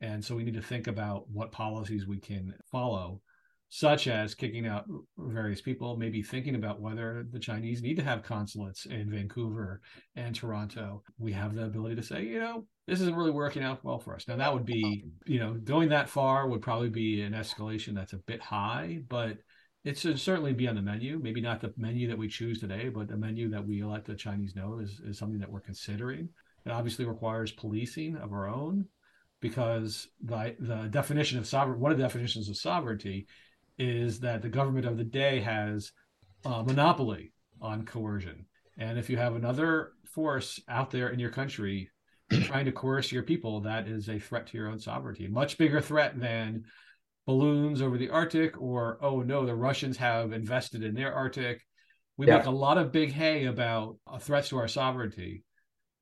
And 0.00 0.24
so 0.24 0.34
we 0.34 0.44
need 0.44 0.54
to 0.54 0.62
think 0.62 0.86
about 0.86 1.30
what 1.30 1.52
policies 1.52 2.06
we 2.06 2.18
can 2.18 2.52
follow, 2.70 3.20
such 3.68 4.08
as 4.08 4.34
kicking 4.34 4.66
out 4.66 4.84
various 5.16 5.60
people, 5.60 5.96
maybe 5.96 6.22
thinking 6.22 6.56
about 6.56 6.80
whether 6.80 7.24
the 7.30 7.38
Chinese 7.38 7.80
need 7.80 7.96
to 7.96 8.04
have 8.04 8.24
consulates 8.24 8.86
in 8.86 9.08
Vancouver 9.08 9.80
and 10.16 10.34
Toronto. 10.34 11.02
We 11.16 11.32
have 11.32 11.54
the 11.54 11.64
ability 11.64 11.94
to 11.96 12.02
say, 12.02 12.24
you 12.24 12.40
know, 12.40 12.66
this 12.86 13.00
isn't 13.00 13.16
really 13.16 13.30
working 13.30 13.62
out 13.62 13.84
well 13.84 14.00
for 14.00 14.14
us. 14.14 14.26
Now, 14.26 14.36
that 14.36 14.52
would 14.52 14.66
be, 14.66 15.04
you 15.26 15.38
know, 15.38 15.54
going 15.54 15.88
that 15.90 16.08
far 16.08 16.48
would 16.48 16.60
probably 16.60 16.90
be 16.90 17.22
an 17.22 17.32
escalation 17.32 17.94
that's 17.94 18.12
a 18.12 18.18
bit 18.18 18.42
high, 18.42 18.98
but 19.08 19.38
it 19.84 19.98
should 19.98 20.18
certainly 20.18 20.54
be 20.54 20.66
on 20.66 20.74
the 20.74 20.82
menu. 20.82 21.20
Maybe 21.22 21.42
not 21.42 21.60
the 21.60 21.72
menu 21.76 22.08
that 22.08 22.18
we 22.18 22.26
choose 22.26 22.58
today, 22.58 22.88
but 22.88 23.06
the 23.06 23.16
menu 23.16 23.50
that 23.50 23.66
we 23.66 23.82
let 23.84 24.04
the 24.04 24.14
Chinese 24.14 24.56
know 24.56 24.78
is, 24.78 25.00
is 25.06 25.18
something 25.18 25.38
that 25.38 25.50
we're 25.50 25.60
considering. 25.60 26.30
It 26.64 26.72
obviously 26.72 27.04
requires 27.04 27.52
policing 27.52 28.16
of 28.16 28.32
our 28.32 28.48
own 28.48 28.86
because 29.40 30.08
the, 30.22 30.56
the 30.58 30.88
definition 30.90 31.38
of 31.38 31.46
sovereign, 31.46 31.78
one 31.78 31.92
of 31.92 31.98
the 31.98 32.04
definitions 32.04 32.48
of 32.48 32.56
sovereignty 32.56 33.26
is 33.78 34.20
that 34.20 34.40
the 34.40 34.48
government 34.48 34.86
of 34.86 34.96
the 34.96 35.04
day 35.04 35.40
has 35.40 35.92
a 36.46 36.62
monopoly 36.62 37.32
on 37.60 37.84
coercion. 37.84 38.46
And 38.78 38.98
if 38.98 39.10
you 39.10 39.18
have 39.18 39.36
another 39.36 39.92
force 40.06 40.60
out 40.68 40.90
there 40.90 41.10
in 41.10 41.18
your 41.18 41.30
country 41.30 41.90
trying 42.44 42.64
to 42.64 42.72
coerce 42.72 43.12
your 43.12 43.22
people, 43.22 43.60
that 43.60 43.86
is 43.86 44.08
a 44.08 44.18
threat 44.18 44.46
to 44.46 44.56
your 44.56 44.68
own 44.68 44.78
sovereignty. 44.78 45.28
Much 45.28 45.58
bigger 45.58 45.80
threat 45.80 46.18
than 46.18 46.64
balloons 47.26 47.80
over 47.80 47.98
the 47.98 48.10
Arctic, 48.10 48.60
or 48.60 48.98
oh 49.00 49.22
no, 49.22 49.46
the 49.46 49.54
Russians 49.54 49.96
have 49.96 50.32
invested 50.32 50.82
in 50.82 50.94
their 50.94 51.14
Arctic. 51.14 51.62
We 52.16 52.26
yeah. 52.26 52.38
make 52.38 52.46
a 52.46 52.50
lot 52.50 52.78
of 52.78 52.92
big 52.92 53.12
hay 53.12 53.46
about 53.46 53.96
threats 54.20 54.50
to 54.50 54.58
our 54.58 54.68
sovereignty. 54.68 55.42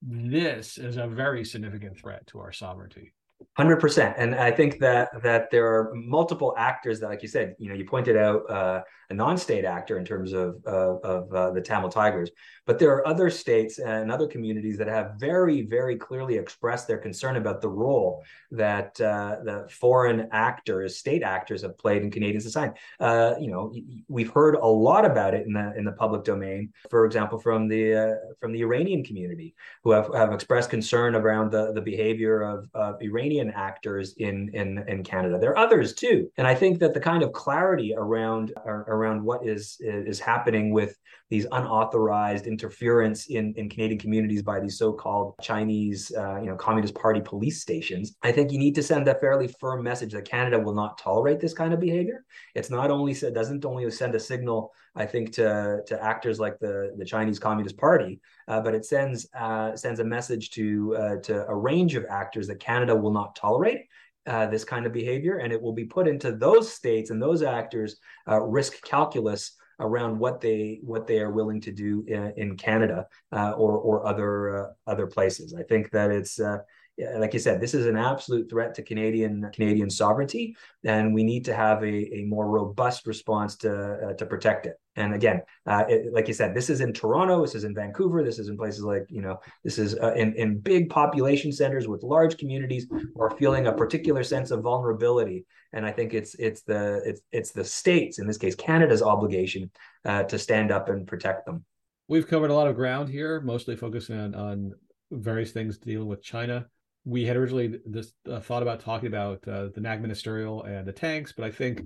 This 0.03 0.79
is 0.79 0.97
a 0.97 1.07
very 1.07 1.45
significant 1.45 1.99
threat 1.99 2.27
to 2.29 2.41
our 2.41 2.53
sovereignty. 2.53 3.15
Hundred 3.57 3.77
percent, 3.77 4.15
and 4.19 4.35
I 4.35 4.51
think 4.51 4.79
that 4.79 5.11
that 5.23 5.51
there 5.51 5.67
are 5.67 5.93
multiple 5.95 6.55
actors 6.57 7.01
that, 7.01 7.09
like 7.09 7.23
you 7.23 7.29
said, 7.29 7.55
you 7.59 7.69
know, 7.69 7.75
you 7.75 7.85
pointed 7.85 8.17
out 8.17 8.51
uh, 8.51 8.83
a 9.11 9.15
non-state 9.15 9.65
actor 9.65 9.99
in 9.99 10.05
terms 10.05 10.33
of 10.33 10.57
of, 10.65 11.05
of 11.05 11.35
uh, 11.35 11.51
the 11.51 11.61
Tamil 11.61 11.91
Tigers, 11.91 12.31
but 12.67 12.79
there 12.79 12.93
are 12.93 13.07
other 13.07 13.29
states 13.31 13.79
and 13.79 14.13
other 14.13 14.27
communities 14.27 14.79
that 14.79 14.89
have 14.89 15.15
very, 15.19 15.63
very 15.63 15.97
clearly 15.97 16.37
expressed 16.37 16.87
their 16.87 16.99
concern 16.99 17.37
about 17.37 17.61
the 17.61 17.69
role 17.69 18.23
that 18.51 19.01
uh, 19.01 19.37
the 19.45 19.69
foreign 19.71 20.29
actors, 20.31 20.99
state 20.99 21.23
actors, 21.23 21.63
have 21.63 21.77
played 21.79 22.03
in 22.03 22.11
Canadian 22.11 22.41
society. 22.41 22.79
Uh, 23.01 23.35
you 23.41 23.51
know, 23.51 23.75
we've 24.09 24.31
heard 24.31 24.55
a 24.55 24.67
lot 24.67 25.05
about 25.05 25.35
it 25.35 25.47
in 25.47 25.53
the 25.53 25.73
in 25.77 25.85
the 25.85 25.93
public 25.93 26.23
domain. 26.25 26.73
For 26.91 27.07
example, 27.07 27.39
from 27.39 27.69
the 27.69 27.95
uh, 27.95 28.15
from 28.41 28.53
the 28.53 28.61
Iranian 28.61 29.03
community, 29.05 29.55
who 29.83 29.91
have, 29.91 30.13
have 30.15 30.33
expressed 30.33 30.71
concern 30.71 31.15
around 31.17 31.51
the 31.51 31.73
the 31.73 31.81
behavior 31.81 32.43
of, 32.43 32.69
of 32.75 33.03
Iranian 33.03 33.32
Canadian 33.33 33.55
actors 33.57 34.15
in 34.19 34.51
in 34.55 34.85
in 34.89 35.03
Canada. 35.03 35.39
There 35.39 35.51
are 35.51 35.59
others 35.59 35.95
too, 35.95 36.31
and 36.37 36.47
I 36.47 36.55
think 36.55 36.79
that 36.81 36.95
the 36.95 37.01
kind 37.01 37.23
of 37.23 37.33
clarity 37.33 37.95
around 37.97 38.53
around 38.67 39.23
what 39.23 39.47
is 39.47 39.77
is 39.81 40.21
happening 40.21 40.73
with 40.73 40.97
these 41.31 41.47
unauthorized 41.51 42.47
interference 42.47 43.27
in 43.27 43.55
in 43.57 43.69
Canadian 43.69 43.99
communities 43.99 44.43
by 44.43 44.61
these 44.61 44.77
so-called 44.79 45.35
Chinese, 45.41 46.13
uh, 46.17 46.39
you 46.41 46.47
know, 46.47 46.57
Communist 46.57 46.95
Party 46.95 47.21
police 47.21 47.61
stations. 47.61 48.17
I 48.23 48.33
think 48.33 48.53
you 48.53 48.59
need 48.59 48.75
to 48.75 48.83
send 48.83 49.09
a 49.09 49.15
fairly 49.15 49.49
firm 49.61 49.83
message 49.83 50.13
that 50.13 50.25
Canada 50.25 50.59
will 50.59 50.75
not 50.75 50.99
tolerate 50.99 51.41
this 51.41 51.55
kind 51.55 51.73
of 51.73 51.81
behavior. 51.81 52.25
It's 52.55 52.71
not 52.71 52.91
only 52.91 53.15
doesn't 53.15 53.65
only 53.65 53.91
send 53.91 54.15
a 54.15 54.21
signal, 54.21 54.73
I 54.95 55.07
think, 55.07 55.33
to 55.39 55.81
to 55.87 55.95
actors 56.03 56.39
like 56.39 56.59
the 56.59 56.93
the 56.99 57.05
Chinese 57.05 57.39
Communist 57.39 57.77
Party, 57.79 58.21
uh, 58.53 58.61
but 58.61 58.75
it 58.75 58.85
sends 58.85 59.27
uh, 59.35 59.75
sends 59.75 59.99
a 60.01 60.05
message 60.05 60.51
to 60.51 60.95
uh, 60.97 61.17
to 61.23 61.47
a 61.47 61.55
range 61.55 61.95
of 61.95 62.05
actors 62.11 62.47
that 62.47 62.61
Canada 62.61 62.95
will 62.95 63.11
not 63.11 63.35
tolerate 63.35 63.87
uh, 64.27 64.47
this 64.47 64.63
kind 64.63 64.85
of 64.85 64.93
behavior, 64.93 65.39
and 65.39 65.53
it 65.55 65.61
will 65.61 65.73
be 65.73 65.87
put 65.87 66.07
into 66.07 66.33
those 66.33 66.71
states 66.71 67.09
and 67.11 67.21
those 67.21 67.43
actors' 67.43 67.97
uh, 68.31 68.41
risk 68.41 68.83
calculus 68.83 69.57
around 69.81 70.19
what 70.19 70.41
they 70.43 70.81
what 70.83 71.07
they 71.07 71.21
are 71.21 71.31
willing 71.31 71.63
to 71.63 71.73
do 71.73 72.05
in, 72.07 72.33
in 72.37 72.57
Canada 72.57 73.07
uh, 73.33 73.53
or 73.53 73.79
or 73.79 74.07
other 74.07 74.35
uh, 74.57 74.67
other 74.87 75.07
places. 75.07 75.55
I 75.59 75.63
think 75.63 75.91
that 75.93 76.11
it's 76.11 76.39
uh, 76.39 76.59
like 76.99 77.33
you 77.33 77.41
said, 77.41 77.61
this 77.61 77.73
is 77.73 77.87
an 77.87 77.97
absolute 77.97 78.51
threat 78.51 78.75
to 78.75 78.83
Canadian 78.83 79.49
Canadian 79.53 79.89
sovereignty, 79.89 80.55
and 80.85 81.15
we 81.15 81.25
need 81.25 81.45
to 81.47 81.55
have 81.55 81.83
a, 81.83 82.15
a 82.15 82.25
more 82.25 82.49
robust 82.49 83.07
response 83.07 83.57
to 83.57 84.11
uh, 84.11 84.13
to 84.15 84.27
protect 84.27 84.67
it. 84.67 84.75
And 84.97 85.15
again, 85.15 85.41
uh, 85.67 85.85
it, 85.89 86.13
like 86.13 86.29
you 86.29 86.35
said, 86.35 86.55
this 86.55 86.69
is 86.69 86.83
in 86.83 86.93
Toronto, 86.93 87.41
this 87.41 87.55
is 87.55 87.65
in 87.65 87.75
Vancouver, 87.75 88.23
this 88.23 88.39
is 88.39 88.49
in 88.49 88.59
places 88.59 88.85
like 88.85 89.07
you 89.09 89.23
know, 89.23 89.41
this 89.65 89.79
is 89.79 89.95
uh, 89.99 90.13
in 90.15 90.35
in 90.35 90.59
big 90.59 90.91
population 90.91 91.51
centers 91.51 91.89
with 91.89 92.03
large 92.03 92.37
communities 92.37 92.87
who 92.91 93.23
are 93.23 93.31
feeling 93.39 93.67
a 93.67 93.73
particular 93.73 94.23
sense 94.23 94.51
of 94.51 94.63
vulnerability. 94.63 95.47
And 95.73 95.87
I 95.87 95.93
think 95.93 96.13
it's 96.13 96.35
it's 96.35 96.63
the 96.63 97.01
it's 97.07 97.23
it's 97.33 97.53
the 97.53 97.65
states, 97.65 98.19
in 98.19 98.27
this 98.27 98.39
case, 98.39 98.55
Canada's 98.55 99.03
obligation 99.03 99.71
uh, 100.05 100.25
to 100.25 100.39
stand 100.39 100.71
up 100.71 100.91
and 100.91 101.07
protect 101.07 101.47
them. 101.47 101.65
We've 102.07 102.29
covered 102.29 102.51
a 102.51 102.55
lot 102.55 102.69
of 102.69 102.77
ground 102.77 103.09
here, 103.09 103.41
mostly 103.41 103.77
focusing 103.77 104.19
on 104.19 104.35
on 104.35 104.73
various 105.11 105.53
things 105.53 105.79
dealing 105.79 106.09
with 106.09 106.23
China 106.23 106.67
we 107.05 107.25
had 107.25 107.37
originally 107.37 107.79
this 107.85 108.13
uh, 108.31 108.41
thought 108.41 108.63
about 108.63 108.81
talking 108.81 109.09
about 109.09 109.47
uh, 109.49 109.69
the 109.75 109.81
NAG 109.81 110.01
ministerial 110.01 110.63
and 110.65 110.87
the 110.87 110.93
tanks, 110.93 111.33
but 111.33 111.45
I 111.45 111.51
think 111.51 111.83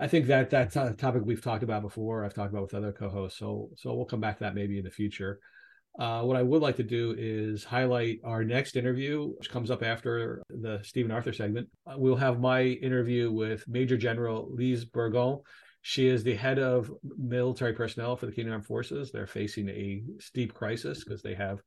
I 0.00 0.06
think 0.06 0.26
that 0.26 0.50
that's 0.50 0.76
a 0.76 0.92
topic 0.92 1.22
we've 1.24 1.42
talked 1.42 1.62
about 1.62 1.82
before. 1.82 2.24
I've 2.24 2.34
talked 2.34 2.52
about 2.52 2.62
with 2.62 2.74
other 2.74 2.92
co-hosts, 2.92 3.38
so 3.38 3.70
so 3.76 3.94
we'll 3.94 4.04
come 4.04 4.20
back 4.20 4.38
to 4.38 4.44
that 4.44 4.54
maybe 4.54 4.78
in 4.78 4.84
the 4.84 4.90
future. 4.90 5.40
Uh, 5.98 6.22
what 6.22 6.36
I 6.36 6.42
would 6.42 6.62
like 6.62 6.76
to 6.76 6.84
do 6.84 7.14
is 7.18 7.64
highlight 7.64 8.20
our 8.24 8.44
next 8.44 8.76
interview, 8.76 9.32
which 9.36 9.50
comes 9.50 9.68
up 9.68 9.82
after 9.82 10.42
the 10.48 10.78
Stephen 10.84 11.10
Artur 11.10 11.32
segment. 11.32 11.68
Uh, 11.86 11.94
we'll 11.96 12.14
have 12.14 12.38
my 12.38 12.62
interview 12.62 13.32
with 13.32 13.66
Major 13.66 13.96
General 13.96 14.48
Lise 14.56 14.84
Bourgon. 14.84 15.40
She 15.82 16.06
is 16.06 16.22
the 16.22 16.36
head 16.36 16.60
of 16.60 16.92
military 17.16 17.72
personnel 17.72 18.14
for 18.14 18.26
the 18.26 18.32
Canadian 18.32 18.52
Armed 18.52 18.66
Forces. 18.66 19.10
They're 19.10 19.26
facing 19.26 19.68
a 19.68 20.02
steep 20.20 20.54
crisis 20.54 21.02
because 21.02 21.22
they 21.22 21.34
have 21.34 21.60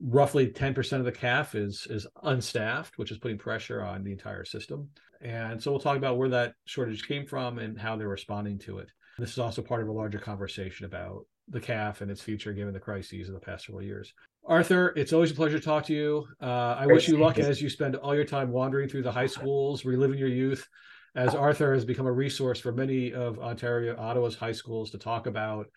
roughly 0.00 0.48
10% 0.48 0.98
of 0.98 1.04
the 1.04 1.12
CAF 1.12 1.54
is 1.54 1.86
is 1.88 2.06
unstaffed, 2.22 2.98
which 2.98 3.10
is 3.10 3.18
putting 3.18 3.38
pressure 3.38 3.82
on 3.82 4.04
the 4.04 4.12
entire 4.12 4.44
system. 4.44 4.88
And 5.20 5.62
so 5.62 5.70
we'll 5.70 5.80
talk 5.80 5.96
about 5.96 6.18
where 6.18 6.28
that 6.30 6.54
shortage 6.66 7.06
came 7.06 7.26
from 7.26 7.58
and 7.58 7.78
how 7.78 7.96
they're 7.96 8.08
responding 8.08 8.58
to 8.60 8.78
it. 8.78 8.88
This 9.18 9.32
is 9.32 9.38
also 9.38 9.62
part 9.62 9.82
of 9.82 9.88
a 9.88 9.92
larger 9.92 10.18
conversation 10.18 10.86
about 10.86 11.26
the 11.48 11.60
CAF 11.60 12.00
and 12.00 12.10
its 12.10 12.20
future 12.20 12.52
given 12.52 12.74
the 12.74 12.80
crises 12.80 13.28
of 13.28 13.34
the 13.34 13.40
past 13.40 13.66
several 13.66 13.82
years. 13.82 14.12
Artur, 14.46 14.92
it's 14.96 15.12
always 15.12 15.30
a 15.30 15.34
pleasure 15.34 15.58
to 15.58 15.64
talk 15.64 15.84
to 15.86 15.94
you. 15.94 16.26
Uh, 16.40 16.76
I 16.78 16.86
wish 16.86 17.08
you 17.08 17.16
luck 17.16 17.38
as 17.38 17.62
you 17.62 17.70
spend 17.70 17.96
all 17.96 18.14
your 18.14 18.24
time 18.24 18.50
wandering 18.50 18.88
through 18.88 19.02
the 19.02 19.12
high 19.12 19.26
schools, 19.26 19.84
reliving 19.84 20.18
your 20.18 20.28
youth, 20.28 20.68
as 21.14 21.34
Artur 21.34 21.72
has 21.72 21.84
become 21.84 22.06
a 22.06 22.12
resource 22.12 22.58
for 22.58 22.72
many 22.72 23.12
of 23.12 23.38
Ontario, 23.38 23.96
Ottawa's 23.96 24.34
high 24.34 24.52
schools 24.52 24.90
to 24.90 24.98
talk 24.98 25.26
about 25.26 25.68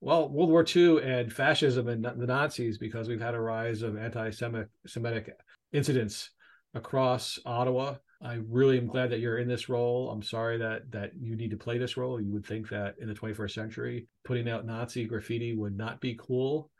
well, 0.00 0.28
World 0.28 0.50
War 0.50 0.64
II 0.64 1.02
and 1.02 1.32
fascism 1.32 1.88
and 1.88 2.04
the 2.04 2.26
Nazis, 2.26 2.78
because 2.78 3.08
we've 3.08 3.20
had 3.20 3.34
a 3.34 3.40
rise 3.40 3.82
of 3.82 3.96
anti-Semitic 3.96 5.36
incidents 5.72 6.30
across 6.74 7.38
Ottawa. 7.44 7.96
I 8.22 8.38
really 8.48 8.78
am 8.78 8.86
glad 8.86 9.10
that 9.10 9.20
you're 9.20 9.38
in 9.38 9.48
this 9.48 9.68
role. 9.68 10.10
I'm 10.10 10.22
sorry 10.22 10.58
that 10.58 10.90
that 10.92 11.12
you 11.18 11.36
need 11.36 11.50
to 11.50 11.56
play 11.56 11.78
this 11.78 11.96
role. 11.96 12.20
You 12.20 12.32
would 12.32 12.46
think 12.46 12.68
that 12.68 12.96
in 13.00 13.08
the 13.08 13.14
21st 13.14 13.50
century, 13.52 14.08
putting 14.24 14.48
out 14.48 14.66
Nazi 14.66 15.04
graffiti 15.06 15.54
would 15.54 15.76
not 15.76 16.00
be 16.00 16.18
cool 16.18 16.70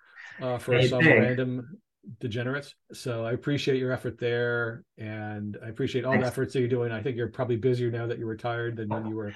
uh, 0.42 0.58
for 0.58 0.82
some 0.82 1.00
random 1.06 1.78
degenerates. 2.20 2.74
So 2.92 3.24
I 3.24 3.32
appreciate 3.32 3.78
your 3.78 3.92
effort 3.92 4.18
there, 4.18 4.84
and 4.98 5.56
I 5.64 5.68
appreciate 5.68 6.04
all 6.04 6.12
Thanks. 6.12 6.24
the 6.24 6.28
efforts 6.28 6.52
that 6.52 6.60
you're 6.60 6.68
doing. 6.68 6.92
I 6.92 7.02
think 7.02 7.16
you're 7.16 7.28
probably 7.28 7.56
busier 7.56 7.90
now 7.90 8.06
that 8.06 8.18
you're 8.18 8.28
retired 8.28 8.76
than 8.76 8.88
when 8.88 9.06
you 9.06 9.16
were, 9.16 9.32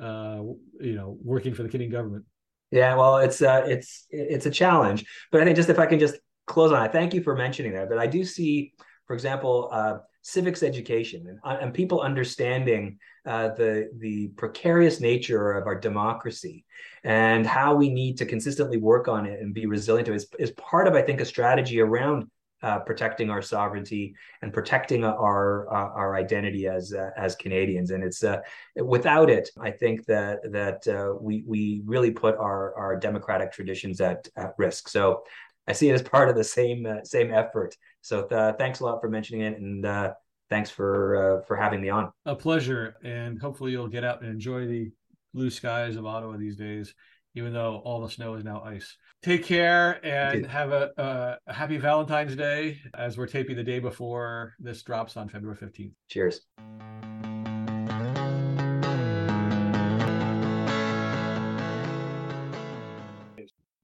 uh, 0.00 0.42
you 0.80 0.94
know, 0.94 1.16
working 1.22 1.54
for 1.54 1.62
the 1.62 1.68
Canadian 1.68 1.92
government. 1.92 2.24
Yeah, 2.70 2.96
well, 2.96 3.18
it's 3.18 3.40
uh, 3.42 3.64
it's 3.66 4.06
it's 4.10 4.46
a 4.46 4.50
challenge, 4.50 5.04
but 5.30 5.40
I 5.40 5.44
think 5.44 5.56
just 5.56 5.68
if 5.68 5.78
I 5.78 5.86
can 5.86 5.98
just 5.98 6.16
close 6.46 6.72
on 6.72 6.78
I 6.80 6.88
thank 6.88 7.14
you 7.14 7.22
for 7.22 7.36
mentioning 7.36 7.72
that. 7.74 7.88
But 7.88 7.98
I 7.98 8.06
do 8.06 8.24
see, 8.24 8.72
for 9.06 9.14
example, 9.14 9.68
uh, 9.72 9.98
civics 10.22 10.62
education 10.62 11.26
and, 11.28 11.38
uh, 11.44 11.58
and 11.60 11.72
people 11.72 12.00
understanding 12.00 12.98
uh, 13.26 13.48
the 13.50 13.90
the 13.98 14.28
precarious 14.36 15.00
nature 15.00 15.52
of 15.52 15.66
our 15.66 15.78
democracy 15.78 16.64
and 17.04 17.46
how 17.46 17.74
we 17.74 17.90
need 17.90 18.18
to 18.18 18.26
consistently 18.26 18.78
work 18.78 19.06
on 19.08 19.26
it 19.26 19.40
and 19.40 19.54
be 19.54 19.66
resilient 19.66 20.06
to 20.06 20.12
it 20.12 20.16
is, 20.16 20.26
is 20.38 20.50
part 20.52 20.88
of 20.88 20.94
I 20.94 21.02
think 21.02 21.20
a 21.20 21.24
strategy 21.24 21.80
around 21.80 22.28
uh, 22.64 22.78
protecting 22.78 23.28
our 23.28 23.42
sovereignty 23.42 24.14
and 24.40 24.52
protecting 24.52 25.04
our 25.04 25.68
uh, 25.72 25.90
our 25.94 26.16
identity 26.16 26.66
as 26.66 26.94
uh, 26.94 27.10
as 27.16 27.36
Canadians. 27.36 27.90
And 27.90 28.02
it's 28.02 28.24
uh, 28.24 28.38
without 28.76 29.28
it, 29.28 29.50
I 29.60 29.70
think 29.70 30.06
that 30.06 30.38
that 30.50 30.88
uh, 30.88 31.14
we 31.20 31.44
we 31.46 31.82
really 31.84 32.10
put 32.10 32.36
our 32.36 32.74
our 32.76 32.96
democratic 32.96 33.52
traditions 33.52 34.00
at 34.00 34.26
at 34.36 34.54
risk. 34.56 34.88
So 34.88 35.24
I 35.68 35.72
see 35.74 35.90
it 35.90 35.92
as 35.94 36.02
part 36.02 36.30
of 36.30 36.36
the 36.36 36.44
same 36.44 36.86
same 37.04 37.30
effort. 37.32 37.76
So 38.00 38.26
th- 38.26 38.54
thanks 38.58 38.80
a 38.80 38.84
lot 38.84 39.00
for 39.00 39.10
mentioning 39.10 39.42
it, 39.42 39.58
and 39.58 40.14
thanks 40.48 40.70
for 40.70 41.44
for 41.46 41.56
having 41.56 41.82
me 41.82 41.90
on. 41.90 42.10
A 42.24 42.34
pleasure, 42.34 42.96
and 43.04 43.38
hopefully 43.38 43.72
you'll 43.72 43.88
get 43.88 44.04
out 44.04 44.22
and 44.22 44.30
enjoy 44.30 44.66
the 44.66 44.90
blue 45.34 45.50
skies 45.50 45.96
of 45.96 46.06
Ottawa 46.06 46.38
these 46.38 46.56
days 46.56 46.94
even 47.34 47.52
though 47.52 47.82
all 47.84 48.00
the 48.00 48.10
snow 48.10 48.34
is 48.34 48.44
now 48.44 48.62
ice. 48.62 48.96
Take 49.24 49.42
care 49.42 50.04
and 50.04 50.44
have 50.44 50.70
a, 50.70 51.38
a, 51.46 51.50
happy 51.54 51.78
Valentine's 51.78 52.36
Day 52.36 52.78
as 52.92 53.16
we're 53.16 53.26
taping 53.26 53.56
the 53.56 53.64
day 53.64 53.78
before 53.78 54.52
this 54.58 54.82
drops 54.82 55.16
on 55.16 55.30
February 55.30 55.56
15th. 55.56 55.92
Cheers. 56.08 56.42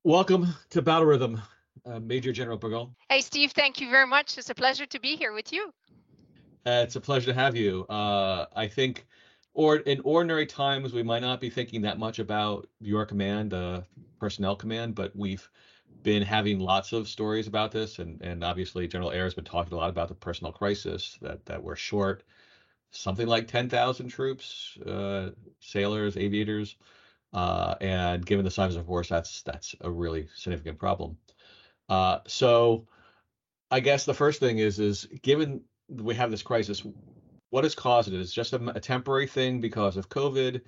Welcome 0.04 0.48
to 0.68 0.82
Battle 0.82 1.06
Rhythm, 1.06 1.40
uh, 1.86 2.00
Major 2.00 2.32
General 2.32 2.58
Bourgon. 2.58 2.90
Hey, 3.08 3.22
Steve, 3.22 3.52
thank 3.52 3.80
you 3.80 3.88
very 3.88 4.06
much. 4.06 4.36
It's 4.36 4.50
a 4.50 4.54
pleasure 4.54 4.84
to 4.84 5.00
be 5.00 5.16
here 5.16 5.32
with 5.32 5.54
you. 5.54 5.72
Uh, 6.66 6.84
it's 6.84 6.96
a 6.96 7.00
pleasure 7.00 7.32
to 7.32 7.34
have 7.34 7.56
you. 7.56 7.86
Uh, 7.88 8.44
I 8.54 8.68
think 8.68 9.06
or 9.54 9.76
in 9.76 10.02
ordinary 10.04 10.44
times 10.44 10.92
we 10.92 11.02
might 11.02 11.22
not 11.22 11.40
be 11.40 11.48
thinking 11.48 11.80
that 11.80 11.98
much 11.98 12.18
about 12.18 12.68
your 12.78 13.06
command 13.06 13.54
uh, 13.54 13.80
personnel 14.20 14.54
command 14.56 14.94
but 14.94 15.14
we've 15.16 15.48
been 16.02 16.22
having 16.22 16.60
lots 16.60 16.92
of 16.92 17.08
stories 17.08 17.46
about 17.46 17.72
this 17.72 17.98
and 17.98 18.20
and 18.22 18.44
obviously 18.44 18.86
general 18.86 19.10
Eyre 19.10 19.24
has 19.24 19.34
been 19.34 19.44
talking 19.44 19.72
a 19.72 19.76
lot 19.76 19.90
about 19.90 20.08
the 20.08 20.14
personnel 20.14 20.52
crisis 20.52 21.18
that 21.20 21.44
that 21.46 21.62
we're 21.62 21.76
short 21.76 22.22
something 22.92 23.26
like 23.26 23.48
10,000 23.48 24.08
troops 24.08 24.76
uh, 24.86 25.30
sailors 25.60 26.16
aviators 26.16 26.76
uh, 27.32 27.74
and 27.80 28.26
given 28.26 28.44
the 28.44 28.50
size 28.50 28.76
of 28.76 28.86
force 28.86 29.08
that's 29.08 29.42
that's 29.42 29.74
a 29.80 29.90
really 29.90 30.28
significant 30.34 30.78
problem 30.78 31.16
uh, 31.88 32.18
so 32.26 32.86
i 33.70 33.80
guess 33.80 34.04
the 34.04 34.14
first 34.14 34.38
thing 34.38 34.58
is 34.58 34.78
is 34.78 35.06
given 35.22 35.62
we 35.88 36.14
have 36.14 36.30
this 36.30 36.42
crisis 36.42 36.84
what 37.50 37.64
has 37.64 37.74
caused 37.74 38.08
it? 38.08 38.14
Is 38.14 38.32
just 38.32 38.52
a, 38.52 38.76
a, 38.76 38.80
temporary 38.80 39.26
thing 39.26 39.60
because 39.60 39.96
of 39.96 40.08
COVID 40.08 40.62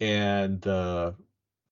and 0.00 0.60
the 0.60 1.14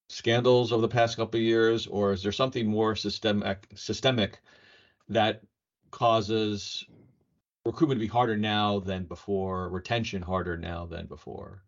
scandals 0.09 0.73
of 0.73 0.81
the 0.81 0.89
past 0.89 1.17
couple 1.17 1.39
of 1.39 1.45
years, 1.45 1.87
or 1.87 2.13
is 2.13 2.23
there 2.23 2.33
something 2.33 2.67
more 2.67 2.95
systemic 2.95 3.67
systemic 3.75 4.41
that 5.09 5.43
causes 5.91 6.85
recruitment 7.65 7.99
to 8.01 8.05
be 8.07 8.11
harder 8.11 8.37
now 8.37 8.79
than 8.81 9.05
before, 9.05 9.69
retention 9.71 10.23
harder 10.23 10.57
now 10.57 10.87
than 10.87 11.07
before? 11.07 11.63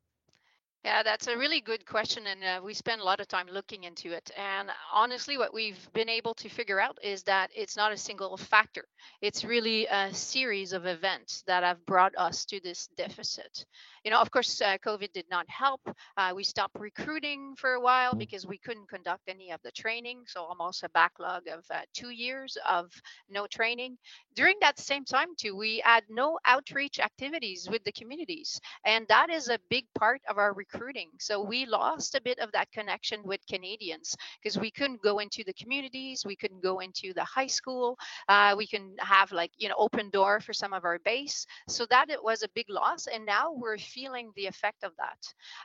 Yeah, 0.88 1.02
that's 1.04 1.28
a 1.28 1.36
really 1.36 1.60
good 1.60 1.86
question, 1.86 2.26
and 2.26 2.44
uh, 2.44 2.60
we 2.64 2.74
spend 2.74 3.00
a 3.00 3.04
lot 3.04 3.20
of 3.20 3.28
time 3.28 3.48
looking 3.48 3.84
into 3.84 4.12
it. 4.12 4.30
And 4.36 4.70
honestly, 4.92 5.36
what 5.38 5.52
we've 5.54 5.90
been 5.92 6.08
able 6.08 6.34
to 6.36 6.48
figure 6.48 6.80
out 6.80 6.98
is 7.02 7.24
that 7.24 7.50
it's 7.54 7.76
not 7.76 7.92
a 7.92 7.96
single 7.98 8.36
factor. 8.36 8.84
It's 9.20 9.44
really 9.44 9.86
a 9.86 10.14
series 10.14 10.72
of 10.72 10.86
events 10.86 11.42
that 11.46 11.64
have 11.64 11.84
brought 11.86 12.14
us 12.16 12.44
to 12.46 12.60
this 12.60 12.88
deficit. 12.96 13.66
You 14.04 14.10
know, 14.12 14.20
of 14.20 14.30
course, 14.30 14.60
uh, 14.62 14.78
COVID 14.78 15.12
did 15.12 15.26
not 15.30 15.48
help. 15.50 15.82
Uh, 16.16 16.32
we 16.36 16.44
stopped 16.44 16.76
recruiting 16.78 17.56
for 17.56 17.74
a 17.74 17.80
while 17.80 18.14
Mhm. 18.14 18.18
because 18.18 18.46
we 18.46 18.58
couldn't 18.58 18.88
conduct 18.88 19.28
any 19.28 19.50
of 19.50 19.60
the 19.62 19.72
training. 19.72 20.24
So 20.28 20.44
almost 20.44 20.84
a 20.84 20.90
backlog 20.90 21.48
of 21.48 21.64
uh, 21.70 21.82
two 21.94 22.10
years 22.10 22.56
of 22.68 22.90
no 23.28 23.46
training. 23.46 23.98
During 24.34 24.58
that 24.60 24.78
same 24.78 25.04
time, 25.04 25.36
too, 25.36 25.56
we 25.56 25.80
had 25.84 26.08
no 26.08 26.38
outreach 26.44 26.98
activities 27.00 27.68
with 27.70 27.84
the 27.84 27.92
communities, 27.92 28.60
and 28.84 29.06
that 29.08 29.30
is 29.30 29.48
a 29.48 29.58
big 29.70 29.86
part 29.94 30.22
of 30.28 30.38
our 30.38 30.54
recruiting. 30.78 31.08
So 31.18 31.40
we 31.42 31.66
lost 31.66 32.14
a 32.14 32.20
bit 32.20 32.38
of 32.38 32.52
that 32.52 32.70
connection 32.72 33.20
with 33.24 33.40
Canadians 33.48 34.16
because 34.42 34.58
we 34.58 34.70
couldn't 34.70 35.02
go 35.02 35.18
into 35.18 35.42
the 35.44 35.52
communities, 35.54 36.24
we 36.24 36.36
couldn't 36.36 36.62
go 36.62 36.78
into 36.80 37.12
the 37.14 37.24
high 37.24 37.46
school, 37.46 37.96
uh, 38.28 38.54
we 38.56 38.66
can 38.66 38.94
have 38.98 39.32
like 39.32 39.50
you 39.58 39.68
know 39.68 39.74
open 39.78 40.10
door 40.10 40.40
for 40.40 40.52
some 40.52 40.72
of 40.72 40.84
our 40.84 40.98
base. 41.04 41.46
So 41.68 41.86
that 41.90 42.10
it 42.10 42.22
was 42.22 42.42
a 42.42 42.48
big 42.54 42.66
loss, 42.68 43.06
and 43.06 43.26
now 43.26 43.52
we're 43.52 43.78
feeling 43.78 44.30
the 44.36 44.46
effect 44.46 44.84
of 44.84 44.92
that. 44.98 45.18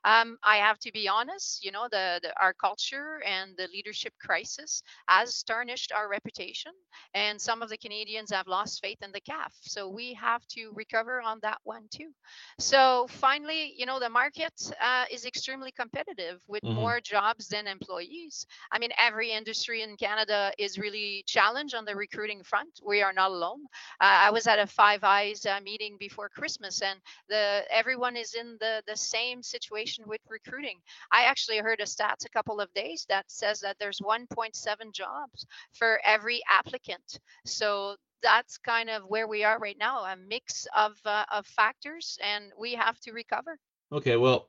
Um, 0.03 0.37
I 0.43 0.57
have 0.57 0.79
to 0.79 0.91
be 0.91 1.07
honest, 1.07 1.63
you 1.63 1.71
know, 1.71 1.87
the, 1.91 2.19
the 2.23 2.33
our 2.41 2.53
culture 2.53 3.21
and 3.25 3.51
the 3.57 3.67
leadership 3.73 4.13
crisis 4.19 4.83
has 5.07 5.43
tarnished 5.43 5.91
our 5.91 6.09
reputation, 6.09 6.71
and 7.13 7.39
some 7.39 7.61
of 7.61 7.69
the 7.69 7.77
Canadians 7.77 8.31
have 8.31 8.47
lost 8.47 8.81
faith 8.81 8.97
in 9.01 9.11
the 9.11 9.21
CAF. 9.21 9.51
So 9.61 9.89
we 9.89 10.13
have 10.13 10.45
to 10.49 10.71
recover 10.73 11.21
on 11.21 11.39
that 11.41 11.59
one 11.63 11.83
too. 11.91 12.11
So 12.59 13.07
finally, 13.09 13.73
you 13.77 13.85
know, 13.85 13.99
the 13.99 14.09
market 14.09 14.53
uh, 14.93 15.05
is 15.11 15.25
extremely 15.25 15.71
competitive 15.71 16.41
with 16.47 16.63
Mhm. 16.63 16.93
more 16.93 17.01
jobs 17.01 17.47
than 17.49 17.67
employees. 17.67 18.45
I 18.71 18.79
mean, 18.79 18.91
every 18.97 19.31
industry 19.31 19.81
in 19.81 19.97
Canada 19.97 20.51
is 20.57 20.77
really 20.79 21.23
challenged 21.27 21.75
on 21.75 21.85
the 21.85 21.95
recruiting 21.95 22.43
front. 22.43 22.79
We 22.85 23.01
are 23.01 23.13
not 23.13 23.31
alone. 23.31 23.61
Uh, 24.01 24.17
I 24.27 24.31
was 24.31 24.47
at 24.47 24.59
a 24.59 24.67
Five 24.67 25.03
Eyes 25.03 25.45
uh, 25.45 25.59
meeting 25.63 25.97
before 25.99 26.29
Christmas, 26.29 26.81
and 26.81 26.99
the 27.29 27.63
everyone 27.69 28.15
is 28.17 28.33
in 28.33 28.57
the 28.59 28.83
the 28.87 28.95
same 28.97 29.41
situation 29.41 30.05
with 30.07 30.21
recruiting. 30.29 30.79
I 31.11 31.23
actually 31.25 31.59
heard 31.59 31.79
a 31.81 31.85
stats 31.85 32.25
a 32.25 32.29
couple 32.29 32.59
of 32.61 32.73
days 32.73 33.05
that 33.09 33.29
says 33.31 33.59
that 33.61 33.77
there's 33.79 33.99
1.7 34.01 34.91
jobs 34.93 35.45
for 35.73 35.99
every 36.05 36.41
applicant. 36.49 37.19
So 37.45 37.97
that's 38.21 38.57
kind 38.57 38.89
of 38.89 39.03
where 39.07 39.27
we 39.27 39.43
are 39.43 39.59
right 39.59 39.77
now, 39.77 40.03
a 40.03 40.15
mix 40.15 40.67
of 40.75 40.99
uh, 41.05 41.25
of 41.31 41.45
factors, 41.47 42.17
and 42.21 42.51
we 42.57 42.73
have 42.75 42.99
to 43.01 43.11
recover. 43.13 43.59
Okay, 43.91 44.17
well, 44.17 44.47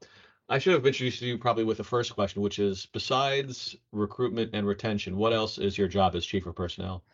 I 0.48 0.58
should 0.58 0.74
have 0.74 0.86
introduced 0.86 1.22
you 1.22 1.38
probably 1.38 1.64
with 1.64 1.78
the 1.78 1.84
first 1.84 2.14
question, 2.14 2.42
which 2.42 2.58
is 2.58 2.86
besides 2.86 3.76
recruitment 3.92 4.50
and 4.52 4.66
retention, 4.66 5.16
what 5.16 5.32
else 5.32 5.58
is 5.58 5.78
your 5.78 5.88
job 5.88 6.14
as 6.14 6.26
chief 6.26 6.46
of 6.46 6.54
personnel? 6.54 7.04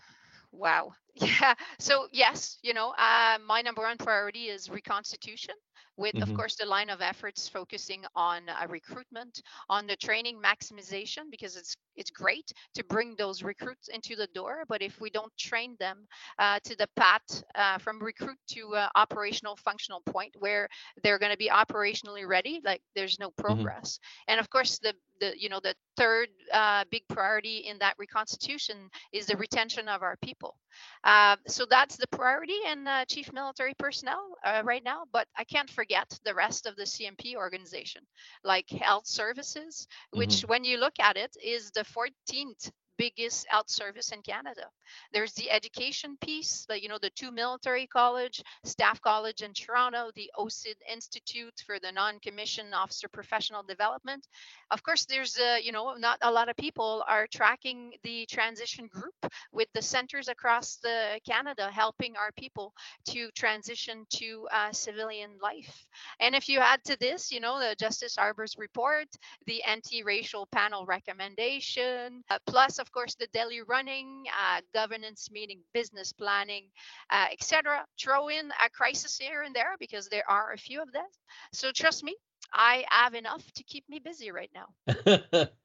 Wow. 0.52 0.92
Yeah. 1.16 1.54
So 1.78 2.06
yes, 2.12 2.58
you 2.62 2.72
know, 2.72 2.94
uh, 2.96 3.38
my 3.44 3.60
number 3.62 3.82
one 3.82 3.98
priority 3.98 4.44
is 4.44 4.70
reconstitution, 4.70 5.54
with 6.00 6.22
of 6.22 6.32
Mhm. 6.32 6.38
course 6.38 6.56
the 6.56 6.66
line 6.66 6.90
of 6.90 7.02
efforts 7.02 7.48
focusing 7.48 8.04
on 8.16 8.48
uh, 8.48 8.66
recruitment, 8.68 9.42
on 9.68 9.86
the 9.86 9.96
training 9.96 10.40
maximization, 10.42 11.24
because 11.30 11.56
it's 11.56 11.76
it's 11.96 12.10
great 12.10 12.52
to 12.74 12.84
bring 12.84 13.14
those 13.16 13.42
recruits 13.42 13.88
into 13.88 14.16
the 14.16 14.28
door, 14.34 14.64
but 14.68 14.82
if 14.82 15.00
we 15.00 15.10
don't 15.10 15.32
train 15.38 15.76
them 15.78 16.06
uh, 16.38 16.58
to 16.64 16.76
the 16.76 16.88
path 16.96 17.42
uh, 17.54 17.78
from 17.78 18.00
recruit 18.00 18.38
to 18.48 18.74
uh, 18.74 18.88
operational 18.96 19.56
functional 19.56 20.00
point 20.06 20.34
where 20.38 20.68
they're 21.02 21.18
going 21.18 21.32
to 21.32 21.38
be 21.38 21.48
operationally 21.50 22.26
ready, 22.26 22.60
like 22.64 22.82
there's 22.94 23.18
no 23.18 23.30
progress. 23.30 23.98
And 24.28 24.40
of 24.40 24.50
course, 24.50 24.78
the 24.78 24.94
the 25.20 25.34
you 25.38 25.48
know 25.48 25.60
the 25.62 25.74
third 25.96 26.28
uh, 26.52 26.84
big 26.90 27.02
priority 27.08 27.58
in 27.58 27.78
that 27.78 27.94
reconstitution 27.98 28.90
is 29.12 29.26
the 29.26 29.36
retention 29.36 29.88
of 29.88 30.02
our 30.02 30.16
people. 30.22 30.56
Uh, 31.04 31.36
so 31.46 31.66
that's 31.68 31.96
the 31.96 32.06
priority 32.08 32.58
in 32.70 32.86
uh, 32.86 33.04
chief 33.06 33.32
military 33.32 33.74
personnel 33.78 34.34
uh, 34.44 34.62
right 34.64 34.84
now. 34.84 35.02
But 35.12 35.28
I 35.36 35.44
can't 35.44 35.70
forget 35.70 36.18
the 36.24 36.34
rest 36.34 36.66
of 36.66 36.76
the 36.76 36.84
CMP 36.84 37.36
organization, 37.36 38.02
like 38.44 38.68
health 38.70 39.06
services, 39.06 39.86
which, 40.12 40.42
when 40.42 40.64
you 40.64 40.78
look 40.78 40.98
at 41.00 41.16
it, 41.16 41.36
is 41.42 41.70
the 41.72 41.84
14th 41.84 42.70
biggest 43.00 43.46
health 43.48 43.70
service 43.70 44.12
in 44.12 44.20
Canada. 44.20 44.66
There's 45.14 45.32
the 45.32 45.50
education 45.50 46.18
piece, 46.20 46.66
the, 46.68 46.76
you 46.82 46.88
know, 46.90 46.98
the 47.00 47.16
two 47.20 47.32
military 47.32 47.86
college, 47.86 48.42
staff 48.64 49.00
college 49.00 49.40
in 49.46 49.52
Toronto, 49.54 50.10
the 50.14 50.30
Osside 50.36 50.82
Institute 50.96 51.56
for 51.66 51.78
the 51.78 51.92
non-commissioned 51.92 52.74
officer 52.74 53.08
professional 53.08 53.62
development. 53.62 54.22
Of 54.70 54.82
course, 54.82 55.06
there's, 55.06 55.38
uh, 55.38 55.56
you 55.66 55.72
know, 55.72 55.94
not 56.06 56.18
a 56.20 56.30
lot 56.38 56.50
of 56.50 56.56
people 56.56 57.02
are 57.08 57.26
tracking 57.26 57.78
the 58.02 58.26
transition 58.26 58.86
group 58.86 59.14
with 59.52 59.68
the 59.72 59.82
centers 59.82 60.28
across 60.28 60.76
the 60.76 60.98
Canada 61.26 61.70
helping 61.72 62.16
our 62.16 62.32
people 62.36 62.74
to 63.12 63.30
transition 63.42 64.04
to 64.10 64.46
uh, 64.52 64.72
civilian 64.72 65.30
life. 65.42 65.86
And 66.20 66.34
if 66.34 66.48
you 66.48 66.58
add 66.58 66.84
to 66.84 66.98
this, 66.98 67.32
you 67.32 67.40
know, 67.40 67.58
the 67.58 67.74
Justice 67.78 68.18
Arbour's 68.18 68.56
report, 68.58 69.08
the 69.46 69.62
anti-racial 69.62 70.46
panel 70.52 70.84
recommendation, 70.84 72.22
uh, 72.28 72.38
plus 72.46 72.78
of 72.78 72.89
course 72.92 73.14
the 73.14 73.28
daily 73.32 73.60
running, 73.62 74.24
uh, 74.28 74.60
governance 74.74 75.30
meeting, 75.30 75.60
business 75.72 76.12
planning, 76.12 76.64
uh, 77.10 77.26
etc. 77.32 77.84
Throw 78.00 78.28
in 78.28 78.50
a 78.64 78.70
crisis 78.70 79.18
here 79.18 79.42
and 79.42 79.54
there 79.54 79.76
because 79.78 80.08
there 80.08 80.28
are 80.28 80.52
a 80.52 80.58
few 80.58 80.82
of 80.82 80.92
them. 80.92 81.06
So 81.52 81.70
trust 81.72 82.04
me, 82.04 82.14
I 82.52 82.84
have 82.88 83.14
enough 83.14 83.44
to 83.52 83.62
keep 83.64 83.88
me 83.88 83.98
busy 83.98 84.30
right 84.30 84.50
now. 84.54 85.48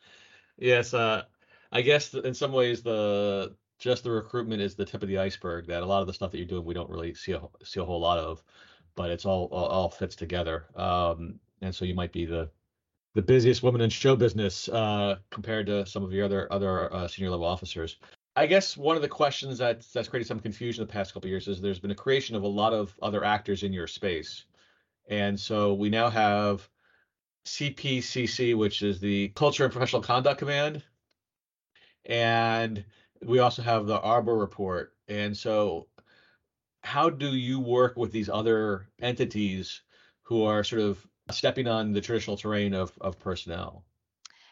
Yes, 0.58 0.94
uh, 0.94 1.24
I 1.72 1.82
guess 1.82 2.14
in 2.14 2.34
some 2.34 2.52
ways 2.52 2.82
the 2.82 3.56
just 3.78 4.04
the 4.04 4.12
recruitment 4.12 4.62
is 4.62 4.76
the 4.76 4.86
tip 4.86 5.04
of 5.04 5.10
the 5.10 5.18
iceberg. 5.18 5.68
That 5.68 5.84
a 5.84 5.86
lot 5.86 6.02
of 6.02 6.08
the 6.08 6.14
stuff 6.14 6.32
that 6.32 6.38
you're 6.38 6.48
doing 6.48 6.66
we 6.66 6.74
don't 6.74 6.90
really 6.90 7.14
see 7.14 7.34
a, 7.34 7.42
see 7.64 7.80
a 7.80 7.86
whole 7.86 8.00
lot 8.00 8.18
of, 8.18 8.44
but 8.96 9.12
it's 9.12 9.26
all 9.26 9.46
all, 9.52 9.66
all 9.66 9.90
fits 9.90 10.16
together. 10.16 10.68
Um, 10.76 11.40
and 11.62 11.74
so 11.74 11.86
you 11.86 11.96
might 11.96 12.12
be 12.12 12.26
the 12.26 12.50
the 13.16 13.22
busiest 13.22 13.64
woman 13.64 13.82
in 13.82 13.90
show 13.90 14.16
business 14.16 14.68
uh, 14.70 15.16
compared 15.32 15.66
to 15.66 15.86
some 15.86 16.04
of 16.04 16.12
your 16.14 16.26
other 16.26 16.52
other 16.52 16.94
uh, 16.94 17.08
senior 17.08 17.32
level 17.32 17.46
officers. 17.46 17.98
I 18.36 18.46
guess 18.46 18.76
one 18.76 18.98
of 18.98 19.02
the 19.02 19.08
questions 19.08 19.58
that 19.58 19.82
that's 19.94 20.10
created 20.10 20.28
some 20.28 20.42
confusion 20.42 20.86
the 20.86 20.92
past 20.92 21.14
couple 21.14 21.30
years 21.30 21.48
is 21.48 21.62
there's 21.62 21.80
been 21.80 21.92
a 21.92 21.96
creation 21.96 22.36
of 22.36 22.44
a 22.44 22.48
lot 22.48 22.74
of 22.74 22.94
other 23.02 23.24
actors 23.24 23.64
in 23.64 23.72
your 23.74 23.88
space, 23.88 24.44
and 25.08 25.40
so 25.40 25.74
we 25.74 25.90
now 25.90 26.10
have 26.10 26.70
CPCC, 27.46 28.56
which 28.58 28.82
is 28.82 29.00
the 29.00 29.30
Culture 29.30 29.64
and 29.64 29.72
Professional 29.72 30.02
Conduct 30.02 30.38
Command, 30.38 30.84
and 32.04 32.84
we 33.24 33.40
also 33.40 33.62
have 33.62 33.88
the 33.88 34.00
Arbour 34.00 34.36
Report. 34.36 34.94
And 35.08 35.38
so, 35.38 35.88
how 36.84 37.10
do 37.10 37.34
you 37.34 37.62
work 37.62 37.96
with 37.96 38.12
these 38.12 38.28
other 38.28 38.90
entities 39.00 39.84
who 40.24 40.44
are 40.44 40.64
sort 40.64 40.82
of 40.82 41.08
stepping 41.32 41.68
on 41.68 41.92
the 41.92 42.02
traditional 42.02 42.38
terrain 42.38 42.74
of 42.74 42.92
of 43.02 43.20
personnel? 43.20 43.84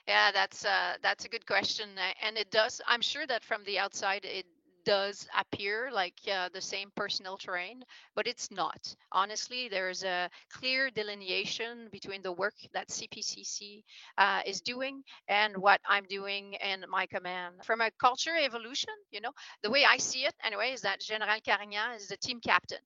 Yeah, 0.07 0.31
that's 0.31 0.65
uh, 0.65 0.95
that's 1.01 1.25
a 1.25 1.29
good 1.29 1.45
question, 1.45 1.89
and 2.21 2.37
it 2.37 2.51
does. 2.51 2.81
I'm 2.87 3.01
sure 3.01 3.25
that 3.27 3.43
from 3.43 3.63
the 3.63 3.79
outside, 3.79 4.25
it 4.25 4.45
does 4.85 5.27
appear 5.37 5.89
like 5.91 6.19
uh, 6.31 6.49
the 6.53 6.61
same 6.61 6.91
personnel 6.95 7.37
terrain, 7.37 7.83
but 8.15 8.27
it's 8.27 8.51
not. 8.51 8.95
Honestly, 9.11 9.69
there's 9.69 10.03
a 10.03 10.29
clear 10.51 10.89
delineation 10.89 11.87
between 11.91 12.21
the 12.21 12.31
work 12.31 12.53
that 12.73 12.89
CPCC 12.89 13.83
uh, 14.17 14.41
is 14.45 14.61
doing 14.61 15.03
and 15.27 15.57
what 15.57 15.81
I'm 15.87 16.05
doing 16.05 16.53
in 16.53 16.85
my 16.89 17.05
command. 17.05 17.55
From 17.63 17.81
a 17.81 17.91
culture 17.91 18.35
evolution, 18.35 18.93
you 19.11 19.21
know, 19.21 19.31
the 19.61 19.71
way 19.71 19.85
I 19.85 19.97
see 19.97 20.25
it, 20.25 20.33
anyway, 20.43 20.71
is 20.73 20.81
that 20.81 20.99
General 20.99 21.39
Carignan 21.45 21.93
is 21.95 22.07
the 22.07 22.17
team 22.17 22.39
captain. 22.39 22.79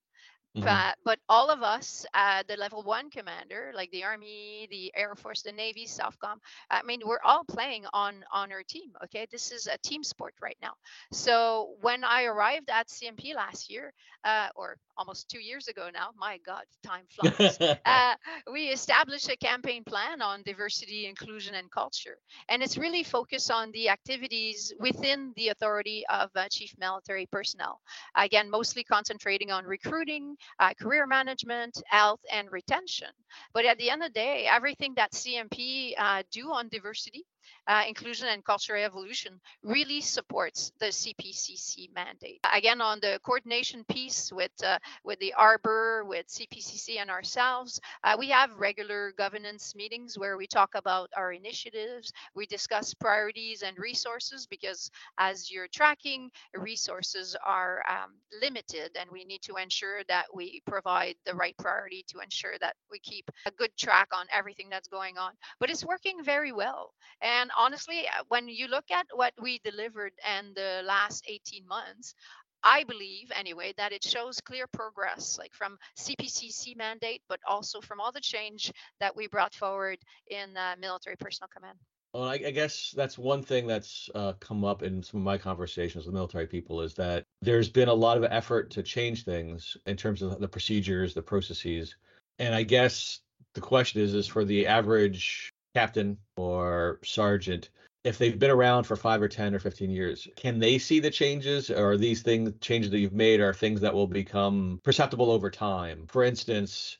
Mhm. 0.58 0.64
But, 0.64 0.98
but 1.04 1.20
all 1.30 1.50
of 1.50 1.64
us, 1.64 2.06
uh, 2.14 2.44
the 2.48 2.58
level 2.58 2.84
one 2.84 3.10
commander, 3.10 3.72
like 3.76 3.92
the 3.92 4.04
Army, 4.06 4.68
the 4.72 4.92
Air 4.96 5.16
Force, 5.16 5.44
the 5.44 5.52
Navy, 5.52 5.86
SOFCOM, 5.86 6.38
I 6.70 6.82
mean, 6.84 7.02
we're 7.06 7.22
all 7.24 7.44
playing 7.46 7.86
on 7.94 8.24
on 8.32 8.52
our 8.52 8.64
team. 8.64 8.92
Okay, 9.06 9.28
this 9.32 9.52
is 9.52 9.68
a 9.68 9.78
team 9.78 10.04
sport 10.04 10.34
right 10.42 10.58
now. 10.62 10.74
So 11.12 11.76
when 11.82 12.04
I 12.04 12.24
arrived 12.26 12.70
at 12.70 12.90
CMP 12.90 13.34
last 13.36 13.70
year, 13.70 13.94
uh, 14.24 14.50
or 14.56 14.78
almost 14.98 15.30
two 15.30 15.40
years 15.40 15.68
ago 15.68 15.90
now, 15.94 16.10
my 16.18 16.40
God, 16.46 16.64
time 16.84 17.06
flies. 17.10 17.60
uh, 17.86 18.16
we 18.52 18.68
established 18.70 19.30
a 19.30 19.38
campaign 19.38 19.84
plan 19.84 20.22
on 20.22 20.42
diversity, 20.44 21.08
inclusion, 21.08 21.56
and 21.56 21.70
culture, 21.72 22.18
and 22.50 22.62
it's 22.62 22.78
really 22.78 23.04
focused 23.04 23.52
on 23.52 23.72
the 23.72 23.90
activities 23.90 24.74
within 24.80 25.34
the 25.36 25.50
authority 25.50 26.04
of 26.10 26.30
uh, 26.36 26.48
chief 26.50 26.74
military 26.80 27.26
personnel. 27.32 27.80
Again, 28.16 28.50
mostly 28.50 28.84
concentrating 28.84 29.52
on 29.52 29.66
recruiting, 29.66 30.36
uh, 30.60 30.74
career 30.80 31.06
management, 31.08 31.82
health, 31.88 32.22
and 32.32 32.52
retention. 32.52 33.10
But 33.54 33.66
at 33.66 33.78
the 33.78 33.90
end 33.90 34.04
of 34.04 34.14
the 34.14 34.20
day, 34.20 34.48
everything 34.50 34.94
that 34.96 35.14
CMP 35.14 35.94
uh, 35.98 36.24
do 36.32 36.52
on 36.52 36.70
diversity 36.70 37.26
uh, 37.68 37.84
inclusion 37.88 38.28
and 38.28 38.44
cultural 38.44 38.84
evolution 38.84 39.40
really 39.64 40.02
supports 40.02 40.72
the 40.80 40.88
CPCC 40.88 41.94
mandate. 41.94 42.40
Again, 42.54 42.82
on 42.82 43.00
the 43.02 43.20
coordination 43.24 43.84
piece 43.86 44.32
with 44.32 44.52
uh, 44.64 44.78
with 45.04 45.20
the 45.20 45.34
Arbour, 45.34 46.04
with 46.06 46.28
CPCC 46.28 46.98
and 47.00 47.10
ourselves, 47.10 47.80
uh, 48.04 48.16
we 48.18 48.30
have 48.30 48.52
regular 48.58 49.12
governance 49.18 49.76
meetings 49.76 50.18
where 50.18 50.38
we 50.38 50.48
talk 50.48 50.72
about 50.76 51.10
our 51.16 51.32
initiatives. 51.32 52.12
We 52.36 52.46
discuss 52.46 52.94
priorities 52.94 53.62
and 53.64 53.78
resources 53.78 54.48
because 54.48 54.90
as 55.18 55.52
you're 55.52 55.68
tracking, 55.68 56.30
resources 56.56 57.36
are 57.46 57.84
um, 57.90 58.12
limited, 58.42 58.92
and 59.00 59.10
we 59.12 59.24
need 59.24 59.42
to 59.44 59.56
ensure 59.56 60.04
that 60.08 60.26
we 60.34 60.62
provide 60.66 61.16
the 61.26 61.34
right 61.34 61.56
priority 61.58 62.04
to 62.08 62.20
ensure 62.20 62.54
that 62.62 62.76
we 62.92 63.00
keep 63.00 63.30
a 63.46 63.52
good 63.52 63.72
track 63.78 64.10
on 64.14 64.26
everything 64.32 64.68
that's 64.70 64.88
going 64.88 65.18
on. 65.18 65.32
But 65.60 65.70
it's 65.70 65.86
working 65.86 66.24
very 66.24 66.52
well. 66.52 66.94
And 67.22 67.37
honestly, 67.58 68.08
uh, 68.08 68.24
when 68.30 68.48
you 68.48 68.68
look 68.68 68.90
at 68.92 69.08
what 69.14 69.34
we 69.42 69.60
delivered 69.64 70.14
in 70.40 70.54
the 70.56 70.82
last 70.86 71.26
18 71.28 71.68
months, 71.68 72.16
I 72.64 72.84
believe 72.84 73.32
anyway 73.36 73.74
that 73.78 73.92
it 73.92 74.04
shows 74.04 74.42
clear 74.42 74.68
progress, 74.68 75.38
like 75.38 75.54
from 75.54 75.78
CPCC 75.98 76.76
mandate, 76.76 77.22
but 77.30 77.40
also 77.48 77.82
from 77.82 78.00
all 78.00 78.12
the 78.12 78.22
change 78.22 78.72
that 79.00 79.16
we 79.16 79.28
brought 79.28 79.54
forward 79.54 80.00
in 80.28 80.58
uh, 80.58 80.76
military 80.80 81.16
personnel 81.18 81.50
command. 81.54 81.78
Well, 82.14 82.24
I, 82.24 82.34
I, 82.34 82.52
guess 82.52 82.94
that's 82.96 83.18
one 83.18 83.44
thing 83.44 83.68
that's 83.68 84.10
uh, 84.16 84.34
come 84.40 84.64
up 84.64 84.82
in 84.82 85.04
some 85.04 85.20
of 85.20 85.24
my 85.24 85.38
conversations 85.38 86.06
with 86.06 86.16
military 86.16 86.48
people 86.48 86.82
is 86.82 86.94
that 86.96 87.26
there's 87.42 87.70
been 87.70 87.90
a 87.90 87.94
lot 87.94 88.18
of 88.18 88.24
effort 88.24 88.72
to 88.72 88.82
change 88.82 89.24
things 89.24 89.78
in 89.86 89.98
terms 89.98 90.22
of 90.22 90.40
the 90.40 90.48
procedures, 90.48 91.14
the 91.14 91.22
processes, 91.22 91.96
and 92.40 92.56
I 92.56 92.64
guess 92.64 93.20
the 93.54 93.62
question 93.62 94.02
is, 94.02 94.14
is 94.14 94.28
for 94.28 94.46
the 94.46 94.66
average 94.68 95.54
captain 95.78 96.18
or 96.36 97.00
sergeant, 97.04 97.70
if 98.04 98.18
they've 98.18 98.40
been 98.40 98.50
around 98.50 98.86
for 98.86 98.96
five 98.96 99.22
or 99.22 99.28
10 99.28 99.54
or 99.54 99.60
15 99.60 99.92
years, 99.92 100.28
can 100.36 100.58
they 100.58 100.80
see 100.80 101.00
the 101.00 101.12
changes 101.12 101.70
or 101.70 101.98
these 101.98 102.24
things, 102.24 102.52
changes 102.62 102.90
that 102.90 102.98
you've 102.98 103.14
made 103.14 103.40
are 103.40 103.54
things 103.54 103.80
that 103.82 103.94
will 103.94 104.08
become 104.08 104.80
perceptible 104.84 105.30
over 105.30 105.52
time? 105.52 106.08
For 106.08 106.24
instance, 106.24 106.98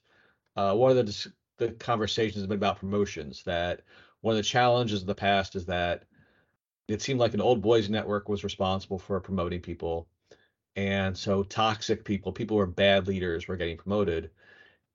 uh, 0.56 0.76
one 0.76 0.96
of 0.96 0.98
the, 0.98 1.32
the 1.58 1.72
conversations 1.72 2.36
has 2.36 2.46
been 2.46 2.58
about 2.58 2.78
promotions 2.78 3.42
that 3.46 3.82
one 4.22 4.34
of 4.34 4.38
the 4.38 4.44
challenges 4.44 5.02
of 5.02 5.08
the 5.08 5.16
past 5.16 5.56
is 5.56 5.66
that 5.66 6.04
it 6.88 7.02
seemed 7.02 7.20
like 7.20 7.34
an 7.34 7.42
old 7.42 7.64
boys 7.64 7.90
network 7.90 8.30
was 8.30 8.44
responsible 8.44 9.00
for 9.00 9.20
promoting 9.20 9.62
people. 9.62 10.08
And 10.76 11.18
so 11.18 11.42
toxic 11.42 12.06
people, 12.06 12.32
people 12.32 12.58
who 12.58 12.62
are 12.62 12.68
bad 12.68 13.08
leaders 13.08 13.48
were 13.48 13.58
getting 13.58 13.78
promoted. 13.78 14.30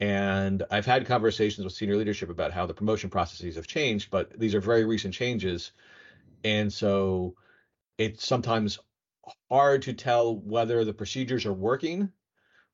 And 0.01 0.64
I've 0.70 0.86
had 0.86 1.07
conversations 1.07 1.64
with 1.64 1.74
senior 1.74 1.97
leadership 1.97 2.28
about 2.28 2.53
how 2.53 2.66
the 2.66 2.74
promotion 2.74 3.09
processes 3.09 3.57
have 3.57 3.66
changed, 3.66 4.11
but 4.11 4.38
these 4.38 4.55
are 4.55 4.61
very 4.61 4.84
recent 4.84 5.14
changes. 5.14 5.72
And 6.45 6.72
so 6.72 7.36
it's 7.99 8.26
sometimes 8.26 8.78
hard 9.51 9.82
to 9.82 9.93
tell 9.93 10.36
whether 10.36 10.84
the 10.84 10.93
procedures 10.93 11.47
are 11.47 11.53
working 11.53 12.11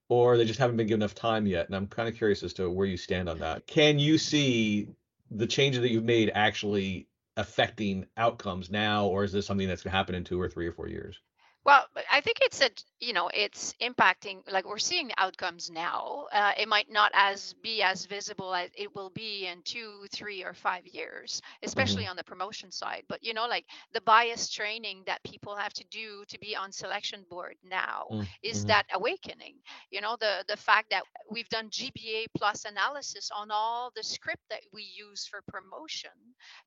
or 0.08 0.36
they 0.36 0.46
just 0.46 0.58
haven't 0.58 0.78
been 0.78 0.86
given 0.86 1.02
enough 1.02 1.14
time 1.14 1.46
yet. 1.46 1.66
And 1.66 1.76
I'm 1.76 1.86
kind 1.86 2.08
of 2.08 2.16
curious 2.16 2.42
as 2.42 2.54
to 2.54 2.70
where 2.70 2.86
you 2.86 2.96
stand 2.96 3.28
on 3.28 3.38
that. 3.40 3.66
Can 3.66 3.98
you 3.98 4.16
see 4.16 4.88
the 5.30 5.46
changes 5.46 5.82
that 5.82 5.90
you've 5.90 6.04
made 6.04 6.30
actually 6.34 7.08
affecting 7.36 8.06
outcomes 8.16 8.70
now, 8.70 9.06
or 9.06 9.24
is 9.24 9.32
this 9.32 9.46
something 9.46 9.68
that's 9.68 9.82
going 9.82 9.92
to 9.92 9.96
happen 9.96 10.14
in 10.14 10.24
two 10.24 10.40
or 10.40 10.48
three 10.48 10.66
or 10.66 10.72
four 10.72 10.88
years? 10.88 11.20
Well, 11.68 11.84
I 12.10 12.22
think 12.22 12.38
it's 12.40 12.62
a 12.62 12.70
you 12.98 13.12
know 13.12 13.28
it's 13.34 13.74
impacting 13.82 14.38
like 14.50 14.66
we're 14.66 14.78
seeing 14.78 15.10
outcomes 15.18 15.70
now. 15.70 16.24
Uh, 16.32 16.52
it 16.58 16.66
might 16.66 16.90
not 16.90 17.12
as 17.12 17.54
be 17.62 17.82
as 17.82 18.06
visible 18.06 18.54
as 18.54 18.70
it 18.74 18.94
will 18.96 19.10
be 19.10 19.46
in 19.46 19.60
two, 19.64 20.06
three, 20.10 20.42
or 20.42 20.54
five 20.54 20.86
years, 20.86 21.42
especially 21.62 22.04
mm-hmm. 22.04 22.12
on 22.12 22.16
the 22.16 22.24
promotion 22.24 22.72
side. 22.72 23.02
But 23.06 23.22
you 23.22 23.34
know, 23.34 23.46
like 23.46 23.66
the 23.92 24.00
bias 24.00 24.48
training 24.48 25.02
that 25.04 25.22
people 25.24 25.54
have 25.56 25.74
to 25.74 25.84
do 25.90 26.24
to 26.28 26.38
be 26.38 26.56
on 26.56 26.72
selection 26.72 27.26
board 27.28 27.56
now 27.62 28.06
mm-hmm. 28.10 28.22
is 28.42 28.64
that 28.64 28.86
awakening. 28.94 29.56
You 29.90 30.00
know, 30.00 30.16
the 30.18 30.44
the 30.48 30.56
fact 30.56 30.88
that 30.88 31.02
we've 31.30 31.50
done 31.50 31.68
GBA 31.68 32.28
plus 32.34 32.64
analysis 32.64 33.30
on 33.36 33.48
all 33.50 33.92
the 33.94 34.02
script 34.02 34.42
that 34.48 34.62
we 34.72 34.84
use 34.96 35.26
for 35.26 35.42
promotion 35.46 36.16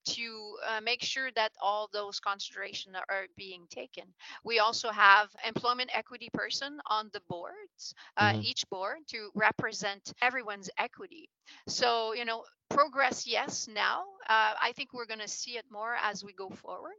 to 0.09 0.57
uh, 0.67 0.79
make 0.79 1.01
sure 1.01 1.31
that 1.35 1.53
all 1.59 1.89
those 1.91 2.19
considerations 2.19 2.95
are 3.09 3.25
being 3.35 3.63
taken. 3.71 4.03
We 4.43 4.59
also 4.59 4.90
have 4.91 5.29
employment 5.47 5.89
equity 5.93 6.29
person 6.33 6.79
on 6.87 7.09
the 7.13 7.21
boards, 7.29 7.93
uh, 8.17 8.31
mm-hmm. 8.31 8.41
each 8.43 8.63
board 8.69 8.99
to 9.07 9.29
represent 9.35 10.13
everyone's 10.21 10.69
equity. 10.77 11.29
So, 11.67 12.13
you 12.13 12.25
know, 12.25 12.43
progress, 12.73 13.27
yes, 13.27 13.67
now. 13.67 14.03
Uh, 14.29 14.53
I 14.61 14.71
think 14.75 14.93
we're 14.93 15.05
going 15.05 15.19
to 15.19 15.27
see 15.27 15.57
it 15.57 15.65
more 15.69 15.95
as 16.01 16.23
we 16.23 16.33
go 16.33 16.49
forward. 16.49 16.91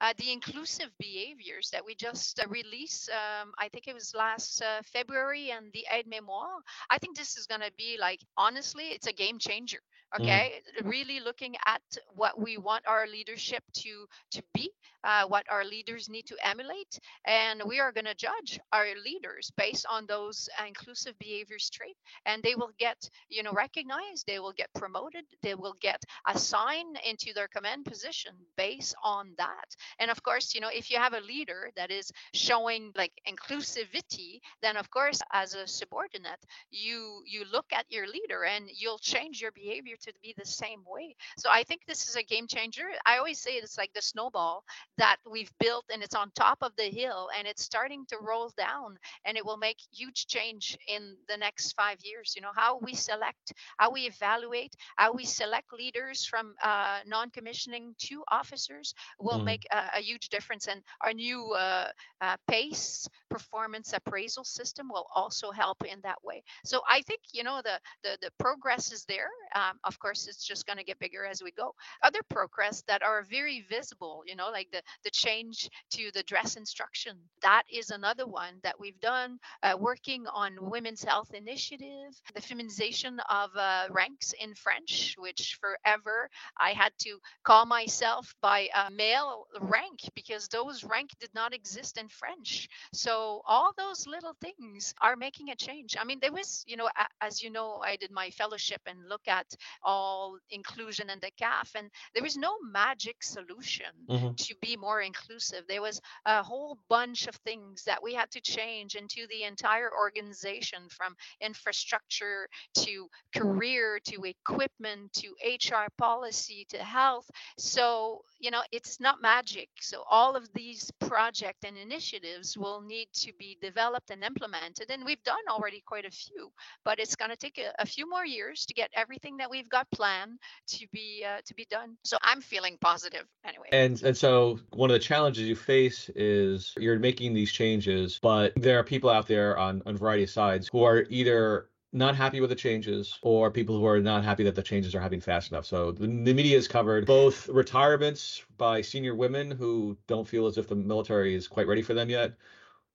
Uh, 0.00 0.14
the 0.16 0.32
inclusive 0.32 0.90
behaviors 0.98 1.70
that 1.70 1.84
we 1.84 1.94
just 1.94 2.40
uh, 2.40 2.48
released, 2.48 3.10
um, 3.10 3.52
I 3.58 3.68
think 3.68 3.88
it 3.88 3.94
was 3.94 4.14
last 4.14 4.62
uh, 4.62 4.82
February, 4.84 5.50
and 5.50 5.72
the 5.72 5.84
aide 5.92 6.06
mémoire, 6.06 6.60
I 6.90 6.98
think 6.98 7.16
this 7.16 7.36
is 7.36 7.46
going 7.46 7.60
to 7.60 7.72
be 7.76 7.96
like, 8.00 8.20
honestly, 8.36 8.84
it's 8.84 9.06
a 9.06 9.12
game 9.12 9.38
changer. 9.38 9.80
Mm-hmm. 10.14 10.22
Okay, 10.22 10.52
mm. 10.80 10.90
really 10.90 11.20
looking 11.20 11.54
at 11.66 11.82
what 12.14 12.40
we 12.40 12.56
want 12.56 12.86
our 12.86 13.06
leadership 13.06 13.62
to 13.74 14.06
to 14.30 14.42
be, 14.54 14.70
uh, 15.04 15.26
what 15.26 15.44
our 15.50 15.64
leaders 15.64 16.08
need 16.08 16.24
to 16.26 16.36
emulate, 16.42 16.98
and 17.26 17.62
we 17.66 17.78
are 17.78 17.92
going 17.92 18.06
to 18.06 18.14
judge 18.14 18.58
our 18.72 18.86
leaders 19.04 19.52
based 19.58 19.84
on 19.90 20.06
those 20.06 20.48
inclusive 20.66 21.14
behaviors 21.18 21.68
trait, 21.68 21.96
and 22.24 22.42
they 22.42 22.54
will 22.54 22.70
get 22.78 22.96
you 23.28 23.42
know 23.42 23.52
recognized, 23.52 24.24
they 24.26 24.38
will 24.38 24.54
get 24.54 24.72
promoted, 24.74 25.17
they 25.42 25.54
will 25.54 25.74
get 25.80 26.02
assigned 26.26 26.98
into 27.04 27.32
their 27.34 27.48
command 27.48 27.84
position 27.84 28.32
based 28.56 28.94
on 29.02 29.32
that. 29.38 29.76
And 29.98 30.10
of 30.10 30.22
course, 30.22 30.54
you 30.54 30.60
know 30.60 30.70
if 30.72 30.90
you 30.90 30.98
have 30.98 31.14
a 31.14 31.20
leader 31.20 31.70
that 31.76 31.90
is 31.90 32.10
showing 32.32 32.92
like 32.96 33.12
inclusivity, 33.28 34.40
then 34.62 34.76
of 34.76 34.90
course 34.90 35.20
as 35.32 35.54
a 35.54 35.66
subordinate, 35.66 36.44
you 36.70 37.22
you 37.26 37.44
look 37.50 37.66
at 37.72 37.86
your 37.90 38.06
leader 38.06 38.44
and 38.44 38.68
you'll 38.74 38.98
change 38.98 39.40
your 39.40 39.52
behavior 39.52 39.96
to 40.02 40.12
be 40.22 40.34
the 40.36 40.44
same 40.44 40.82
way. 40.86 41.14
So 41.38 41.48
I 41.50 41.62
think 41.64 41.82
this 41.86 42.08
is 42.08 42.16
a 42.16 42.22
game 42.22 42.46
changer. 42.46 42.84
I 43.06 43.18
always 43.18 43.40
say 43.40 43.52
it's 43.52 43.78
like 43.78 43.92
the 43.94 44.02
snowball 44.02 44.64
that 44.98 45.16
we've 45.30 45.52
built 45.60 45.84
and 45.92 46.02
it's 46.02 46.14
on 46.14 46.30
top 46.34 46.58
of 46.62 46.72
the 46.76 46.84
hill 46.90 47.28
and 47.36 47.46
it's 47.46 47.62
starting 47.62 48.04
to 48.08 48.16
roll 48.20 48.50
down 48.56 48.96
and 49.24 49.36
it 49.36 49.44
will 49.44 49.56
make 49.56 49.78
huge 49.92 50.26
change 50.26 50.76
in 50.88 51.16
the 51.28 51.36
next 51.36 51.72
five 51.72 51.98
years. 52.02 52.34
You 52.36 52.42
know, 52.42 52.52
how 52.54 52.78
we 52.78 52.94
select, 52.94 53.52
how 53.78 53.90
we 53.92 54.02
evaluate, 54.06 54.74
how 54.96 55.07
we 55.12 55.24
select 55.24 55.72
leaders 55.72 56.24
from 56.24 56.54
uh, 56.62 57.00
non 57.06 57.30
commissioning 57.30 57.94
to 57.98 58.22
officers 58.30 58.94
will 59.18 59.40
mm. 59.40 59.44
make 59.44 59.66
a, 59.72 59.98
a, 59.98 60.00
huge 60.00 60.28
difference. 60.28 60.66
And 60.66 60.82
our 61.02 61.12
new 61.12 61.52
uh, 61.52 61.88
uh, 62.20 62.36
PACE 62.48 63.08
performance 63.30 63.92
appraisal 63.92 64.44
system 64.44 64.88
will 64.88 65.06
also 65.14 65.50
help 65.50 65.84
in 65.84 66.00
that 66.02 66.22
way. 66.24 66.42
So 66.64 66.80
I 66.88 67.02
think, 67.02 67.20
you 67.32 67.44
know, 67.44 67.60
the, 67.62 67.78
the, 68.02 68.18
the 68.22 68.30
progress 68.38 68.92
is 68.92 69.04
there. 69.04 69.28
Um, 69.54 69.78
of 69.84 69.98
course, 69.98 70.26
it's 70.26 70.46
just 70.46 70.66
going 70.66 70.78
to 70.78 70.84
get 70.84 70.98
bigger 70.98 71.24
as 71.24 71.42
we 71.42 71.50
go. 71.52 71.74
Other 72.02 72.20
progress 72.28 72.82
that 72.88 73.02
are 73.02 73.22
very 73.22 73.64
visible, 73.68 74.22
you 74.26 74.36
know, 74.36 74.50
like 74.50 74.68
the, 74.72 74.82
the 75.04 75.10
change 75.10 75.68
to 75.90 76.10
the 76.14 76.22
dress 76.22 76.56
instruction, 76.56 77.16
that 77.42 77.62
is 77.72 77.90
another 77.90 78.26
one 78.26 78.54
that 78.62 78.78
we've 78.78 79.00
done, 79.00 79.38
uh, 79.62 79.76
working 79.78 80.26
on 80.32 80.56
women's 80.60 81.04
health 81.04 81.32
initiative, 81.34 82.12
the 82.34 82.40
feminization 82.40 83.20
of 83.30 83.50
uh, 83.56 83.86
ranks 83.90 84.34
in 84.40 84.54
French, 84.54 84.97
which 85.18 85.58
forever 85.60 86.28
I 86.56 86.70
had 86.70 86.92
to 87.00 87.18
call 87.44 87.66
myself 87.66 88.34
by 88.40 88.68
a 88.74 88.90
male 88.90 89.46
rank 89.60 90.00
because 90.14 90.48
those 90.48 90.84
rank 90.84 91.10
did 91.20 91.30
not 91.34 91.54
exist 91.54 91.98
in 91.98 92.08
French. 92.08 92.68
So 92.92 93.42
all 93.46 93.72
those 93.76 94.06
little 94.06 94.34
things 94.40 94.94
are 95.00 95.16
making 95.16 95.50
a 95.50 95.56
change. 95.56 95.96
I 95.98 96.04
mean, 96.04 96.18
there 96.20 96.32
was, 96.32 96.64
you 96.66 96.76
know, 96.76 96.88
as 97.20 97.42
you 97.42 97.50
know, 97.50 97.80
I 97.84 97.96
did 97.96 98.10
my 98.10 98.30
fellowship 98.30 98.80
and 98.86 99.08
look 99.08 99.26
at 99.28 99.46
all 99.82 100.38
inclusion 100.50 101.10
in 101.10 101.18
the 101.20 101.30
CAF. 101.40 101.74
And 101.74 101.90
there 102.14 102.22
was 102.22 102.36
no 102.36 102.54
magic 102.72 103.22
solution 103.22 103.92
mm-hmm. 104.08 104.34
to 104.34 104.54
be 104.60 104.76
more 104.76 105.00
inclusive. 105.00 105.64
There 105.68 105.82
was 105.82 106.00
a 106.26 106.42
whole 106.42 106.78
bunch 106.88 107.26
of 107.26 107.34
things 107.36 107.84
that 107.84 108.02
we 108.02 108.14
had 108.14 108.30
to 108.32 108.40
change 108.40 108.94
into 108.94 109.26
the 109.28 109.44
entire 109.44 109.90
organization 109.96 110.88
from 110.88 111.14
infrastructure 111.40 112.48
to 112.74 113.08
career 113.34 114.00
to 114.04 114.24
equipment 114.24 114.87
to 115.12 115.28
HR 115.44 115.88
policy 115.96 116.66
to 116.70 116.78
health. 116.78 117.30
So, 117.58 118.22
you 118.40 118.50
know, 118.50 118.62
it's 118.72 119.00
not 119.00 119.20
magic. 119.22 119.68
So, 119.80 120.02
all 120.10 120.36
of 120.36 120.48
these 120.54 120.90
projects 121.00 121.64
and 121.64 121.76
initiatives 121.76 122.56
will 122.56 122.80
need 122.80 123.08
to 123.14 123.32
be 123.38 123.58
developed 123.60 124.10
and 124.10 124.22
implemented. 124.24 124.90
And 124.90 125.04
we've 125.04 125.22
done 125.24 125.36
already 125.50 125.82
quite 125.86 126.04
a 126.04 126.10
few, 126.10 126.50
but 126.84 126.98
it's 126.98 127.16
going 127.16 127.30
to 127.30 127.36
take 127.36 127.58
a, 127.58 127.72
a 127.82 127.86
few 127.86 128.08
more 128.08 128.24
years 128.26 128.66
to 128.66 128.74
get 128.74 128.90
everything 128.94 129.36
that 129.38 129.50
we've 129.50 129.68
got 129.68 129.90
planned 129.90 130.38
to 130.68 130.86
be 130.92 131.24
uh, 131.26 131.40
to 131.44 131.54
be 131.54 131.66
done. 131.70 131.96
So 132.04 132.16
I'm 132.22 132.40
feeling 132.40 132.78
positive 132.80 133.26
anyway. 133.44 133.68
And 133.72 134.02
and 134.02 134.16
so 134.16 134.58
one 134.70 134.90
of 134.90 134.94
the 134.94 135.00
challenges 135.00 135.46
you 135.48 135.56
face 135.56 136.10
is 136.14 136.74
you're 136.78 136.98
making 136.98 137.34
these 137.34 137.52
changes, 137.52 138.18
but 138.22 138.52
there 138.56 138.78
are 138.78 138.84
people 138.84 139.10
out 139.10 139.26
there 139.26 139.58
on 139.58 139.82
on 139.86 139.94
a 139.94 139.98
variety 139.98 140.24
of 140.24 140.30
sides 140.30 140.68
who 140.68 140.84
are 140.84 141.06
either 141.08 141.68
not 141.92 142.14
happy 142.14 142.40
with 142.40 142.50
the 142.50 142.56
changes 142.56 143.18
or 143.22 143.50
people 143.50 143.78
who 143.78 143.86
are 143.86 144.00
not 144.00 144.22
happy 144.22 144.44
that 144.44 144.54
the 144.54 144.62
changes 144.62 144.94
are 144.94 145.00
happening 145.00 145.20
fast 145.20 145.50
enough. 145.50 145.64
So 145.64 145.92
the, 145.92 146.06
the 146.06 146.34
media 146.34 146.56
has 146.56 146.68
covered 146.68 147.06
both 147.06 147.48
retirements 147.48 148.42
by 148.58 148.82
senior 148.82 149.14
women 149.14 149.50
who 149.50 149.96
don't 150.06 150.28
feel 150.28 150.46
as 150.46 150.58
if 150.58 150.66
the 150.66 150.74
military 150.74 151.34
is 151.34 151.48
quite 151.48 151.66
ready 151.66 151.82
for 151.82 151.94
them 151.94 152.10
yet, 152.10 152.34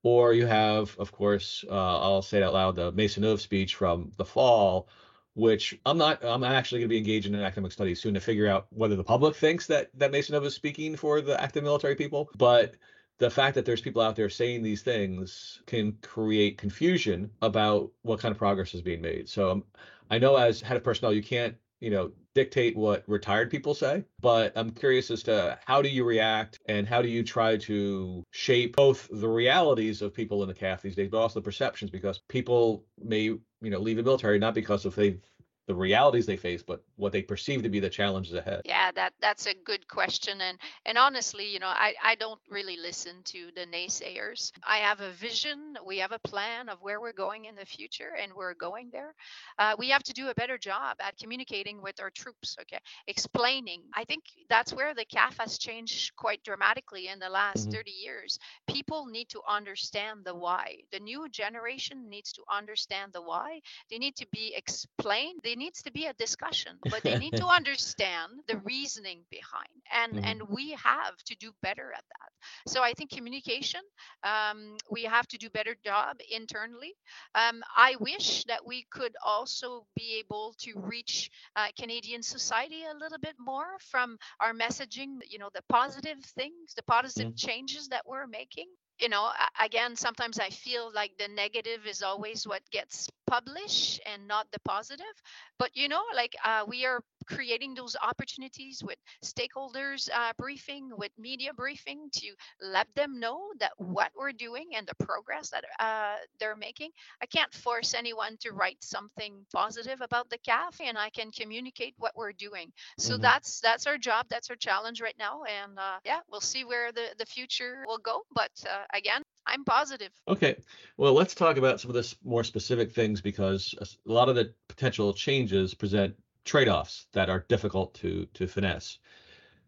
or 0.04 0.34
you 0.34 0.46
have, 0.46 0.96
of 1.00 1.12
course, 1.12 1.66
uh, 1.70 2.00
I'll 2.00 2.22
say 2.22 2.38
it 2.38 2.44
out 2.44 2.54
loud, 2.54 2.76
the 2.76 2.91
Maisonneuve 2.91 3.39
speech 3.39 3.76
from 3.76 4.12
the 4.18 4.26
fall, 4.26 4.88
which 5.34 5.80
I'm 5.86 5.98
not, 5.98 6.24
I'm 6.24 6.44
actually 6.44 6.82
going 6.82 6.89
to 6.89 6.94
be 6.94 6.98
engaged 6.98 7.26
in 7.26 7.34
an 7.34 7.41
academic 7.41 7.72
study 7.72 7.96
soon 7.96 8.14
to 8.14 8.20
figure 8.20 8.48
out 8.48 8.68
whether 8.70 8.96
the 8.96 9.04
public 9.04 9.36
thinks 9.36 9.66
that 9.68 9.89
that 9.96 10.12
Maisonneuve 10.12 10.46
is 10.46 10.54
speaking 10.54 10.96
for 10.96 11.22
the 11.22 11.41
active 11.41 11.64
military 11.64 11.96
people, 11.96 12.30
but 12.38 12.76
the 13.20 13.30
fact 13.30 13.55
that 13.55 13.66
there's 13.66 13.82
people 13.82 14.01
out 14.01 14.16
there 14.16 14.30
saying 14.30 14.64
these 14.64 14.82
things 14.82 15.61
can 15.66 15.97
create 16.01 16.57
confusion 16.57 17.30
about 17.41 17.91
what 18.01 18.20
kind 18.20 18.32
of 18.32 18.38
progress 18.38 18.74
is 18.74 18.82
being 18.82 19.01
made. 19.01 19.30
So 19.30 19.51
um, 19.51 19.64
I 20.09 20.18
know 20.18 20.36
as 20.36 20.61
head 20.61 20.78
of 20.78 20.84
personnel, 20.84 21.14
you 21.14 21.24
can't, 21.24 21.55
you 21.80 21.89
know, 21.89 22.11
dictate 22.34 22.76
what 22.76 23.03
retired 23.07 23.51
people 23.51 23.76
say, 23.76 24.03
but 24.20 24.51
I'm 24.55 24.72
curious 24.72 25.11
as 25.11 25.22
to 25.24 25.59
how 25.66 25.82
do 25.82 25.89
you 25.89 26.03
react 26.03 26.59
and 26.68 26.88
how 26.88 27.01
do 27.01 27.07
you 27.07 27.24
try 27.24 27.57
to 27.57 28.24
shape 28.32 28.76
both 28.76 29.07
the 29.11 29.28
realities 29.28 30.01
of 30.01 30.14
people 30.14 30.41
in 30.41 30.47
the 30.47 30.55
CAF 30.55 30.82
these 30.82 30.95
days, 30.95 31.09
but 31.09 31.20
also 31.20 31.39
the 31.39 31.43
perceptions 31.43 31.91
because 31.91 32.22
people 32.30 32.84
may, 33.03 33.24
you 33.24 33.41
know, 33.61 33.80
leave 33.80 33.97
the 33.97 34.03
military 34.03 34.39
not 34.39 34.55
because 34.55 34.86
of 34.86 34.95
they've 34.95 35.20
the 35.68 35.76
realities 35.76 36.26
they 36.26 36.38
face, 36.38 36.61
but 36.61 36.84
what 36.96 37.12
they 37.12 37.22
perceive 37.22 37.64
to 37.64 37.70
be 37.70 37.80
the 37.80 37.89
challenges 37.89 38.34
ahead? 38.34 38.62
Yeah, 38.66 38.91
that 38.91 39.14
that's 39.22 39.46
a 39.48 39.54
good 39.54 39.88
question, 39.88 40.41
and 40.41 40.58
and 40.86 40.98
honestly, 40.98 41.52
you 41.52 41.60
know, 41.60 41.68
I 41.68 41.94
I 42.04 42.16
don't 42.16 42.39
really 42.50 42.78
listen 42.78 43.16
to 43.26 43.50
the 43.56 43.66
naysayers. 43.66 44.52
I 44.64 44.78
have 44.78 45.02
a 45.02 45.12
vision, 45.12 45.78
we 45.86 45.98
have 46.00 46.12
a 46.12 46.20
plan 46.20 46.70
of 46.70 46.82
where 46.82 47.02
we're 47.02 47.14
going 47.14 47.46
in 47.46 47.56
the 47.56 47.66
future, 47.66 48.12
and 48.22 48.32
we're 48.34 48.54
going 48.54 48.89
there. 48.91 49.16
Uh, 49.58 49.76
we 49.78 49.89
have 49.89 50.04
to 50.04 50.14
do 50.14 50.30
a 50.30 50.36
better 50.36 50.58
job 50.58 50.98
at 51.00 51.18
communicating 51.18 51.82
with 51.82 52.00
our 52.00 52.10
troops. 52.10 52.56
Okay, 52.62 52.80
explaining. 53.08 53.82
I 53.94 54.04
think 54.04 54.24
that's 54.50 54.74
where 54.74 54.94
the 54.94 55.06
CAF 55.06 55.38
has 55.39 55.58
changed 55.58 56.16
quite 56.16 56.44
dramatically 56.44 57.08
in 57.08 57.20
the 57.20 57.30
last 57.30 57.70
mm-hmm. 57.70 57.78
30 57.78 57.91
years. 57.91 58.39
People 58.68 59.06
need 59.06 59.30
to 59.30 59.41
understand 59.48 60.22
the 60.24 60.36
why. 60.36 60.78
The 60.91 61.00
new 61.00 61.28
generation 61.30 62.10
needs 62.10 62.32
to 62.34 62.44
understand 62.52 63.14
the 63.14 63.22
why. 63.22 63.62
They 63.89 63.98
need 63.98 64.16
to 64.18 64.28
be 64.32 64.54
explained. 64.56 65.41
There 65.44 65.56
needs 65.56 65.82
to 65.84 65.91
be 65.91 66.06
a 66.06 66.14
discussion 66.14 66.78
but 66.89 67.03
they 67.03 67.17
need 67.17 67.36
to 67.36 67.47
understand 67.47 68.31
the 68.47 68.57
reasoning 68.59 69.19
behind 69.29 69.69
and 69.91 70.13
mm-hmm. 70.13 70.25
and 70.25 70.41
we 70.49 70.71
have 70.71 71.17
to 71.25 71.36
do 71.38 71.51
better 71.61 71.91
at 71.95 72.03
that 72.09 72.71
so 72.71 72.81
i 72.81 72.93
think 72.93 73.09
communication 73.09 73.81
um, 74.23 74.77
we 74.89 75.03
have 75.03 75.27
to 75.27 75.38
do 75.38 75.49
better 75.49 75.75
job 75.84 76.17
internally 76.31 76.93
um, 77.36 77.61
i 77.75 77.95
wish 77.99 78.43
that 78.45 78.65
we 78.65 78.86
could 78.91 79.13
also 79.25 79.86
be 79.95 80.17
able 80.19 80.53
to 80.57 80.73
reach 80.75 81.29
uh, 81.55 81.67
canadian 81.79 82.21
society 82.21 82.84
a 82.84 82.97
little 82.97 83.19
bit 83.19 83.36
more 83.39 83.77
from 83.89 84.17
our 84.39 84.53
messaging 84.53 85.17
you 85.29 85.39
know 85.39 85.49
the 85.53 85.63
positive 85.69 86.19
things 86.38 86.73
the 86.75 86.84
positive 86.84 87.27
mm-hmm. 87.27 87.47
changes 87.47 87.88
that 87.88 88.01
we're 88.05 88.27
making 88.27 88.67
you 89.00 89.10
know 89.10 89.30
again 89.64 89.96
sometimes 89.96 90.39
i 90.39 90.50
feel 90.50 90.91
like 90.94 91.12
the 91.18 91.28
negative 91.28 91.86
is 91.88 92.02
always 92.02 92.48
what 92.48 92.62
gets 92.72 93.10
published 93.28 94.00
and 94.06 94.28
not 94.28 94.48
the 94.52 94.60
positive 94.66 95.16
but 95.60 95.72
you 95.76 95.88
know 95.88 96.02
like 96.16 96.34
uh, 96.46 96.64
we 96.68 96.86
are 96.86 97.02
creating 97.24 97.74
those 97.74 97.95
opportunities 98.01 98.84
with 98.84 98.97
stakeholders 99.24 100.09
uh, 100.13 100.32
briefing 100.38 100.89
with 100.97 101.11
media 101.17 101.53
briefing 101.53 102.09
to 102.11 102.28
let 102.61 102.88
them 102.95 103.19
know 103.19 103.39
that 103.59 103.71
what 103.78 104.11
we're 104.17 104.32
doing 104.32 104.69
and 104.76 104.88
the 104.88 105.05
progress 105.05 105.49
that 105.49 105.63
uh, 105.80 106.15
they're 106.39 106.55
making 106.55 106.89
i 107.21 107.26
can't 107.26 107.53
force 107.53 107.93
anyone 107.93 108.38
to 108.39 108.51
write 108.51 108.78
something 108.82 109.45
positive 109.53 110.01
about 110.01 110.30
the 110.30 110.38
CAF 110.39 110.80
and 110.84 110.97
i 110.97 111.09
can 111.09 111.32
communicate 111.32 111.93
what 111.97 112.15
we're 112.15 112.34
doing 112.34 112.71
so 112.97 113.13
mm-hmm. 113.13 113.21
that's 113.21 113.59
that's 113.59 113.88
our 113.88 113.97
job 113.97 114.26
that's 114.30 114.49
our 114.49 114.55
challenge 114.55 115.01
right 115.01 115.15
now 115.19 115.41
and 115.43 115.78
uh, 115.78 115.97
yeah 116.05 116.19
we'll 116.30 116.41
see 116.41 116.65
where 116.65 116.91
the 116.91 117.07
the 117.17 117.26
future 117.26 117.84
will 117.88 117.97
go 117.97 118.21
but 118.34 118.51
uh, 118.69 118.84
again 118.93 119.21
I'm 119.45 119.63
positive. 119.63 120.11
Okay. 120.28 120.55
Well, 120.97 121.13
let's 121.13 121.36
talk 121.36 121.57
about 121.57 121.80
some 121.80 121.89
of 121.89 121.95
the 121.95 122.15
more 122.24 122.43
specific 122.43 122.91
things 122.91 123.21
because 123.21 123.76
a 123.82 124.11
lot 124.11 124.30
of 124.30 124.36
the 124.36 124.53
potential 124.69 125.13
changes 125.13 125.74
present 125.74 126.15
trade-offs 126.46 127.08
that 127.14 127.30
are 127.30 127.46
difficult 127.48 127.94
to 127.96 128.26
to 128.34 128.48
finesse. 128.48 128.98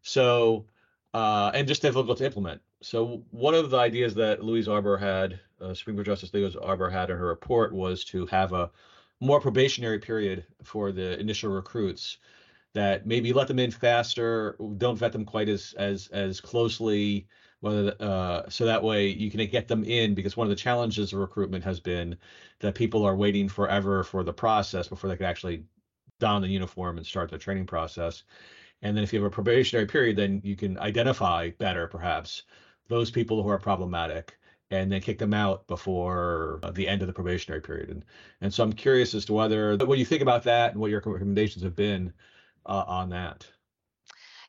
So, 0.01 0.65
uh, 1.13 1.51
and 1.53 1.67
just 1.67 1.81
difficult 1.81 2.17
to 2.19 2.25
implement. 2.25 2.61
So, 2.81 3.23
one 3.31 3.55
of 3.55 3.69
the 3.69 3.77
ideas 3.77 4.13
that 4.15 4.43
Louise 4.43 4.67
Arbour 4.67 4.97
had, 4.97 5.39
uh, 5.59 5.73
Supreme 5.73 5.95
Court 5.95 6.05
Justice 6.05 6.33
Louise 6.33 6.55
Arbour 6.55 6.89
had 6.89 7.09
in 7.09 7.17
her 7.17 7.27
report 7.27 7.73
was 7.73 8.03
to 8.05 8.25
have 8.27 8.53
a 8.53 8.69
more 9.21 9.39
probationary 9.39 9.99
period 9.99 10.45
for 10.63 10.91
the 10.91 11.19
initial 11.19 11.49
recruits 11.49 12.17
that 12.73 13.05
maybe 13.05 13.31
let 13.33 13.47
them 13.47 13.59
in 13.59 13.71
faster, 13.71 14.57
don't 14.77 14.97
vet 14.97 15.13
them 15.13 15.25
quite 15.25 15.49
as 15.49 15.73
as 15.77 16.07
as 16.09 16.41
closely, 16.41 17.25
whether 17.61 17.95
uh, 17.99 18.43
so 18.49 18.65
that 18.65 18.83
way 18.83 19.07
you 19.07 19.31
can 19.31 19.43
get 19.49 19.67
them 19.67 19.83
in 19.83 20.13
because 20.13 20.37
one 20.37 20.45
of 20.45 20.49
the 20.49 20.55
challenges 20.55 21.13
of 21.13 21.19
recruitment 21.19 21.63
has 21.63 21.79
been 21.79 22.17
that 22.59 22.75
people 22.75 23.03
are 23.03 23.15
waiting 23.15 23.47
forever 23.47 24.03
for 24.03 24.23
the 24.23 24.33
process 24.33 24.87
before 24.87 25.09
they 25.09 25.15
can 25.15 25.25
actually 25.25 25.63
don 26.19 26.41
the 26.41 26.47
uniform 26.47 26.97
and 26.97 27.05
start 27.05 27.29
the 27.29 27.37
training 27.37 27.65
process. 27.65 28.23
And 28.81 28.95
then 28.95 29.03
if 29.03 29.13
you 29.13 29.21
have 29.21 29.27
a 29.27 29.33
probationary 29.33 29.87
period, 29.87 30.17
then 30.17 30.41
you 30.43 30.55
can 30.55 30.77
identify 30.79 31.51
better, 31.51 31.87
perhaps, 31.87 32.43
those 32.87 33.11
people 33.11 33.41
who 33.41 33.49
are 33.49 33.57
problematic 33.57 34.37
and 34.71 34.91
then 34.91 35.01
kick 35.01 35.19
them 35.19 35.33
out 35.33 35.67
before 35.67 36.59
the 36.73 36.87
end 36.87 37.01
of 37.01 37.07
the 37.07 37.13
probationary 37.13 37.61
period. 37.61 37.89
And, 37.89 38.03
and 38.41 38.53
so 38.53 38.63
I'm 38.63 38.73
curious 38.73 39.13
as 39.13 39.25
to 39.25 39.33
whether 39.33 39.77
what 39.77 39.97
you 39.97 40.05
think 40.05 40.21
about 40.21 40.43
that 40.43 40.71
and 40.71 40.81
what 40.81 40.91
your 40.91 41.01
recommendations 41.05 41.63
have 41.63 41.75
been 41.75 42.13
uh, 42.65 42.83
on 42.87 43.09
that. 43.09 43.47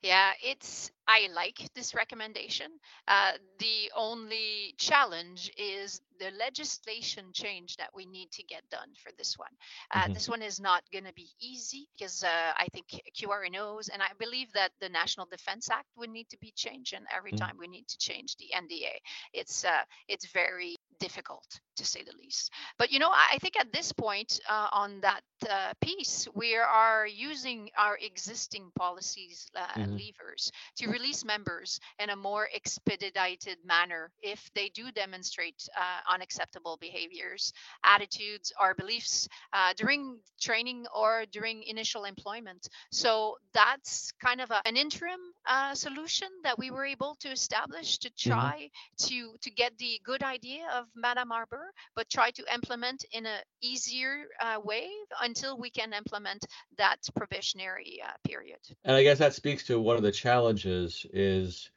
Yeah, 0.02 0.32
it's 0.42 0.90
I 1.08 1.28
like 1.34 1.68
this 1.74 1.94
recommendation. 1.94 2.66
Uh, 3.06 3.32
the 3.58 3.90
only 3.96 4.74
challenge 4.76 5.52
is 5.56 6.00
the 6.18 6.30
legislation 6.38 7.26
change 7.32 7.76
that 7.76 7.90
we 7.94 8.06
need 8.06 8.30
to 8.32 8.42
get 8.42 8.62
done 8.70 8.88
for 9.02 9.12
this 9.16 9.38
one. 9.38 9.50
Uh, 9.92 10.00
mm-hmm. 10.00 10.14
This 10.14 10.28
one 10.28 10.42
is 10.42 10.58
not 10.60 10.82
going 10.92 11.04
to 11.04 11.12
be 11.12 11.28
easy 11.40 11.88
because 11.96 12.24
uh, 12.24 12.52
I 12.56 12.66
think 12.72 12.86
QR&Os, 13.16 13.88
and 13.88 14.02
I 14.02 14.08
believe 14.18 14.52
that 14.52 14.72
the 14.80 14.88
National 14.88 15.26
Defense 15.26 15.70
Act 15.70 15.86
would 15.96 16.10
need 16.10 16.28
to 16.30 16.38
be 16.38 16.52
changed, 16.56 16.94
and 16.94 17.06
every 17.14 17.32
mm-hmm. 17.32 17.44
time 17.44 17.56
we 17.58 17.68
need 17.68 17.86
to 17.88 17.98
change 17.98 18.36
the 18.36 18.46
NDA, 18.54 18.96
it's 19.32 19.64
uh, 19.64 19.82
it's 20.08 20.26
very 20.32 20.76
difficult 20.98 21.60
to 21.76 21.84
say 21.84 22.02
the 22.02 22.16
least. 22.16 22.50
But 22.78 22.90
you 22.90 22.98
know, 22.98 23.10
I 23.12 23.38
think 23.40 23.58
at 23.58 23.72
this 23.72 23.92
point 23.92 24.40
uh, 24.48 24.68
on 24.72 25.00
that 25.00 25.22
uh, 25.48 25.72
piece, 25.80 26.26
we 26.34 26.56
are 26.56 27.06
using 27.06 27.70
our 27.78 27.98
existing 28.00 28.70
policies 28.74 29.50
uh, 29.54 29.66
mm-hmm. 29.78 29.92
levers 29.92 30.50
to 30.76 30.88
release 30.88 31.24
members 31.24 31.78
in 31.98 32.10
a 32.10 32.16
more 32.16 32.48
expedited 32.54 33.58
manner 33.64 34.10
if 34.22 34.50
they 34.54 34.68
do 34.70 34.90
demonstrate 34.92 35.68
uh, 35.76 36.12
unacceptable 36.12 36.78
behaviors, 36.80 37.52
attitudes, 37.84 38.52
or 38.60 38.74
beliefs 38.74 39.28
uh, 39.52 39.72
during 39.76 40.18
training 40.40 40.86
or 40.94 41.24
during 41.30 41.62
initial 41.64 42.04
employment. 42.04 42.68
So 42.90 43.36
that's 43.52 44.12
kind 44.22 44.40
of 44.40 44.50
a, 44.50 44.66
an 44.66 44.76
interim 44.76 45.20
uh, 45.46 45.74
solution 45.74 46.28
that 46.42 46.58
we 46.58 46.70
were 46.70 46.84
able 46.84 47.16
to 47.20 47.28
establish 47.28 47.98
to 47.98 48.08
mm-hmm. 48.10 48.30
try 48.30 48.70
mm-hmm. 49.00 49.06
to 49.08 49.36
to 49.40 49.50
get 49.50 49.76
the 49.78 50.00
good 50.04 50.22
idea 50.22 50.66
of 50.74 50.86
Madame 50.94 51.32
Arbour, 51.32 51.72
but 51.94 52.08
try 52.08 52.30
to 52.32 52.44
implement 52.52 53.04
in 53.12 53.26
a 53.26 53.38
easier 53.62 54.24
uh, 54.40 54.60
way 54.62 54.88
until 55.22 55.58
we 55.58 55.70
can 55.70 55.92
implement 55.92 56.44
that 56.78 56.96
probationary 57.14 58.00
uh, 58.04 58.12
period. 58.26 58.58
And 58.84 58.96
I 58.96 59.02
guess 59.02 59.18
that 59.18 59.34
speaks 59.34 59.64
to 59.64 59.80
one 59.80 59.96
of 59.96 60.02
the 60.02 60.12
challenges 60.12 61.06
is 61.12 61.70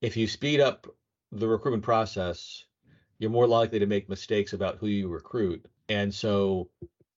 if 0.00 0.16
you 0.16 0.26
speed 0.26 0.60
up 0.60 0.86
the 1.30 1.48
recruitment 1.48 1.84
process, 1.84 2.64
you're 3.18 3.30
more 3.30 3.46
likely 3.46 3.78
to 3.78 3.86
make 3.86 4.08
mistakes 4.08 4.52
about 4.52 4.78
who 4.78 4.86
you 4.88 5.08
recruit. 5.08 5.64
And 5.88 6.12
so, 6.12 6.68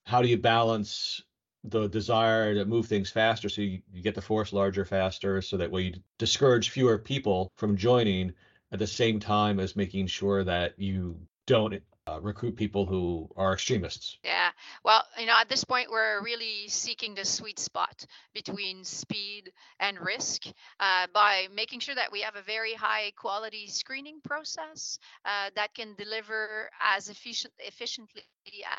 how 0.06 0.22
do 0.22 0.28
you 0.28 0.38
balance 0.38 1.22
the 1.70 1.88
desire 1.88 2.54
to 2.54 2.66
move 2.66 2.86
things 2.86 3.10
faster 3.10 3.50
so 3.50 3.62
you, 3.62 3.82
you 3.94 4.02
get 4.02 4.16
the 4.16 4.22
force 4.22 4.54
larger 4.54 4.86
faster 4.86 5.42
so 5.42 5.58
that 5.58 5.72
way 5.72 5.82
you 5.84 5.94
discourage 6.18 6.70
fewer 6.70 6.98
people 6.98 7.52
from 7.58 7.76
joining 7.76 8.34
at 8.72 8.80
the 8.80 8.88
same 8.88 9.20
time 9.20 9.60
as 9.60 9.76
making 9.76 10.08
sure 10.08 10.44
that 10.44 10.78
you 10.78 11.20
don't 11.48 11.82
uh, 12.08 12.20
recruit 12.22 12.56
people 12.56 12.86
who 12.86 13.28
are 13.36 13.54
extremists. 13.54 14.18
Yeah. 14.24 14.52
Well, 14.84 15.04
you 15.20 15.26
know, 15.26 15.36
at 15.40 15.50
this 15.50 15.64
point, 15.64 15.90
we're 15.90 16.24
really 16.24 16.68
seeking 16.68 17.16
the 17.16 17.26
sweet 17.26 17.58
spot 17.58 18.06
between 18.34 18.84
speed 18.84 19.52
and 19.80 19.98
risk 20.00 20.44
uh, 20.80 21.08
by 21.14 21.48
making 21.54 21.80
sure 21.80 21.96
that 21.96 22.12
we 22.12 22.22
have 22.22 22.36
a 22.36 22.44
very 22.44 22.74
high 22.74 23.12
quality 23.16 23.68
screening 23.68 24.20
process 24.24 25.00
uh, 25.26 25.50
that 25.56 25.74
can 25.74 25.96
deliver 25.96 26.70
as 26.96 27.10
efficient, 27.10 27.54
efficiently 27.60 28.24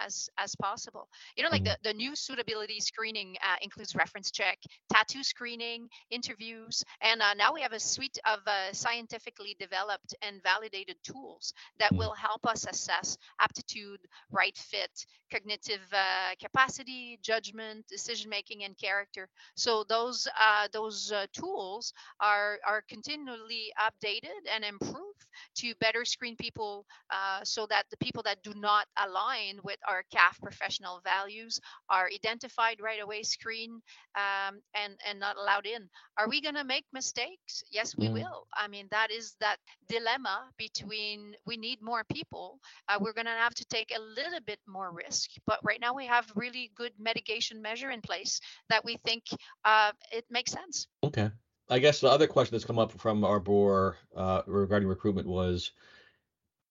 as 0.01 0.31
as 0.39 0.55
possible 0.55 1.09
you 1.37 1.43
know 1.43 1.49
like 1.51 1.65
mm-hmm. 1.65 1.75
the, 1.83 1.91
the 1.91 1.95
new 1.95 2.15
suitability 2.15 2.79
screening 2.81 3.37
uh, 3.43 3.57
includes 3.63 3.97
reference 3.97 4.31
check 4.31 4.59
tattoo 4.93 5.25
screening 5.25 5.89
interviews 6.11 6.85
and 7.01 7.21
uh, 7.21 7.35
now 7.35 7.53
we 7.53 7.61
have 7.61 7.73
a 7.73 7.81
suite 7.81 8.19
of 8.27 8.39
uh, 8.47 8.73
scientifically 8.73 9.57
developed 9.59 10.15
and 10.23 10.43
validated 10.43 10.97
tools 11.03 11.53
that 11.79 11.91
mm-hmm. 11.91 11.99
will 11.99 12.15
help 12.15 12.47
us 12.47 12.65
assess 12.69 13.16
aptitude, 13.41 14.01
right 14.31 14.57
fit, 14.57 15.07
cognitive 15.31 15.81
uh, 15.93 16.35
capacity, 16.41 17.19
judgment, 17.23 17.87
decision 17.89 18.29
making, 18.31 18.65
and 18.65 18.77
character. 18.79 19.29
So 19.57 19.85
those 19.89 20.27
uh, 20.39 20.69
those 20.73 21.13
uh, 21.13 21.27
tools 21.33 21.93
are 22.21 22.59
are 22.67 22.83
continually 22.89 23.73
updated 23.81 24.41
and 24.53 24.65
improved 24.65 25.16
to 25.57 25.75
better 25.81 26.05
screen 26.05 26.37
people, 26.37 26.87
uh, 27.11 27.41
so 27.45 27.67
that 27.67 27.85
the 27.91 27.97
people 27.99 28.23
that 28.25 28.43
do 28.43 28.53
not 28.57 28.87
align 29.05 29.61
with 29.63 29.79
our 29.89 30.03
CAF 30.15 30.41
professional 30.43 31.01
values 31.05 31.61
are 31.89 32.09
identified 32.15 32.81
right 32.81 33.03
away, 33.03 33.23
screened, 33.23 33.83
um, 34.15 34.61
and 34.75 34.95
and 35.09 35.19
not 35.21 35.37
allowed 35.37 35.67
in. 35.67 35.89
Are 36.19 36.29
we 36.29 36.41
going 36.41 36.55
to 36.55 36.65
make 36.65 36.85
mistakes? 36.93 37.63
Yes, 37.71 37.97
we 37.97 38.09
mm. 38.09 38.15
will. 38.15 38.47
I 38.55 38.69
mean, 38.69 38.89
that 38.91 39.11
is 39.11 39.37
that 39.41 39.59
dilemma 39.89 40.51
between 40.59 41.35
we 41.47 41.57
need 41.57 41.83
more 41.83 42.05
people. 42.13 42.59
Uh, 42.89 42.99
we're 43.01 43.13
going 43.13 43.27
to 43.27 43.31
have 43.33 43.55
to 43.55 43.65
take 43.67 43.93
a 43.95 44.01
little 44.01 44.41
bit 44.47 44.61
more 44.67 44.93
risk, 44.93 45.31
but 45.47 45.59
right 45.63 45.81
now 45.81 45.95
we 45.95 46.07
have 46.07 46.31
really 46.35 46.71
good 46.75 46.93
mitigation 46.99 47.61
measure 47.61 47.91
in 47.91 48.01
place 48.01 48.41
that 48.69 48.85
we 48.85 48.97
think 49.05 49.25
uh, 49.65 49.93
it 50.13 50.25
makes 50.31 50.53
sense. 50.53 50.87
Okay. 51.05 51.31
I 51.69 51.79
guess 51.79 52.01
the 52.01 52.09
other 52.09 52.27
question 52.27 52.55
that's 52.55 52.65
come 52.65 52.79
up 52.79 52.93
from 52.93 53.25
our 53.25 53.41
board 53.41 53.95
uh, 54.15 54.43
regarding 54.47 54.89
recruitment 54.89 55.27
was, 55.27 55.73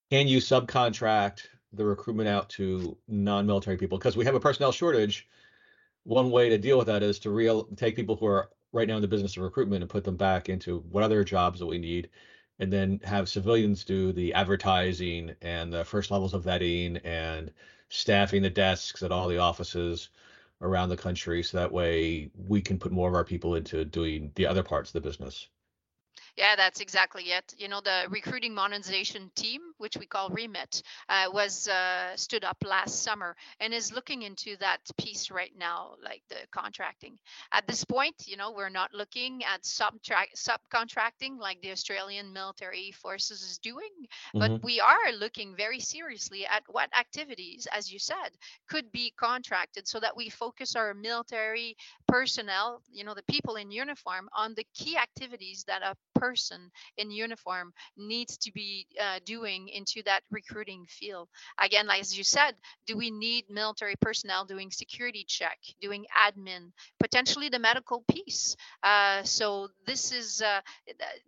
can 0.09 0.27
you 0.27 0.39
subcontract 0.39 1.47
the 1.73 1.83
recruitment 1.83 2.29
out 2.29 2.49
to 2.51 2.97
non-military 3.07 3.77
people? 3.77 3.97
Because 3.97 4.15
we 4.15 4.25
have 4.25 4.35
a 4.35 4.39
personnel 4.39 4.71
shortage. 4.71 5.27
One 6.03 6.31
way 6.31 6.49
to 6.49 6.57
deal 6.57 6.77
with 6.77 6.87
that 6.87 7.03
is 7.03 7.19
to 7.19 7.31
real 7.31 7.63
take 7.75 7.95
people 7.95 8.15
who 8.15 8.27
are 8.27 8.49
right 8.71 8.87
now 8.87 8.95
in 8.95 9.01
the 9.01 9.07
business 9.07 9.35
of 9.35 9.43
recruitment 9.43 9.81
and 9.81 9.89
put 9.89 10.03
them 10.03 10.15
back 10.15 10.49
into 10.49 10.79
what 10.91 11.03
other 11.03 11.23
jobs 11.23 11.59
that 11.59 11.65
we 11.65 11.77
need 11.77 12.09
and 12.59 12.71
then 12.71 12.99
have 13.03 13.27
civilians 13.27 13.83
do 13.83 14.11
the 14.11 14.33
advertising 14.33 15.33
and 15.41 15.73
the 15.73 15.83
first 15.83 16.11
levels 16.11 16.33
of 16.33 16.43
vetting 16.45 16.99
and 17.03 17.51
staffing 17.89 18.41
the 18.41 18.49
desks 18.49 19.03
at 19.03 19.11
all 19.11 19.27
the 19.27 19.37
offices 19.37 20.09
around 20.65 20.89
the 20.89 20.97
country 20.97 21.43
so 21.43 21.57
that 21.57 21.71
way 21.71 22.29
we 22.47 22.61
can 22.61 22.79
put 22.79 22.91
more 22.91 23.07
of 23.07 23.15
our 23.15 23.23
people 23.23 23.55
into 23.55 23.85
doing 23.85 24.31
the 24.35 24.47
other 24.47 24.63
parts 24.63 24.89
of 24.89 24.93
the 24.93 25.07
business 25.07 25.47
yeah, 26.37 26.55
that's 26.57 26.81
exactly 26.81 27.23
it. 27.23 27.53
You 27.57 27.69
know, 27.69 27.79
the 27.81 28.05
recruiting 28.09 28.53
modernization 28.53 29.31
team, 29.35 29.61
which 29.77 29.95
we 29.97 30.05
call 30.05 30.29
REMIT, 30.29 30.81
uh, 31.07 31.25
was 31.31 31.67
uh, 31.69 32.15
stood 32.17 32.43
up 32.43 32.57
last 32.65 33.03
summer 33.03 33.35
and 33.61 33.73
is 33.73 33.93
looking 33.93 34.23
into 34.23 34.57
that 34.57 34.79
piece 34.97 35.31
right 35.31 35.53
now, 35.57 35.93
like 36.03 36.23
the 36.29 36.35
contracting. 36.51 37.17
At 37.53 37.67
this 37.67 37.85
point, 37.85 38.15
you 38.25 38.35
know, 38.35 38.51
we're 38.51 38.69
not 38.69 38.93
looking 38.93 39.43
at 39.45 39.63
subcontracting 39.63 41.39
like 41.39 41.61
the 41.61 41.71
Australian 41.71 42.33
military 42.33 42.91
forces 42.91 43.41
is 43.41 43.57
doing, 43.59 43.91
but 44.33 44.51
mm-hmm. 44.51 44.65
we 44.65 44.81
are 44.81 45.13
looking 45.17 45.55
very 45.55 45.79
seriously 45.79 46.45
at 46.45 46.63
what 46.67 46.89
activities, 46.97 47.65
as 47.71 47.91
you 47.91 47.99
said, 47.99 48.15
could 48.67 48.91
be 48.91 49.13
contracted 49.17 49.87
so 49.87 49.99
that 50.01 50.15
we 50.17 50.29
focus 50.29 50.75
our 50.75 50.93
military 50.93 51.77
personnel, 52.07 52.81
you 52.91 53.05
know, 53.05 53.13
the 53.13 53.23
people 53.23 53.55
in 53.55 53.71
uniform, 53.71 54.27
on 54.35 54.53
the 54.55 54.65
key 54.73 54.97
activities 54.97 55.63
that 55.67 55.81
a 55.81 55.95
person 56.15 56.71
in 56.97 57.11
uniform 57.11 57.73
needs 57.97 58.37
to 58.37 58.51
be 58.51 58.87
uh, 59.01 59.19
doing 59.25 59.67
into 59.69 60.01
that 60.03 60.21
recruiting 60.31 60.85
field. 60.87 61.29
Again, 61.59 61.87
as 61.89 62.17
you 62.17 62.23
said, 62.23 62.55
do 62.87 62.97
we 62.97 63.11
need 63.11 63.45
military 63.49 63.95
personnel 64.01 64.45
doing 64.45 64.71
security 64.71 65.25
check, 65.27 65.57
doing 65.81 66.05
admin, 66.17 66.71
potentially 66.99 67.49
the 67.49 67.59
medical 67.59 68.03
piece? 68.11 68.55
Uh, 68.83 69.23
so 69.23 69.69
this 69.85 70.11
is 70.11 70.41
uh, 70.41 70.61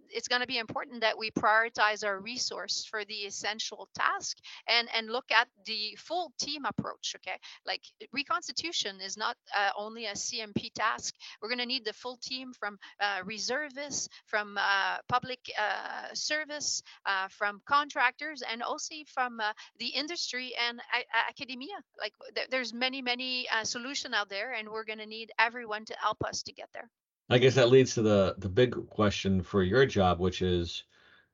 it's 0.10 0.28
going 0.28 0.42
to 0.42 0.48
be 0.48 0.58
important 0.58 1.02
that 1.02 1.18
we 1.18 1.32
prioritize 1.32 2.06
our 2.06 2.20
resource 2.20 2.86
for 2.90 3.04
the 3.06 3.26
essential 3.26 3.88
task 3.96 4.38
and 4.68 4.88
and 4.96 5.10
look 5.10 5.32
at 5.32 5.48
the 5.66 5.98
full 5.98 6.32
team 6.40 6.66
approach. 6.66 7.16
Okay, 7.18 7.38
like 7.66 7.82
reconstitution 8.14 9.00
is 9.02 9.18
not 9.18 9.36
uh, 9.58 9.70
only 9.78 10.06
a 10.06 10.14
CMP 10.14 10.72
task. 10.74 11.14
We're 11.42 11.50
going 11.50 11.60
to 11.60 11.66
need 11.66 11.86
the 11.86 11.94
full 11.94 12.18
team 12.18 12.54
from 12.54 12.78
uh, 13.00 13.22
reservists, 13.26 14.10
from 14.26 14.58
uh, 14.58 14.77
public 15.08 15.40
uh, 15.60 16.14
service, 16.14 16.82
uh, 17.06 17.28
from 17.30 17.62
contractors, 17.68 18.42
and 18.50 18.62
also 18.64 18.96
from 19.08 19.40
the 19.80 19.88
industry 19.88 20.54
and 20.68 20.82
academia. 21.30 21.76
Like 22.00 22.14
th- 22.36 22.48
there's 22.50 22.74
many, 22.74 23.02
many 23.02 23.48
solutions 23.64 24.14
out 24.14 24.30
there, 24.30 24.54
and 24.54 24.70
we're 24.70 24.86
going 24.86 25.00
to 25.00 25.06
need 25.06 25.32
everyone 25.40 25.86
to 25.86 25.96
help 26.00 26.24
us 26.24 26.44
to 26.44 26.54
get 26.54 26.70
there. 26.74 26.90
I 27.30 27.40
guess 27.40 27.56
that 27.56 27.70
leads 27.70 27.94
to 27.96 28.02
the 28.02 28.36
the 28.38 28.50
big 28.50 28.76
question 28.90 29.42
for 29.42 29.64
your 29.64 29.86
job, 29.86 30.20
which 30.20 30.42
is 30.42 30.84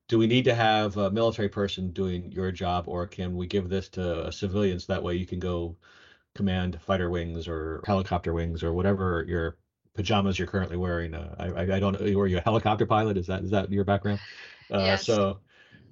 do 0.08 0.18
we 0.18 0.28
need 0.28 0.46
to 0.46 0.56
have 0.56 0.98
a 0.98 1.12
military 1.12 1.50
person 1.50 1.92
doing 1.92 2.32
your 2.32 2.52
job 2.52 2.88
or 2.88 3.08
can 3.08 3.36
we 3.36 3.48
give 3.48 3.70
this 3.70 3.90
to 3.90 4.32
civilians 4.32 4.86
that 4.86 5.02
way 5.02 5.16
you 5.16 5.26
can 5.26 5.40
go 5.40 5.76
command 6.36 6.80
fighter 6.82 7.10
wings 7.10 7.48
or 7.48 7.82
helicopter 7.86 8.34
wings 8.34 8.64
or 8.64 8.74
whatever 8.74 9.26
your 9.28 9.58
pajamas 9.94 10.40
you're 10.40 10.48
currently 10.48 10.78
wearing. 10.78 11.14
Uh, 11.14 11.36
I, 11.40 11.76
I 11.76 11.80
don't 11.80 12.00
know. 12.00 12.18
Were 12.18 12.28
you 12.28 12.38
a 12.38 12.42
helicopter 12.42 12.86
pilot? 12.86 13.18
Is 13.18 13.28
that 13.28 13.44
is 13.44 13.52
that 13.52 13.72
your 13.72 13.84
background? 13.84 14.20
Uh, 14.72 14.80
yes. 14.80 15.06
So, 15.06 15.40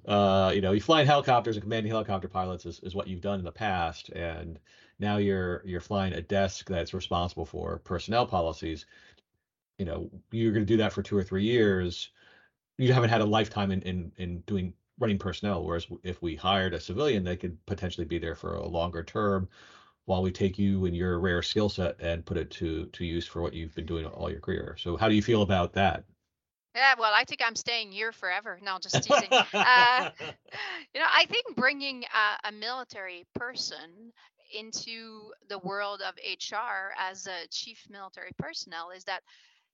uh, 0.06 0.52
you 0.54 0.60
know, 0.60 0.72
you 0.72 0.80
flying 0.80 1.06
helicopters 1.06 1.56
and 1.56 1.62
commanding 1.62 1.90
helicopter 1.90 2.28
pilots 2.28 2.66
is, 2.66 2.80
is 2.80 2.94
what 2.94 3.06
you've 3.06 3.20
done 3.20 3.38
in 3.38 3.44
the 3.44 3.52
past, 3.52 4.08
and 4.10 4.58
now 4.98 5.18
you're 5.18 5.62
you're 5.64 5.80
flying 5.80 6.12
a 6.14 6.20
desk 6.22 6.68
that's 6.68 6.94
responsible 6.94 7.46
for 7.46 7.78
personnel 7.84 8.26
policies. 8.26 8.86
You 9.78 9.84
know, 9.84 10.10
you're 10.30 10.52
going 10.52 10.66
to 10.66 10.72
do 10.72 10.78
that 10.78 10.92
for 10.92 11.02
two 11.02 11.16
or 11.16 11.22
three 11.22 11.44
years. 11.44 12.10
You 12.78 12.92
haven't 12.92 13.10
had 13.10 13.20
a 13.20 13.26
lifetime 13.26 13.70
in 13.70 13.82
in 13.82 14.12
in 14.16 14.40
doing 14.46 14.74
running 14.98 15.18
personnel. 15.18 15.64
Whereas 15.64 15.86
if 16.02 16.20
we 16.22 16.36
hired 16.36 16.74
a 16.74 16.80
civilian, 16.80 17.24
they 17.24 17.36
could 17.36 17.64
potentially 17.66 18.06
be 18.06 18.18
there 18.18 18.34
for 18.34 18.54
a 18.54 18.66
longer 18.66 19.02
term 19.02 19.48
while 20.04 20.22
we 20.22 20.32
take 20.32 20.58
you 20.58 20.84
and 20.86 20.96
your 20.96 21.18
rare 21.20 21.42
skill 21.42 21.68
set 21.68 22.00
and 22.00 22.24
put 22.24 22.36
it 22.36 22.50
to 22.50 22.86
to 22.86 23.04
use 23.04 23.26
for 23.26 23.40
what 23.40 23.54
you've 23.54 23.74
been 23.74 23.86
doing 23.86 24.06
all 24.06 24.30
your 24.30 24.40
career. 24.40 24.76
So 24.78 24.96
how 24.96 25.08
do 25.08 25.14
you 25.14 25.22
feel 25.22 25.42
about 25.42 25.72
that? 25.74 26.04
Yeah, 26.74 26.94
well, 26.98 27.12
I 27.14 27.24
think 27.24 27.42
I'm 27.44 27.54
staying 27.54 27.92
here 27.92 28.12
forever. 28.12 28.58
No, 28.62 28.78
just 28.80 29.02
teasing. 29.02 29.28
uh, 29.30 30.10
you 30.94 31.00
know, 31.00 31.06
I 31.12 31.26
think 31.26 31.54
bringing 31.54 32.04
a, 32.04 32.48
a 32.48 32.52
military 32.52 33.26
person 33.34 34.12
into 34.54 35.30
the 35.48 35.58
world 35.58 36.02
of 36.06 36.14
HR 36.16 36.92
as 36.98 37.26
a 37.26 37.46
chief 37.50 37.86
military 37.90 38.32
personnel 38.38 38.90
is 38.90 39.04
that 39.04 39.22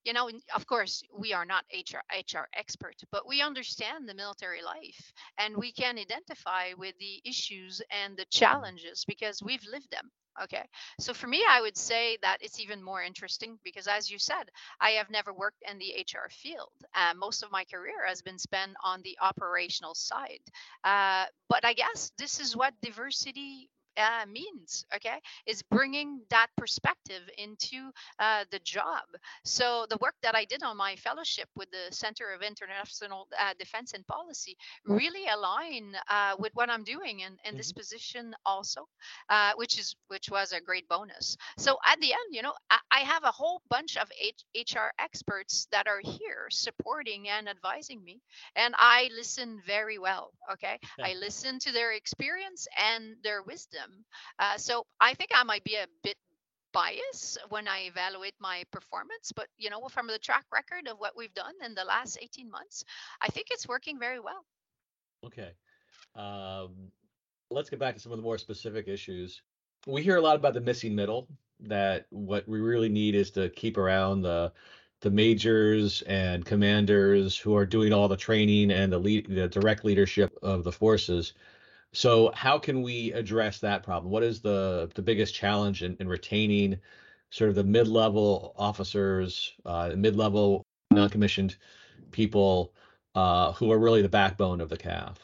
you 0.05 0.13
know 0.13 0.31
of 0.55 0.67
course 0.67 1.03
we 1.17 1.33
are 1.33 1.45
not 1.45 1.65
hr 1.73 1.99
hr 2.35 2.49
expert 2.55 2.97
but 3.13 3.29
we 3.29 3.43
understand 3.43 4.09
the 4.09 4.15
military 4.15 4.63
life 4.63 5.13
and 5.39 5.57
we 5.57 5.73
can 5.73 5.99
identify 5.99 6.73
with 6.77 6.95
the 6.99 7.21
issues 7.25 7.83
and 7.91 8.17
the 8.17 8.27
challenges 8.31 9.05
because 9.07 9.43
we've 9.43 9.65
lived 9.71 9.91
them 9.91 10.11
okay? 10.43 10.65
So 11.01 11.13
for 11.15 11.27
me 11.27 11.45
i 11.49 11.61
would 11.61 11.77
say 11.77 12.19
that 12.23 12.39
it's 12.41 12.61
even 12.61 12.83
more 12.83 13.03
interesting 13.03 13.59
because 13.65 13.87
as 13.89 14.11
you 14.11 14.19
said 14.19 14.45
i 14.81 14.91
have 14.91 15.11
never 15.11 15.33
worked 15.33 15.63
in 15.71 15.79
the 15.79 15.93
hr 16.13 16.29
field 16.31 16.73
uh, 16.95 17.15
most 17.17 17.43
of 17.43 17.51
my 17.51 17.65
career 17.65 18.07
has 18.07 18.23
been 18.23 18.39
spent 18.39 18.73
on 18.85 19.01
the 19.03 19.17
operational 19.21 19.95
side 19.95 20.43
uh, 20.85 21.25
but 21.49 21.65
i 21.65 21.73
guess 21.73 22.13
this 22.19 22.41
is 22.41 22.57
what 22.57 22.75
diversity 22.83 23.69
uh, 23.99 24.25
means 24.27 24.85
okay 24.95 25.19
is 25.47 25.63
bringing 25.63 26.21
that 26.31 26.49
perspective 26.57 27.23
into 27.37 27.91
uh, 28.19 28.45
the 28.51 28.59
job. 28.61 29.05
So 29.45 29.87
the 29.91 29.99
work 30.01 30.15
that 30.23 30.35
i 30.35 30.45
did 30.45 30.63
on 30.63 30.77
my 30.77 30.97
fellowship 30.97 31.49
with 31.57 31.71
the 31.71 31.95
center 31.95 32.33
of 32.35 32.43
international 32.43 33.29
uh, 33.39 33.55
defense 33.59 33.93
and 33.95 34.07
policy 34.07 34.57
really 34.87 35.27
align 35.33 35.95
uh, 36.11 36.35
with 36.39 36.53
what 36.55 36.71
i'm 36.71 36.85
doing 36.85 37.21
in, 37.21 37.33
in 37.33 37.37
mm-hmm. 37.37 37.57
this 37.57 37.73
position 37.73 38.35
also 38.47 38.87
uh, 39.29 39.53
which 39.57 39.79
is 39.79 39.97
which 40.09 40.31
was 40.31 40.53
a 40.53 40.61
great 40.61 40.89
bonus. 40.89 41.37
So 41.59 41.77
at 41.87 42.01
the 42.01 42.13
end 42.13 42.31
you 42.31 42.43
know 42.43 42.55
i, 42.71 42.79
I 42.91 43.01
have 43.01 43.25
a 43.25 43.33
whole 43.33 43.61
bunch 43.71 43.97
of 43.97 44.09
H- 44.21 44.75
hr 44.75 44.91
experts 44.99 45.67
that 45.73 45.87
are 45.87 46.01
here 46.03 46.49
supporting 46.51 47.29
and 47.29 47.49
advising 47.49 48.03
me 48.05 48.21
and 48.57 48.75
i 48.79 49.09
listen 49.15 49.61
very 49.67 49.99
well 49.99 50.33
okay? 50.53 50.79
I 51.03 51.15
listen 51.15 51.59
to 51.61 51.73
their 51.73 51.93
experience 51.93 52.67
and 52.77 53.17
their 53.23 53.43
wisdom 53.43 53.88
them. 53.91 54.05
Uh, 54.39 54.57
so 54.57 54.87
I 55.01 55.15
think 55.15 55.31
I 55.35 55.45
might 55.45 55.65
be 55.65 55.75
a 55.75 55.87
bit 56.03 56.17
biased 56.73 57.39
when 57.49 57.67
I 57.67 57.87
evaluate 57.87 58.35
my 58.41 58.65
performance, 58.71 59.33
but 59.35 59.47
you 59.57 59.71
know, 59.71 59.89
from 59.89 60.07
the 60.07 60.19
track 60.19 60.45
record 60.53 60.87
of 60.89 60.99
what 60.99 61.17
we've 61.17 61.35
done 61.35 61.55
in 61.65 61.75
the 61.75 61.85
last 61.85 62.19
18 62.21 62.51
months, 62.51 62.85
I 63.21 63.29
think 63.29 63.49
it's 63.51 63.67
working 63.67 63.99
very 63.99 64.21
well. 64.21 64.45
Okay. 65.25 65.53
Um, 66.15 66.91
let's 67.51 67.71
get 67.71 67.79
back 67.79 67.95
to 67.95 68.01
some 68.01 68.13
of 68.13 68.19
the 68.19 68.23
more 68.23 68.39
specific 68.39 68.89
issues. 68.89 69.43
We 69.87 70.03
hear 70.03 70.17
a 70.17 70.21
lot 70.21 70.37
about 70.37 70.55
the 70.55 70.61
missing 70.61 70.95
middle, 70.95 71.29
that 71.61 72.07
what 72.11 72.47
we 72.49 72.61
really 72.61 72.89
need 72.89 73.15
is 73.15 73.31
to 73.33 73.49
keep 73.51 73.77
around 73.77 74.23
the 74.23 74.53
the 75.01 75.11
majors 75.11 76.03
and 76.03 76.45
commanders 76.45 77.39
who 77.39 77.57
are 77.57 77.65
doing 77.65 77.93
all 77.93 78.09
the 78.09 78.17
training 78.17 78.73
and 78.73 78.93
the 78.93 78.99
lead, 78.99 79.27
the 79.29 79.47
direct 79.47 79.85
leadership 79.85 80.37
of 80.43 80.65
the 80.65 80.73
forces 80.73 81.35
so 81.93 82.31
how 82.35 82.59
can 82.59 82.83
we 82.83 83.13
address 83.13 83.61
that 83.61 83.83
problem? 83.83 84.13
What 84.13 84.23
is 84.23 84.41
the 84.41 84.91
the 84.95 85.03
biggest 85.03 85.35
challenge 85.35 85.83
in, 85.83 85.97
in 86.01 86.09
retaining 86.09 86.79
sort 87.31 87.51
of 87.51 87.57
the 87.57 87.65
mid-level 87.65 88.55
officers, 88.57 89.53
uh, 89.67 89.93
mid-level 89.97 90.65
non-commissioned 90.91 91.57
people 92.11 92.73
uh, 93.15 93.53
who 93.53 93.71
are 93.71 93.79
really 93.79 94.03
the 94.03 94.09
backbone 94.09 94.61
of 94.61 94.69
the 94.69 94.77
CAF? 94.77 95.17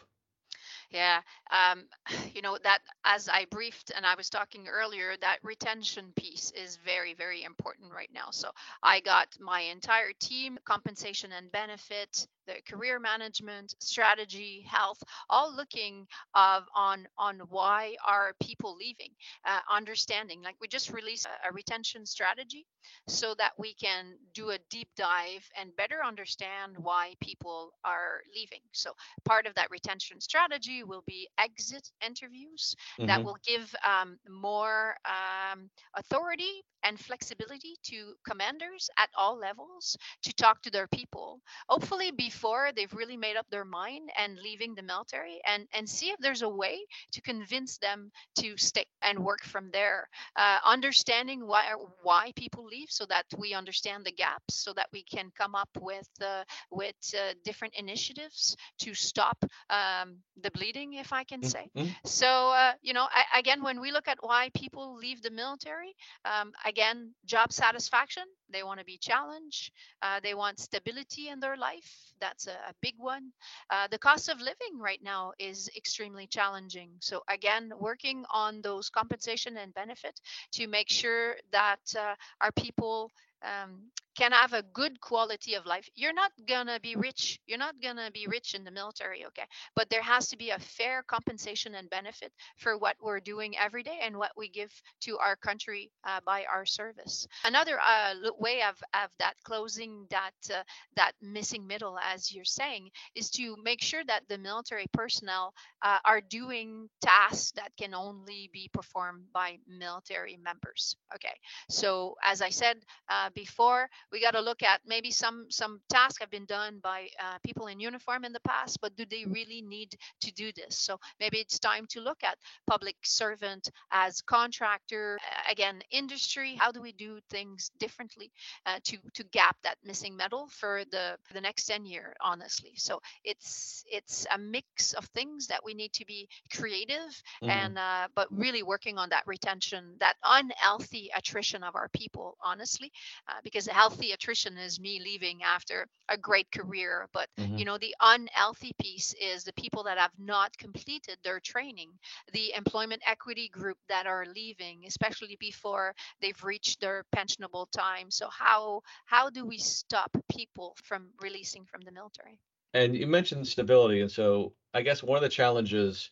Yeah, 0.91 1.23
um, 1.51 1.85
you 2.35 2.43
know 2.43 2.59
that 2.65 2.81
as 3.05 3.29
I 3.29 3.47
briefed 3.51 3.93
and 3.97 4.07
I 4.07 4.15
was 4.15 4.31
talking 4.31 4.69
earlier, 4.69 5.15
that 5.21 5.39
retention 5.43 6.13
piece 6.17 6.53
is 6.53 6.79
very, 6.85 7.15
very 7.15 7.45
important 7.45 7.93
right 7.93 8.11
now. 8.15 8.29
So 8.31 8.51
I 8.83 9.01
got 9.01 9.29
my 9.41 9.61
entire 9.61 10.13
team, 10.21 10.59
compensation 10.65 11.33
and 11.37 11.51
benefit, 11.53 12.27
the 12.47 12.55
career 12.69 12.99
management, 13.01 13.75
strategy, 13.81 14.67
health, 14.69 15.03
all 15.31 15.55
looking 15.55 16.07
of 16.35 16.65
on 16.75 17.07
on 17.19 17.41
why 17.51 17.97
are 18.07 18.35
people 18.43 18.77
leaving, 18.77 19.11
uh, 19.47 19.61
understanding. 19.71 20.43
Like 20.43 20.57
we 20.61 20.69
just 20.69 20.93
released 20.93 21.27
a, 21.27 21.49
a 21.51 21.53
retention 21.53 22.07
strategy, 22.07 22.67
so 23.09 23.35
that 23.39 23.53
we 23.59 23.75
can 23.75 24.15
do 24.35 24.51
a 24.51 24.59
deep 24.71 24.89
dive 24.97 25.49
and 25.61 25.77
better 25.77 26.05
understand 26.05 26.77
why 26.79 27.15
people 27.21 27.73
are 27.85 28.23
leaving. 28.35 28.61
So 28.73 28.93
part 29.25 29.47
of 29.47 29.55
that 29.55 29.71
retention 29.71 30.21
strategy 30.21 30.85
will 30.85 31.05
be 31.07 31.29
exit 31.45 31.89
interviews 32.05 32.75
mm-hmm. 32.99 33.07
that 33.07 33.23
will 33.23 33.37
give 33.47 33.75
um, 33.87 34.19
more 34.29 34.97
um, 35.05 35.71
authority 35.97 36.65
and 36.85 37.01
flexibility 37.01 37.77
to 37.85 38.15
commanders 38.29 38.91
at 38.99 39.09
all 39.17 39.39
levels 39.39 39.97
to 40.23 40.33
talk 40.35 40.63
to 40.63 40.71
their 40.71 40.87
people. 40.89 41.41
Hopefully 41.69 42.11
before 42.11 42.71
they've 42.75 42.93
really 42.93 43.17
made 43.17 43.37
up 43.37 43.47
their 43.51 43.65
mind 43.65 44.11
and 44.17 44.39
leaving 44.39 44.75
the 44.75 44.83
military 44.83 45.41
and 45.47 45.67
and 45.73 45.89
see 45.89 46.11
if 46.11 46.19
there's 46.21 46.43
a 46.43 46.49
way 46.49 46.79
to 47.13 47.21
convince 47.23 47.79
them 47.79 48.11
to 48.37 48.57
stick 48.57 48.87
and 49.03 49.19
work 49.19 49.43
from 49.45 49.71
there. 49.73 50.09
Uh, 50.37 50.59
understanding 50.65 51.47
why 51.47 51.65
why 52.03 52.33
people 52.37 52.65
leave 52.65 52.89
so 52.91 53.05
that 53.07 53.25
we 53.39 53.55
understand 53.55 54.05
the 54.05 54.13
gaps 54.13 54.55
so 54.55 54.73
that 54.75 54.89
we 54.93 55.03
can 55.03 55.31
come 55.37 55.55
up 55.55 55.69
with 55.81 56.09
uh, 56.23 56.45
with 56.71 56.97
uh, 57.15 57.35
different 57.45 57.75
initiatives 57.77 58.57
to 58.79 58.95
stop 58.95 59.45
um, 59.71 60.17
the 60.43 60.51
bleeding 60.51 60.95
if 60.95 61.13
i 61.13 61.25
can 61.25 61.43
say. 61.43 61.69
Mm-hmm. 61.77 61.91
so 62.05 62.51
uh, 62.51 62.73
you 62.83 62.93
know 62.93 63.07
I, 63.11 63.39
again 63.39 63.63
when 63.63 63.81
we 63.81 63.93
look 63.93 64.09
at 64.09 64.19
why 64.21 64.51
people 64.55 64.97
leave 64.97 65.23
the 65.23 65.31
military 65.31 65.95
um, 66.25 66.53
again 66.75 67.15
job 67.35 67.53
satisfaction. 67.53 68.25
They 68.55 68.63
want 68.65 68.81
to 68.81 68.85
be 68.85 68.99
challenged. 69.11 69.73
Uh, 70.03 70.21
they 70.27 70.35
want 70.35 70.59
stability 70.59 71.29
in 71.29 71.41
their 71.41 71.57
life. 71.57 71.91
That's 72.21 72.47
a, 72.47 72.57
a 72.71 72.75
big 72.83 72.95
one. 72.99 73.33
Uh, 73.71 73.87
the 73.91 73.99
cost 73.99 74.29
of 74.29 74.39
living 74.41 74.75
right 74.89 75.03
now 75.03 75.33
is 75.39 75.69
extremely 75.77 76.27
challenging. 76.27 76.91
So 77.01 77.23
again 77.29 77.73
working 77.79 78.25
on 78.31 78.61
those 78.63 78.91
compensation 78.91 79.57
and 79.57 79.75
benefit 79.75 80.21
to 80.57 80.67
make 80.69 80.91
sure 80.91 81.37
that 81.53 81.85
uh, 81.99 82.15
our 82.41 82.53
people 82.53 83.11
um, 83.43 83.91
can 84.17 84.33
have 84.33 84.53
a 84.53 84.63
good 84.63 85.01
quality 85.01 85.55
of 85.55 85.67
life. 85.67 85.89
You're 85.95 86.13
not 86.15 86.33
gonna 86.49 86.79
be 86.81 86.97
rich. 86.97 87.41
You're 87.47 87.59
not 87.59 87.75
gonna 87.83 88.11
be 88.11 88.27
rich 88.29 88.55
in 88.55 88.65
the 88.65 88.71
military, 88.71 89.27
okay? 89.27 89.45
But 89.75 89.91
there 89.91 90.03
has 90.03 90.29
to 90.29 90.37
be 90.37 90.51
a 90.51 90.59
fair 90.59 91.03
compensation 91.03 91.75
and 91.75 91.91
benefit 91.91 92.33
for 92.57 92.79
what 92.79 92.97
we're 93.03 93.21
doing 93.21 93.57
every 93.59 93.83
day 93.83 93.99
and 94.03 94.17
what 94.17 94.33
we 94.37 94.49
give 94.49 94.73
to 95.03 95.19
our 95.19 95.37
country 95.37 95.91
uh, 96.05 96.21
by 96.25 96.45
our 96.53 96.67
service. 96.67 97.27
Another 97.45 97.79
uh, 97.81 98.15
way 98.39 98.63
of, 98.63 98.77
of 98.95 99.11
that 99.19 99.35
closing 99.45 100.07
that 100.11 100.33
uh, 100.53 100.63
that 100.97 101.13
missing 101.21 101.67
middle, 101.67 101.99
as 101.99 102.33
you're 102.33 102.45
saying, 102.45 102.91
is 103.15 103.31
to 103.31 103.57
make 103.63 103.83
sure 103.83 104.03
that 104.05 104.23
the 104.29 104.39
military 104.39 104.87
personnel 104.93 105.53
uh, 105.83 105.99
are 106.05 106.21
doing 106.21 106.89
tasks 107.03 107.53
that 107.53 107.73
can 107.79 107.95
only 107.95 108.51
be 108.53 108.71
performed 108.73 109.25
by 109.33 109.59
military 109.69 110.39
members. 110.43 110.97
Okay, 111.15 111.35
so 111.69 112.15
as 112.23 112.43
I 112.43 112.51
said 112.51 112.79
uh, 113.09 113.31
before, 113.35 113.89
we 114.15 114.21
got 114.21 114.35
to 114.35 114.41
look 114.41 114.63
at 114.63 114.81
maybe 114.87 115.11
some 115.11 115.47
some 115.51 115.81
tasks 115.89 116.21
have 116.21 116.31
been 116.31 116.45
done 116.47 116.79
by 116.81 117.09
uh, 117.21 117.39
people 117.45 117.67
in 117.67 117.81
uniform 117.81 118.25
in 118.25 118.33
the 118.33 118.47
past, 118.47 118.79
but 118.81 118.95
do 118.95 119.05
they 119.05 119.25
really 119.27 119.61
need 119.61 119.97
to 120.21 120.33
do 120.33 120.53
this? 120.55 120.79
So 120.79 121.01
maybe 121.19 121.39
it's 121.39 121.59
time 121.59 121.87
to 121.91 122.01
look 122.01 122.23
at 122.23 122.39
public 122.65 122.95
servant 123.03 123.69
as 123.91 124.23
contractor, 124.23 125.19
again, 125.51 125.83
industry. 125.91 126.55
How 126.55 126.71
do 126.71 126.81
we 126.81 126.93
do 126.93 127.19
things 127.29 127.73
differently 127.81 128.31
uh, 128.67 128.79
to 128.85 128.99
to 129.15 129.25
gap 129.33 129.57
that 129.65 129.79
missing 129.85 130.17
metal 130.17 130.49
for 130.49 130.85
the 130.93 131.17
for 131.25 131.35
the 131.35 131.41
next 131.41 131.65
10 131.65 131.85
year? 131.85 132.15
Honestly, 132.21 132.75
so 132.77 133.01
it's 133.25 133.85
it's 133.91 134.29
a 134.33 134.39
mix 134.39 134.93
of 134.93 135.07
things 135.07 135.49
that 135.49 135.65
we 135.65 135.75
need 135.75 135.93
to 135.95 136.07
be 136.07 136.29
creative 136.57 137.11
mm-hmm. 137.43 137.51
and 137.51 137.79
uh, 137.79 138.07
but 138.15 138.29
really 138.31 138.63
working 138.63 138.97
on 138.97 139.09
that 139.09 139.27
retention, 139.27 139.97
that 139.99 140.15
unhealthy 140.25 141.11
attrition 141.17 141.65
of 141.65 141.75
our 141.75 141.89
people. 141.89 142.37
Honestly, 142.41 142.93
uh, 143.29 143.41
because 143.43 143.67
healthy 143.67 144.04
healthy 144.05 144.13
attrition 144.13 144.59
is 144.59 144.79
me 144.79 145.01
leaving 145.03 145.43
after 145.43 145.87
a 146.11 146.19
great 146.19 146.51
career 146.53 147.09
but 147.13 147.29
mm-hmm. 147.39 147.57
you 147.57 147.65
know 147.65 147.79
the 147.79 147.95
unhealthy 148.03 148.73
piece 148.79 149.15
is 149.21 149.45
the 149.45 149.53
people 149.55 149.83
that 149.83 149.97
have 149.97 150.11
not 150.19 150.57
completed 150.59 151.17
their 151.25 151.41
training 151.41 151.89
the 152.33 152.53
employment 152.55 153.01
equity 153.07 153.49
group 153.49 153.79
that 153.89 154.07
are 154.07 154.27
leaving 154.35 154.83
especially 154.87 155.37
before 155.41 155.95
they've 156.21 156.45
reached 156.45 156.81
their 156.81 157.05
pensionable 157.17 157.67
time. 157.71 158.11
So 158.11 158.29
how 158.29 158.83
how 159.07 159.31
do 159.31 159.47
we 159.47 159.59
stop 159.59 160.11
people 160.31 160.77
from 160.83 161.09
releasing 161.21 161.65
from 161.65 161.81
the 161.83 161.93
military? 161.93 162.39
And 162.75 162.95
you 162.95 163.07
mentioned 163.07 163.47
stability 163.47 164.01
and 164.01 164.11
so 164.11 164.53
i 164.75 164.83
guess 164.83 165.03
one 165.03 165.17
of 165.17 165.23
the 165.23 165.29
challenges 165.29 166.11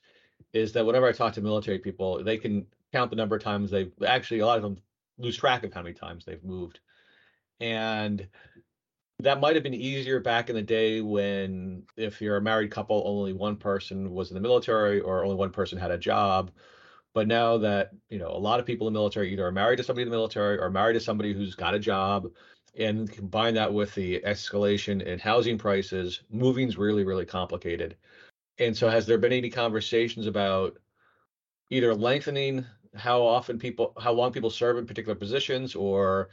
is 0.52 0.72
that 0.72 0.86
whenever 0.86 1.08
i 1.08 1.12
talk 1.12 1.34
to 1.34 1.40
military 1.40 1.78
people 1.78 2.22
they 2.22 2.38
can 2.38 2.66
count 2.92 3.10
the 3.10 3.16
number 3.16 3.36
of 3.36 3.42
times 3.42 3.70
they've 3.70 3.92
actually 4.06 4.40
a 4.40 4.46
lot 4.46 4.56
of 4.56 4.62
them 4.62 4.78
lose 5.18 5.36
track 5.36 5.64
of 5.64 5.72
how 5.72 5.82
many 5.82 5.94
times 5.94 6.24
they've 6.24 6.44
moved 6.44 6.80
and 7.62 8.26
that 9.20 9.40
might 9.40 9.54
have 9.54 9.62
been 9.62 9.72
easier 9.72 10.18
back 10.18 10.50
in 10.50 10.56
the 10.56 10.62
day 10.62 11.00
when 11.00 11.84
if 11.96 12.20
you're 12.20 12.36
a 12.36 12.42
married 12.42 12.72
couple 12.72 13.02
only 13.06 13.32
one 13.32 13.56
person 13.56 14.12
was 14.12 14.30
in 14.30 14.34
the 14.34 14.40
military 14.40 15.00
or 15.00 15.22
only 15.24 15.36
one 15.36 15.50
person 15.50 15.78
had 15.78 15.92
a 15.92 15.98
job. 15.98 16.50
But 17.14 17.28
now 17.28 17.58
that 17.58 17.90
you 18.08 18.18
know 18.18 18.30
a 18.30 18.38
lot 18.38 18.58
of 18.58 18.66
people 18.66 18.88
in 18.88 18.92
the 18.92 18.98
military 18.98 19.32
either 19.32 19.46
are 19.46 19.52
married 19.52 19.76
to 19.76 19.84
somebody 19.84 20.02
in 20.02 20.10
the 20.10 20.16
military 20.16 20.58
or 20.58 20.70
married 20.70 20.94
to 20.94 21.00
somebody 21.00 21.32
who's 21.32 21.54
got 21.54 21.74
a 21.74 21.78
job 21.78 22.28
and 22.76 23.10
combine 23.10 23.54
that 23.54 23.72
with 23.72 23.94
the 23.94 24.20
escalation 24.26 25.02
in 25.02 25.18
housing 25.18 25.56
prices 25.56 26.22
moving's 26.30 26.76
really 26.76 27.04
really 27.04 27.26
complicated. 27.26 27.96
And 28.58 28.76
so 28.76 28.88
has 28.88 29.06
there 29.06 29.18
been 29.18 29.32
any 29.32 29.50
conversations 29.50 30.26
about 30.26 30.78
either 31.70 31.94
lengthening 31.94 32.66
how 32.94 33.22
often 33.22 33.58
people 33.58 33.92
how 34.00 34.12
long 34.12 34.32
people 34.32 34.50
serve 34.50 34.78
in 34.78 34.86
particular 34.86 35.14
positions 35.14 35.76
or 35.76 36.28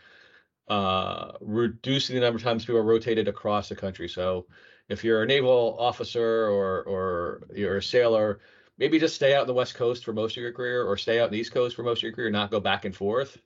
uh, 0.70 1.32
reducing 1.42 2.16
the 2.16 2.22
number 2.22 2.38
of 2.38 2.44
times 2.44 2.64
people 2.64 2.80
are 2.80 2.84
rotated 2.84 3.28
across 3.28 3.70
the 3.70 3.76
country. 3.76 4.08
So 4.08 4.46
if 4.88 5.04
you're 5.04 5.24
a 5.24 5.28
naval 5.28 5.76
officer 5.80 6.48
or 6.48 6.84
or 6.84 7.42
you're 7.54 7.78
a 7.78 7.84
sailor, 7.84 8.40
maybe 8.78 9.00
just 9.00 9.16
stay 9.16 9.36
out 9.36 9.42
in 9.42 9.48
the 9.48 9.54
West 9.54 9.76
Coast 9.76 10.04
for 10.04 10.14
most 10.14 10.38
of 10.38 10.44
your 10.44 10.52
career, 10.54 10.84
or 10.84 10.98
stay 10.98 11.20
out 11.20 11.28
in 11.28 11.34
the 11.34 11.40
East 11.40 11.54
Coast 11.54 11.76
for 11.76 11.84
most 11.84 12.00
of 12.00 12.04
your 12.04 12.14
career, 12.14 12.30
not 12.30 12.52
go 12.52 12.60
back 12.60 12.86
and 12.86 12.96
forth. 12.96 13.38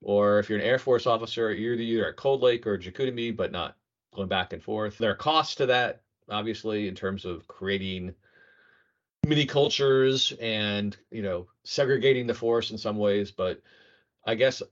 Or 0.00 0.38
if 0.38 0.48
you're 0.48 0.58
an 0.58 0.64
Air 0.64 0.78
Force 0.78 1.06
officer, 1.06 1.52
you're 1.52 1.74
either 1.74 2.08
at 2.08 2.16
Cold 2.16 2.42
Lake 2.42 2.66
or 2.66 2.78
Chicoutimi, 2.78 3.36
but 3.36 3.50
not 3.50 3.76
going 4.14 4.28
back 4.28 4.52
and 4.52 4.62
forth. 4.62 4.98
There 4.98 5.10
are 5.10 5.16
costs 5.16 5.56
to 5.56 5.66
that, 5.66 6.02
obviously, 6.30 6.86
in 6.86 6.94
terms 6.94 7.24
of 7.24 7.48
creating 7.48 8.14
mini 9.26 9.44
cultures 9.44 10.32
and 10.40 10.96
you 11.10 11.22
know 11.22 11.48
segregating 11.64 12.26
the 12.26 12.34
force 12.34 12.70
in 12.70 12.78
some 12.78 12.96
ways. 12.96 13.30
But 13.30 13.60
I 14.24 14.36
guess 14.36 14.62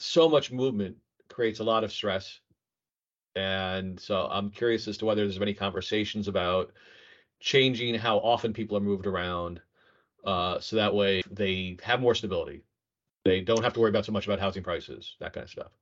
so 0.00 0.28
much 0.28 0.50
movement 0.50 0.96
creates 1.28 1.60
a 1.60 1.64
lot 1.64 1.84
of 1.84 1.92
stress. 1.92 2.40
And 3.36 3.98
so 4.00 4.28
I'm 4.30 4.50
curious 4.50 4.88
as 4.88 4.98
to 4.98 5.04
whether 5.04 5.22
there's 5.22 5.40
any 5.40 5.54
conversations 5.54 6.26
about 6.26 6.72
changing 7.38 7.94
how 7.94 8.18
often 8.18 8.52
people 8.52 8.76
are 8.76 8.80
moved 8.80 9.06
around 9.06 9.60
uh, 10.24 10.58
so 10.60 10.76
that 10.76 10.94
way 10.94 11.22
they 11.30 11.76
have 11.82 12.00
more 12.00 12.14
stability. 12.14 12.62
They 13.24 13.40
don't 13.40 13.62
have 13.62 13.74
to 13.74 13.80
worry 13.80 13.90
about 13.90 14.06
so 14.06 14.12
much 14.12 14.26
about 14.26 14.40
housing 14.40 14.62
prices, 14.62 15.16
that 15.20 15.32
kind 15.32 15.44
of 15.44 15.50
stuff. 15.50 15.72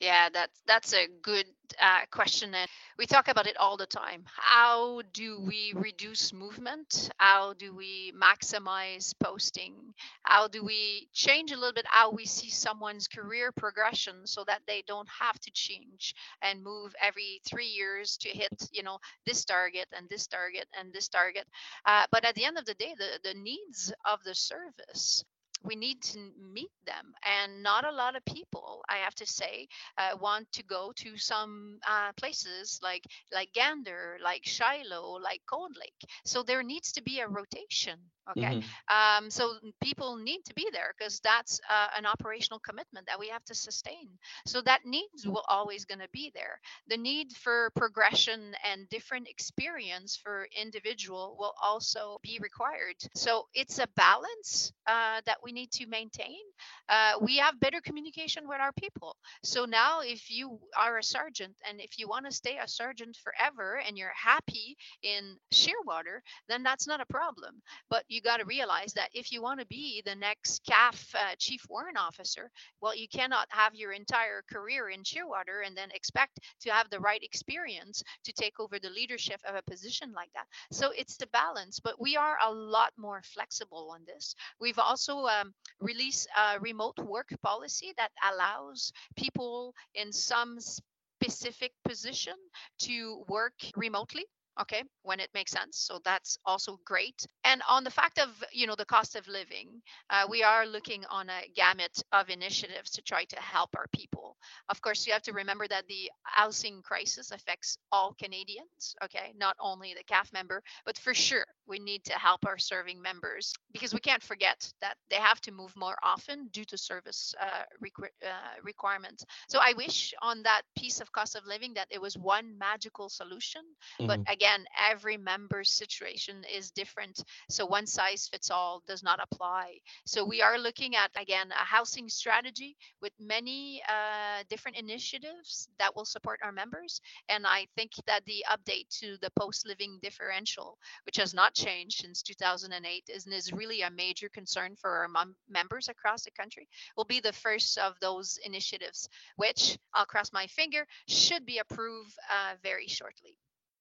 Yeah, 0.00 0.28
that's 0.32 0.60
that's 0.66 0.92
a 0.94 1.06
good 1.22 1.46
uh, 1.80 2.00
question, 2.10 2.54
and 2.54 2.68
we 2.98 3.06
talk 3.06 3.28
about 3.28 3.46
it 3.46 3.56
all 3.56 3.76
the 3.76 3.86
time. 3.86 4.24
How 4.36 5.02
do 5.12 5.40
we 5.40 5.72
reduce 5.74 6.32
movement? 6.32 7.10
How 7.18 7.52
do 7.54 7.74
we 7.74 8.12
maximize 8.16 9.14
posting? 9.22 9.74
How 10.22 10.48
do 10.48 10.64
we 10.64 11.08
change 11.12 11.52
a 11.52 11.56
little 11.56 11.72
bit 11.72 11.86
how 11.86 12.10
we 12.12 12.26
see 12.26 12.50
someone's 12.50 13.08
career 13.08 13.52
progression 13.52 14.26
so 14.26 14.44
that 14.44 14.62
they 14.66 14.82
don't 14.86 15.08
have 15.20 15.38
to 15.40 15.50
change 15.52 16.14
and 16.42 16.62
move 16.62 16.94
every 17.00 17.40
three 17.48 17.66
years 17.68 18.16
to 18.18 18.28
hit, 18.30 18.68
you 18.72 18.82
know, 18.82 18.98
this 19.26 19.44
target 19.44 19.86
and 19.96 20.08
this 20.08 20.26
target 20.26 20.66
and 20.78 20.92
this 20.92 21.08
target? 21.08 21.46
Uh, 21.86 22.06
but 22.10 22.24
at 22.24 22.34
the 22.34 22.44
end 22.44 22.58
of 22.58 22.64
the 22.64 22.74
day, 22.74 22.94
the 22.98 23.20
the 23.24 23.34
needs 23.34 23.92
of 24.04 24.22
the 24.24 24.34
service 24.34 25.24
we 25.62 25.74
need 25.76 26.00
to 26.02 26.18
meet 26.52 26.70
them 26.86 27.12
and 27.24 27.62
not 27.62 27.84
a 27.84 27.92
lot 27.92 28.16
of 28.16 28.24
people 28.24 28.82
i 28.88 28.96
have 28.96 29.14
to 29.14 29.26
say 29.26 29.66
uh, 29.98 30.16
want 30.20 30.50
to 30.52 30.62
go 30.64 30.92
to 30.96 31.16
some 31.16 31.78
uh, 31.88 32.12
places 32.16 32.78
like 32.82 33.04
like 33.32 33.52
gander 33.52 34.18
like 34.22 34.42
shilo 34.44 35.20
like 35.20 35.40
cold 35.48 35.76
lake. 35.78 36.10
So 36.24 36.42
there 36.42 36.62
needs 36.62 36.92
to 36.92 37.02
be 37.02 37.20
a 37.20 37.28
rotation 37.28 37.98
okay? 38.30 38.56
Mm-hmm. 38.56 39.24
um, 39.24 39.30
so 39.30 39.54
people 39.82 40.16
need 40.16 40.40
to 40.46 40.54
be 40.54 40.68
there 40.72 40.94
because 40.96 41.20
that's 41.20 41.60
uh, 41.70 41.88
an 41.96 42.06
operational 42.06 42.60
commitment 42.60 43.06
that 43.06 43.18
we 43.18 43.28
have 43.28 43.44
to 43.44 43.54
sustain. 43.54 44.08
So 44.46 44.60
that 44.62 44.80
needs 44.84 45.26
will 45.26 45.44
always 45.48 45.84
going 45.84 46.00
to 46.00 46.08
be 46.12 46.30
there. 46.34 46.60
The 46.88 46.96
need 46.96 47.32
for 47.32 47.70
progression 47.76 48.54
and 48.70 48.88
different 48.88 49.28
experience 49.28 50.16
for 50.22 50.46
individual 50.60 51.36
will 51.38 51.54
also 51.62 52.18
be 52.22 52.38
required. 52.40 52.96
So 53.14 53.46
it's 53.54 53.78
a 53.78 53.86
balance 53.96 54.72
uh, 54.86 55.20
that 55.26 55.38
we 55.48 55.52
need 55.52 55.70
to 55.70 55.86
maintain 55.86 56.44
uh, 56.90 57.12
we 57.22 57.38
have 57.38 57.60
better 57.60 57.80
communication 57.80 58.46
with 58.48 58.60
our 58.60 58.72
people 58.72 59.16
so 59.42 59.64
now 59.64 60.00
if 60.00 60.30
you 60.30 60.58
are 60.76 60.98
a 60.98 61.02
sergeant 61.02 61.54
and 61.68 61.80
if 61.80 61.98
you 61.98 62.06
want 62.08 62.26
to 62.26 62.32
stay 62.32 62.58
a 62.62 62.68
sergeant 62.68 63.16
forever 63.24 63.80
and 63.86 63.96
you're 63.96 64.12
happy 64.32 64.76
in 65.02 65.22
shearwater 65.52 66.16
then 66.50 66.62
that's 66.62 66.86
not 66.86 67.00
a 67.00 67.06
problem 67.06 67.54
but 67.88 68.04
you 68.08 68.20
got 68.20 68.38
to 68.38 68.44
realize 68.44 68.92
that 68.94 69.10
if 69.14 69.32
you 69.32 69.40
want 69.42 69.60
to 69.60 69.66
be 69.66 70.02
the 70.04 70.14
next 70.14 70.62
CAF 70.68 71.14
uh, 71.14 71.34
chief 71.38 71.64
warrant 71.68 71.98
officer, 71.98 72.50
well, 72.80 72.96
you 72.96 73.08
cannot 73.08 73.46
have 73.50 73.74
your 73.74 73.92
entire 73.92 74.42
career 74.52 74.90
in 74.90 75.02
Shearwater 75.02 75.66
and 75.66 75.76
then 75.76 75.90
expect 75.94 76.40
to 76.60 76.70
have 76.70 76.90
the 76.90 77.00
right 77.00 77.22
experience 77.22 78.02
to 78.24 78.32
take 78.32 78.60
over 78.60 78.78
the 78.78 78.90
leadership 78.90 79.40
of 79.48 79.54
a 79.54 79.62
position 79.70 80.12
like 80.14 80.30
that. 80.34 80.46
So 80.72 80.90
it's 80.96 81.16
the 81.16 81.26
balance, 81.28 81.80
but 81.80 82.00
we 82.00 82.16
are 82.16 82.36
a 82.44 82.52
lot 82.52 82.92
more 82.96 83.22
flexible 83.22 83.90
on 83.92 84.00
this. 84.06 84.34
We've 84.60 84.78
also 84.78 85.26
um, 85.40 85.52
released 85.80 86.28
a 86.36 86.60
remote 86.60 86.98
work 86.98 87.28
policy 87.42 87.92
that 87.96 88.10
allows 88.32 88.92
people 89.16 89.74
in 89.94 90.12
some 90.12 90.58
specific 90.60 91.72
position 91.84 92.34
to 92.78 93.24
work 93.28 93.54
remotely 93.76 94.24
okay 94.60 94.82
when 95.02 95.20
it 95.20 95.30
makes 95.34 95.52
sense 95.52 95.76
so 95.78 96.00
that's 96.04 96.38
also 96.44 96.78
great. 96.84 97.26
And 97.44 97.62
on 97.68 97.84
the 97.84 97.90
fact 97.90 98.18
of 98.18 98.28
you 98.52 98.66
know 98.66 98.74
the 98.76 98.84
cost 98.84 99.16
of 99.16 99.26
living 99.28 99.68
uh, 100.10 100.26
we 100.28 100.42
are 100.42 100.66
looking 100.66 101.04
on 101.10 101.28
a 101.28 101.40
gamut 101.54 102.02
of 102.12 102.28
initiatives 102.28 102.90
to 102.90 103.02
try 103.02 103.24
to 103.24 103.36
help 103.40 103.70
our 103.76 103.86
people. 103.92 104.36
Of 104.68 104.80
course 104.82 105.06
you 105.06 105.12
have 105.12 105.22
to 105.22 105.32
remember 105.32 105.66
that 105.68 105.86
the 105.88 106.10
housing 106.22 106.82
crisis 106.82 107.30
affects 107.30 107.78
all 107.92 108.14
canadians 108.18 108.94
okay 109.04 109.32
not 109.36 109.56
only 109.60 109.94
the 109.94 110.04
caf 110.04 110.32
member 110.32 110.62
but 110.84 110.96
for 110.98 111.14
sure 111.14 111.44
we 111.66 111.78
need 111.78 112.04
to 112.04 112.12
help 112.12 112.44
our 112.46 112.58
serving 112.58 113.00
members 113.00 113.54
because 113.72 113.92
we 113.94 114.00
can't 114.00 114.22
forget 114.22 114.70
that 114.80 114.96
they 115.10 115.16
have 115.16 115.40
to 115.40 115.52
move 115.52 115.72
more 115.76 115.96
often 116.02 116.48
due 116.52 116.64
to 116.64 116.76
service 116.76 117.34
uh, 117.40 117.64
requ- 117.84 118.14
uh, 118.24 118.56
requirements. 118.62 119.24
So 119.48 119.58
i 119.60 119.72
wish 119.76 120.14
on 120.22 120.42
that 120.42 120.62
piece 120.76 121.00
of 121.00 121.12
cost 121.12 121.36
of 121.36 121.46
living 121.46 121.74
that 121.74 121.88
it 121.90 122.00
was 122.00 122.16
one 122.16 122.56
magical 122.58 123.08
solution 123.08 123.62
mm-hmm. 124.00 124.06
but 124.06 124.20
again 124.28 124.47
again, 124.48 124.64
every 124.90 125.16
member's 125.16 125.70
situation 125.70 126.42
is 126.50 126.70
different. 126.70 127.22
So 127.50 127.66
one 127.66 127.86
size 127.86 128.28
fits 128.28 128.50
all 128.50 128.82
does 128.86 129.02
not 129.02 129.20
apply. 129.22 129.78
So 130.06 130.24
we 130.24 130.40
are 130.40 130.58
looking 130.58 130.96
at, 130.96 131.10
again, 131.20 131.50
a 131.50 131.64
housing 131.64 132.08
strategy 132.08 132.76
with 133.02 133.12
many 133.20 133.82
uh, 133.88 134.44
different 134.48 134.78
initiatives 134.78 135.68
that 135.78 135.94
will 135.94 136.06
support 136.06 136.40
our 136.42 136.52
members. 136.52 137.00
And 137.28 137.46
I 137.46 137.66
think 137.76 137.92
that 138.06 138.24
the 138.24 138.44
update 138.50 138.88
to 139.00 139.16
the 139.20 139.30
post 139.38 139.66
living 139.66 139.98
differential, 140.02 140.78
which 141.04 141.16
has 141.16 141.34
not 141.34 141.54
changed 141.54 142.00
since 142.00 142.22
2008, 142.22 143.04
is, 143.12 143.26
is 143.26 143.52
really 143.52 143.82
a 143.82 143.90
major 143.90 144.30
concern 144.30 144.76
for 144.80 144.90
our 144.90 145.08
mem- 145.08 145.36
members 145.48 145.88
across 145.88 146.24
the 146.24 146.30
country, 146.30 146.68
will 146.96 147.04
be 147.04 147.20
the 147.20 147.32
first 147.32 147.76
of 147.76 147.94
those 148.00 148.38
initiatives, 148.44 149.08
which 149.36 149.76
I'll 149.92 150.06
cross 150.06 150.32
my 150.32 150.46
finger 150.46 150.86
should 151.06 151.44
be 151.44 151.58
approved 151.58 152.14
uh, 152.30 152.54
very 152.62 152.86
shortly. 152.86 153.36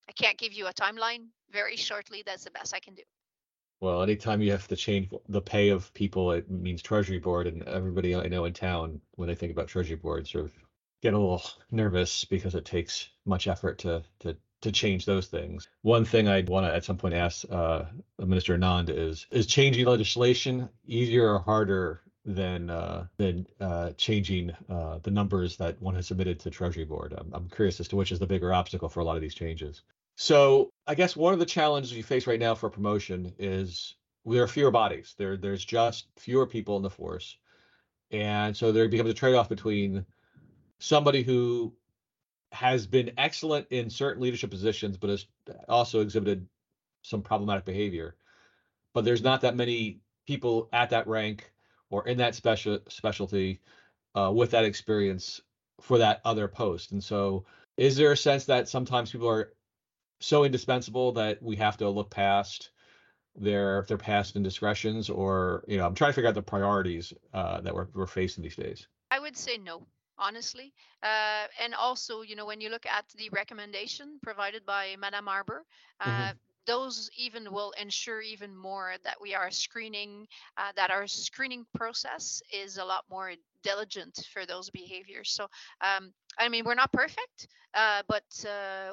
I 0.07 0.11
can't 0.13 0.37
give 0.37 0.53
you 0.53 0.67
a 0.67 0.73
timeline. 0.73 1.27
Very 1.51 1.75
shortly, 1.75 2.23
that's 2.25 2.43
the 2.43 2.51
best 2.51 2.73
I 2.73 2.79
can 2.79 2.95
do. 2.95 3.03
Well, 3.79 4.01
anytime 4.01 4.41
you 4.41 4.51
have 4.51 4.67
to 4.69 4.75
change 4.75 5.09
the 5.29 5.41
pay 5.41 5.69
of 5.69 5.93
people, 5.93 6.31
it 6.31 6.49
means 6.49 6.81
Treasury 6.81 7.19
Board, 7.19 7.45
and 7.47 7.63
everybody 7.63 8.15
I 8.15 8.27
know 8.27 8.45
in 8.45 8.53
town, 8.53 8.99
when 9.11 9.27
they 9.27 9.35
think 9.35 9.51
about 9.51 9.67
Treasury 9.67 9.97
Board, 9.97 10.27
sort 10.27 10.45
of 10.45 10.53
get 11.01 11.13
a 11.13 11.17
little 11.17 11.43
nervous 11.69 12.25
because 12.25 12.55
it 12.55 12.65
takes 12.65 13.09
much 13.25 13.47
effort 13.47 13.77
to 13.79 14.03
to 14.19 14.35
to 14.61 14.71
change 14.71 15.05
those 15.05 15.27
things. 15.27 15.67
One 15.83 16.05
thing 16.05 16.27
I'd 16.27 16.49
want 16.49 16.65
to 16.65 16.73
at 16.73 16.83
some 16.83 16.97
point 16.97 17.13
ask 17.13 17.45
uh, 17.51 17.83
Minister 18.17 18.57
Anand 18.57 18.89
is: 18.89 19.27
is 19.29 19.45
changing 19.45 19.85
legislation 19.85 20.69
easier 20.85 21.35
or 21.35 21.39
harder 21.39 22.01
than 22.27 22.69
uh, 22.69 23.07
than 23.17 23.47
uh, 23.59 23.91
changing 23.97 24.51
uh, 24.69 24.99
the 25.01 25.09
numbers 25.11 25.55
that 25.57 25.81
one 25.81 25.95
has 25.95 26.07
submitted 26.07 26.39
to 26.41 26.49
Treasury 26.49 26.83
Board? 26.83 27.15
I'm, 27.17 27.33
I'm 27.33 27.49
curious 27.49 27.79
as 27.79 27.87
to 27.87 27.95
which 27.95 28.11
is 28.11 28.19
the 28.19 28.27
bigger 28.27 28.53
obstacle 28.53 28.89
for 28.89 28.99
a 28.99 29.03
lot 29.03 29.15
of 29.15 29.21
these 29.21 29.33
changes. 29.33 29.81
So 30.17 30.69
I 30.85 30.95
guess 30.95 31.15
one 31.15 31.33
of 31.33 31.39
the 31.39 31.45
challenges 31.45 31.93
you 31.93 32.03
face 32.03 32.27
right 32.27 32.39
now 32.39 32.53
for 32.53 32.69
promotion 32.69 33.33
is 33.39 33.95
there 34.25 34.43
are 34.43 34.47
fewer 34.47 34.71
bodies. 34.71 35.15
There 35.17 35.37
there's 35.37 35.63
just 35.63 36.07
fewer 36.17 36.45
people 36.45 36.75
in 36.75 36.83
the 36.83 36.89
force. 36.89 37.37
And 38.11 38.55
so 38.55 38.71
there 38.71 38.87
becomes 38.87 39.09
a 39.09 39.13
trade-off 39.13 39.49
between 39.49 40.05
somebody 40.79 41.23
who 41.23 41.73
has 42.51 42.87
been 42.87 43.11
excellent 43.17 43.67
in 43.69 43.89
certain 43.89 44.23
leadership 44.23 44.49
positions, 44.49 44.97
but 44.97 45.09
has 45.09 45.25
also 45.67 45.99
exhibited 45.99 46.47
some 47.01 47.21
problematic 47.21 47.65
behavior. 47.65 48.15
But 48.93 49.03
there's 49.03 49.21
not 49.21 49.41
that 49.41 49.55
many 49.55 49.99
people 50.25 50.69
at 50.71 50.89
that 50.91 51.07
rank 51.07 51.51
or 51.89 52.07
in 52.07 52.17
that 52.17 52.35
special 52.35 52.79
specialty 52.89 53.61
uh, 54.15 54.31
with 54.33 54.51
that 54.51 54.65
experience 54.65 55.41
for 55.81 55.97
that 55.99 56.21
other 56.25 56.47
post. 56.47 56.91
And 56.91 57.03
so, 57.03 57.45
is 57.77 57.95
there 57.95 58.11
a 58.11 58.17
sense 58.17 58.45
that 58.45 58.67
sometimes 58.67 59.11
people 59.11 59.29
are 59.29 59.53
so 60.19 60.43
indispensable 60.43 61.11
that 61.13 61.41
we 61.41 61.55
have 61.57 61.77
to 61.77 61.89
look 61.89 62.09
past 62.09 62.71
their 63.35 63.85
their 63.87 63.97
past 63.97 64.35
indiscretions 64.35 65.09
or 65.09 65.63
you 65.67 65.77
know 65.77 65.85
i'm 65.85 65.93
trying 65.93 66.09
to 66.09 66.15
figure 66.15 66.27
out 66.27 66.33
the 66.33 66.41
priorities 66.41 67.13
uh, 67.33 67.61
that 67.61 67.73
we're, 67.73 67.87
we're 67.93 68.07
facing 68.07 68.43
these 68.43 68.55
days 68.55 68.87
i 69.11 69.19
would 69.19 69.37
say 69.37 69.57
no 69.57 69.85
honestly 70.17 70.73
uh, 71.03 71.45
and 71.63 71.75
also 71.75 72.23
you 72.23 72.35
know 72.35 72.47
when 72.47 72.59
you 72.59 72.69
look 72.69 72.87
at 72.87 73.05
the 73.15 73.29
recommendation 73.29 74.19
provided 74.23 74.65
by 74.65 74.95
madame 74.99 75.27
Arbour 75.27 75.63
uh, 75.99 76.05
mm-hmm. 76.09 76.37
Those 76.67 77.09
even 77.17 77.51
will 77.51 77.73
ensure 77.81 78.21
even 78.21 78.55
more 78.55 78.93
that 79.03 79.15
we 79.19 79.33
are 79.33 79.49
screening 79.49 80.27
uh, 80.57 80.71
that 80.75 80.91
our 80.91 81.07
screening 81.07 81.65
process 81.73 82.41
is 82.53 82.77
a 82.77 82.85
lot 82.85 83.05
more 83.09 83.31
diligent 83.63 84.27
for 84.31 84.45
those 84.45 84.69
behaviors. 84.69 85.31
So, 85.31 85.47
um, 85.81 86.13
I 86.37 86.49
mean, 86.49 86.65
we're 86.65 86.75
not 86.75 86.91
perfect, 86.91 87.47
uh, 87.73 88.03
but 88.07 88.23
uh, 88.45 88.91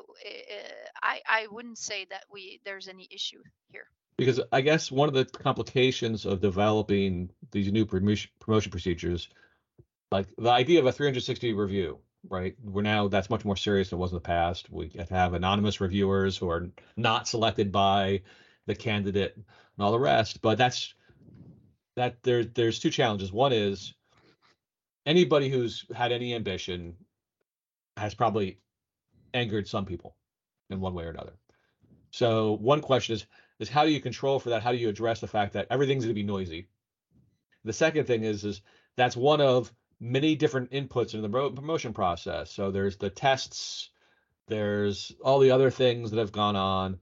I, 1.03 1.21
I 1.29 1.47
wouldn't 1.51 1.79
say 1.79 2.07
that 2.11 2.25
we 2.33 2.61
there's 2.65 2.89
any 2.89 3.09
issue 3.11 3.43
here. 3.69 3.87
Because 4.17 4.41
I 4.53 4.61
guess 4.61 4.93
one 4.93 5.09
of 5.09 5.15
the 5.15 5.25
complications 5.25 6.25
of 6.25 6.41
developing 6.41 7.31
these 7.51 7.71
new 7.73 7.85
promotion 7.85 8.31
procedures, 8.71 9.29
like 10.13 10.29
the 10.39 10.51
idea 10.51 10.79
of 10.79 10.87
a 10.87 10.93
360 10.93 11.53
review, 11.53 11.99
right? 12.29 12.55
We're 12.63 12.83
now 12.83 13.09
that's 13.09 13.31
much 13.31 13.45
more 13.45 13.57
serious 13.57 13.91
than 13.91 13.99
it 13.99 14.01
was 14.01 14.13
in 14.13 14.17
the 14.17 14.21
past. 14.21 14.71
We 14.71 14.91
have 15.11 15.35
anonymous 15.35 15.81
reviewers 15.81 16.37
who 16.37 16.49
are 16.49 16.69
not 16.97 17.29
selected 17.29 17.73
by 17.73 18.21
the 18.67 18.75
candidate 18.75 19.35
and 19.37 19.45
all 19.79 19.93
the 19.93 19.99
rest. 19.99 20.41
But 20.43 20.59
that's 20.59 20.95
that 21.97 22.17
there 22.23 22.45
there's 22.45 22.79
two 22.79 22.91
challenges. 22.91 23.33
One 23.33 23.53
is 23.53 23.95
anybody 25.07 25.49
who's 25.49 25.85
had 25.95 26.13
any 26.13 26.35
ambition 26.35 26.97
has 27.97 28.15
probably 28.15 28.59
angered 29.35 29.69
some 29.69 29.85
people 29.85 30.15
in 30.71 30.81
one 30.81 30.95
way 30.95 31.05
or 31.05 31.11
another. 31.11 31.35
So 32.11 32.57
one 32.61 32.81
question 32.81 33.15
is 33.15 33.27
is 33.61 33.69
how 33.69 33.85
do 33.85 33.91
you 33.91 34.01
control 34.01 34.39
for 34.39 34.51
that? 34.51 34.63
How 34.63 34.73
do 34.73 34.79
you 34.79 34.89
address 34.89 35.21
the 35.21 35.27
fact 35.27 35.53
that 35.53 35.67
everything's 35.71 36.05
going 36.05 36.11
to 36.11 36.15
be 36.15 36.23
noisy? 36.23 36.67
The 37.65 37.73
second 37.73 38.07
thing 38.07 38.25
is 38.25 38.45
is 38.45 38.61
that's 38.97 39.17
one 39.17 39.41
of 39.41 39.73
many 40.01 40.35
different 40.35 40.71
inputs 40.71 41.15
in 41.15 41.23
the 41.23 41.29
promotion 41.29 41.93
process. 41.93 42.51
So 42.51 42.71
there's 42.71 42.97
the 42.97 43.11
tests, 43.11 43.91
there's 44.49 45.13
all 45.23 45.39
the 45.39 45.51
other 45.51 45.71
things 45.71 46.11
that 46.11 46.19
have 46.19 46.33
gone 46.33 46.57
on. 46.57 46.99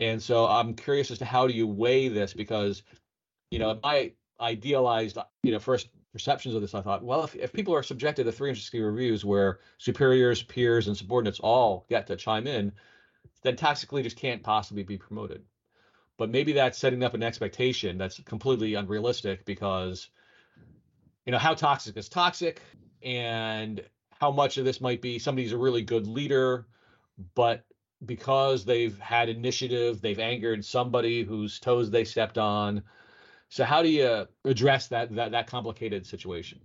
And 0.00 0.22
so 0.22 0.46
I'm 0.46 0.74
curious 0.74 1.10
as 1.10 1.18
to 1.18 1.24
how 1.24 1.46
do 1.46 1.52
you 1.52 1.66
weigh 1.66 2.08
this 2.08 2.32
because 2.32 2.82
you 3.50 3.58
know, 3.58 3.78
my 3.82 4.12
idealized, 4.40 5.18
you 5.42 5.52
know, 5.52 5.58
first 5.58 5.88
perceptions 6.12 6.54
of 6.54 6.60
this, 6.60 6.74
I 6.74 6.80
thought, 6.80 7.04
well, 7.04 7.24
if, 7.24 7.34
if 7.36 7.52
people 7.52 7.74
are 7.74 7.82
subjected 7.82 8.24
to 8.24 8.32
360 8.32 8.80
reviews 8.80 9.24
where 9.24 9.58
superiors, 9.78 10.42
peers, 10.42 10.86
and 10.86 10.96
subordinates 10.96 11.40
all 11.40 11.86
get 11.88 12.06
to 12.06 12.16
chime 12.16 12.46
in, 12.46 12.72
then 13.42 13.56
toxic 13.56 13.92
leaders 13.92 14.14
can't 14.14 14.42
possibly 14.42 14.82
be 14.82 14.96
promoted. 14.96 15.44
But 16.16 16.30
maybe 16.30 16.52
that's 16.52 16.78
setting 16.78 17.02
up 17.02 17.14
an 17.14 17.22
expectation 17.22 17.98
that's 17.98 18.20
completely 18.20 18.74
unrealistic 18.74 19.44
because, 19.44 20.08
you 21.26 21.32
know, 21.32 21.38
how 21.38 21.54
toxic 21.54 21.96
is 21.96 22.08
toxic 22.08 22.60
and 23.02 23.82
how 24.20 24.30
much 24.30 24.58
of 24.58 24.64
this 24.64 24.80
might 24.80 25.00
be 25.00 25.18
somebody's 25.18 25.52
a 25.52 25.58
really 25.58 25.82
good 25.82 26.06
leader, 26.06 26.66
but 27.34 27.64
because 28.04 28.64
they've 28.64 28.98
had 28.98 29.28
initiative, 29.28 30.00
they've 30.00 30.18
angered 30.18 30.64
somebody 30.64 31.22
whose 31.22 31.58
toes 31.60 31.90
they 31.90 32.04
stepped 32.04 32.38
on, 32.38 32.82
So 33.48 33.64
how 33.64 33.82
do 33.82 33.88
you 33.88 34.26
address 34.44 34.88
that 34.88 35.14
that 35.16 35.32
that 35.32 35.46
complicated 35.46 36.06
situation? 36.06 36.60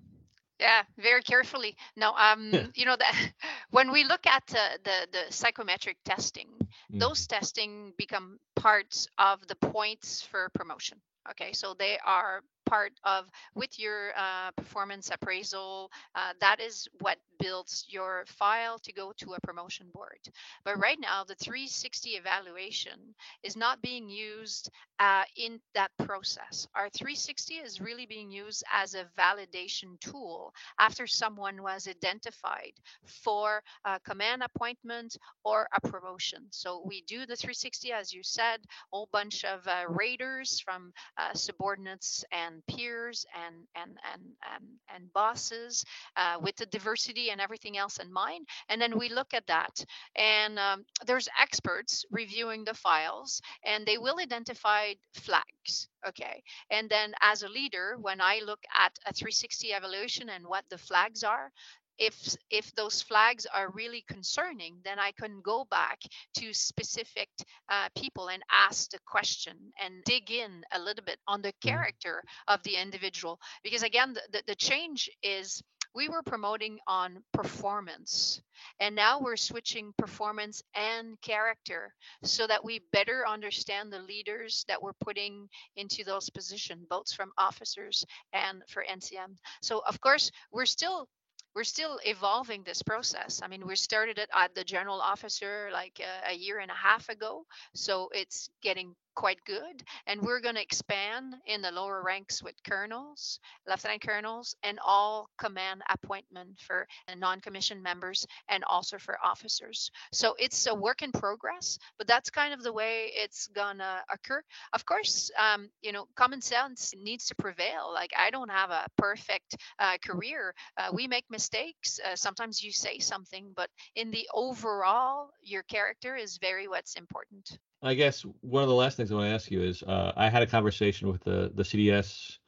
Yeah, 0.60 0.84
very 0.98 1.22
carefully. 1.22 1.76
Now, 1.98 2.16
um, 2.16 2.72
you 2.76 2.86
know 2.86 2.96
that 2.96 3.32
when 3.72 3.92
we 3.92 4.04
look 4.04 4.26
at 4.28 4.44
uh, 4.56 4.78
the 4.84 5.08
the 5.12 5.34
psychometric 5.34 5.98
testing, 6.06 6.48
mm. 6.62 7.00
those 7.00 7.28
testing 7.28 7.94
become 7.98 8.40
parts 8.56 9.08
of 9.18 9.46
the 9.48 9.56
points 9.56 10.22
for 10.22 10.50
promotion. 10.54 11.02
Okay, 11.32 11.54
so 11.54 11.74
they 11.74 11.98
are 12.06 12.42
part 12.66 12.94
of 13.04 13.26
with 13.56 13.80
your 13.80 14.12
uh, 14.18 14.52
performance 14.52 15.10
appraisal. 15.12 15.92
Uh, 16.16 16.34
that 16.40 16.60
is 16.60 16.88
what 17.00 17.18
builds 17.40 17.86
your 17.90 18.24
file 18.28 18.80
to 18.80 18.94
go 18.94 19.12
to 19.18 19.34
a 19.34 19.40
promotion 19.42 19.88
board. 19.94 20.20
But 20.64 20.80
right 20.80 21.00
now, 21.00 21.24
the 21.24 21.36
360 21.36 22.12
evaluation 22.12 23.16
is 23.44 23.56
not 23.56 23.82
being 23.82 24.10
used 24.10 24.70
uh, 25.00 25.24
in 25.38 25.60
that 25.74 25.92
process. 26.00 26.68
Our 26.76 26.90
360 26.90 27.56
is 27.56 27.82
really 27.82 28.06
being 28.06 28.32
used 28.32 28.64
as 28.72 28.96
a 28.96 29.06
validation 29.18 30.00
tool 30.00 30.54
after 30.80 31.08
someone 31.08 31.62
was 31.62 31.88
identified 31.88 32.74
for 33.06 33.62
a 33.86 34.00
command 34.00 34.44
appointment 34.44 35.18
or 35.44 35.68
a 35.76 35.82
promotion. 35.88 36.46
So 36.52 36.82
we 36.86 37.02
do 37.08 37.26
the 37.26 37.36
360, 37.36 37.92
as 37.92 38.14
you 38.14 38.24
said, 38.24 38.60
a 38.64 38.68
whole 38.92 39.10
bunch 39.12 39.44
of 39.44 39.68
uh, 39.68 39.84
raters 39.90 40.60
from 40.60 40.94
uh, 41.18 41.34
subordinates 41.34 42.24
and 42.32 42.55
and 42.56 42.78
peers 42.78 43.26
and 43.46 43.56
and 43.76 43.98
and 44.14 44.24
and, 44.56 44.66
and 44.96 45.14
bosses 45.14 45.84
uh, 46.16 46.38
with 46.42 46.56
the 46.58 46.66
diversity 46.68 47.30
and 47.30 47.42
everything 47.42 47.78
else 47.78 47.98
in 47.98 48.12
mind. 48.12 48.48
And 48.70 48.82
then 48.82 48.98
we 48.98 49.10
look 49.10 49.34
at 49.34 49.48
that. 49.48 49.84
And 50.16 50.58
um, 50.60 50.86
there's 51.06 51.30
experts 51.40 52.06
reviewing 52.12 52.66
the 52.66 52.74
files 52.74 53.42
and 53.66 53.86
they 53.86 53.98
will 53.98 54.20
identify 54.20 54.94
flags 55.14 55.90
okay? 56.08 56.44
And 56.70 56.90
then 56.90 57.14
as 57.22 57.42
a 57.44 57.50
leader 57.50 57.98
when 58.00 58.22
i 58.22 58.40
look 58.46 58.60
at 58.76 58.92
a 59.08 59.14
360 59.14 59.70
evaluation 59.70 60.30
and 60.30 60.46
what 60.46 60.66
the 60.70 60.78
flags 60.78 61.24
are 61.24 61.52
if 61.98 62.36
if 62.50 62.74
those 62.76 63.02
flags 63.02 63.46
are 63.46 63.72
really 63.72 64.04
concerning 64.08 64.76
then 64.84 65.00
i 65.00 65.12
can 65.12 65.42
go 65.44 65.66
back 65.70 66.00
to 66.34 66.54
specific 66.54 67.30
uh, 67.70 67.88
people 67.98 68.30
and 68.30 68.44
ask 68.52 68.90
the 68.92 69.00
question 69.06 69.56
and 69.82 70.04
dig 70.06 70.32
in 70.32 70.64
a 70.74 70.80
little 70.80 71.04
bit 71.04 71.18
on 71.28 71.42
the 71.42 71.50
mm-hmm. 71.50 71.70
character 71.70 72.24
of 72.48 72.62
the 72.64 72.76
individual 72.76 73.40
because 73.64 73.84
again 73.84 74.14
the, 74.14 74.22
the, 74.32 74.44
the 74.48 74.56
change 74.56 75.10
is 75.24 75.62
we 75.96 76.10
were 76.10 76.22
promoting 76.22 76.78
on 76.88 77.24
performance 77.34 78.42
and 78.82 78.94
now 78.94 79.20
we're 79.20 79.38
switching 79.38 79.94
performance 79.98 80.62
and 80.76 81.20
character 81.22 81.94
so 82.22 82.46
that 82.46 82.64
we 82.64 82.82
better 82.92 83.24
understand 83.28 83.92
the 83.92 84.00
leaders 84.00 84.66
that 84.68 84.82
we're 84.82 84.94
putting 85.00 85.48
into 85.78 86.04
those 86.04 86.30
positions 86.30 86.86
both 86.90 87.12
from 87.14 87.32
officers 87.38 88.06
and 88.34 88.62
for 88.68 88.84
ncm 88.92 89.36
so 89.62 89.82
of 89.88 90.00
course 90.02 90.30
we're 90.52 90.66
still 90.66 91.08
we're 91.56 91.64
still 91.64 92.00
evolving 92.06 92.64
this 92.64 92.82
process. 92.84 93.42
I 93.44 93.48
mean, 93.48 93.66
we 93.66 93.76
started 93.76 94.20
it 94.20 94.30
at 94.34 94.54
the 94.54 94.64
general 94.64 95.00
officer 95.02 95.70
like 95.72 96.02
a, 96.02 96.34
a 96.34 96.36
year 96.36 96.60
and 96.60 96.70
a 96.70 96.76
half 96.76 97.10
ago, 97.10 97.46
so 97.74 98.10
it's 98.14 98.50
getting 98.62 98.96
quite 99.16 99.40
good. 99.46 99.84
And 100.08 100.22
we're 100.22 100.42
going 100.42 100.56
to 100.56 100.62
expand 100.62 101.36
in 101.46 101.62
the 101.62 101.72
lower 101.72 102.04
ranks 102.04 102.44
with 102.44 102.56
colonels, 102.68 103.40
lieutenant 103.68 104.02
colonels, 104.06 104.56
and 104.64 104.80
all 104.86 105.30
command 105.38 105.82
appointment 105.90 106.60
for 106.60 106.88
non-commissioned 107.18 107.82
members 107.82 108.26
and 108.50 108.64
also 108.66 108.98
for 108.98 109.18
officers. 109.24 109.90
So 110.12 110.36
it's 110.38 110.68
a 110.68 110.76
work 110.76 111.02
in 111.02 111.12
progress, 111.12 111.78
but 111.98 112.08
that's 112.08 112.30
kind 112.30 112.54
of 112.54 112.64
the 112.64 112.74
way 112.74 113.12
it's 113.16 113.48
going 113.48 113.78
to 113.78 114.04
occur. 114.12 114.42
Of 114.74 114.86
course, 114.86 115.32
um, 115.38 115.70
you 115.82 115.92
know, 115.92 116.08
common 116.16 116.42
sense 116.42 116.94
needs 117.02 117.26
to 117.28 117.36
prevail. 117.36 117.92
Like 117.94 118.12
I 118.18 118.30
don't 118.30 118.52
have 118.52 118.70
a 118.70 118.86
perfect 118.98 119.56
uh, 119.80 119.98
career. 120.06 120.54
Uh, 120.78 120.90
we 120.94 121.08
make 121.08 121.26
mistakes. 121.30 122.00
Uh, 122.06 122.16
sometimes 122.16 122.64
you 122.64 122.72
say 122.72 123.00
something, 123.00 123.52
but 123.56 123.70
in 123.96 124.12
the 124.12 124.28
overall, 124.34 125.30
your 125.42 125.64
character 125.64 126.16
is 126.16 126.38
very 126.38 126.68
what's 126.68 126.96
important. 126.96 127.60
I 127.82 127.94
guess 127.94 128.26
one 128.42 128.64
of 128.64 128.70
the 128.70 128.76
last 128.76 128.98
things 128.98 129.12
I 129.12 129.16
want 129.16 129.28
to 129.30 129.34
ask 129.34 129.52
you 129.52 129.62
is 129.62 129.84
uh, 129.84 130.12
I 130.16 130.30
had 130.30 130.42
a 130.42 130.48
conversation 130.48 131.08
with 131.08 131.24
the 131.24 131.52
the 131.54 131.64
CDS 131.64 132.40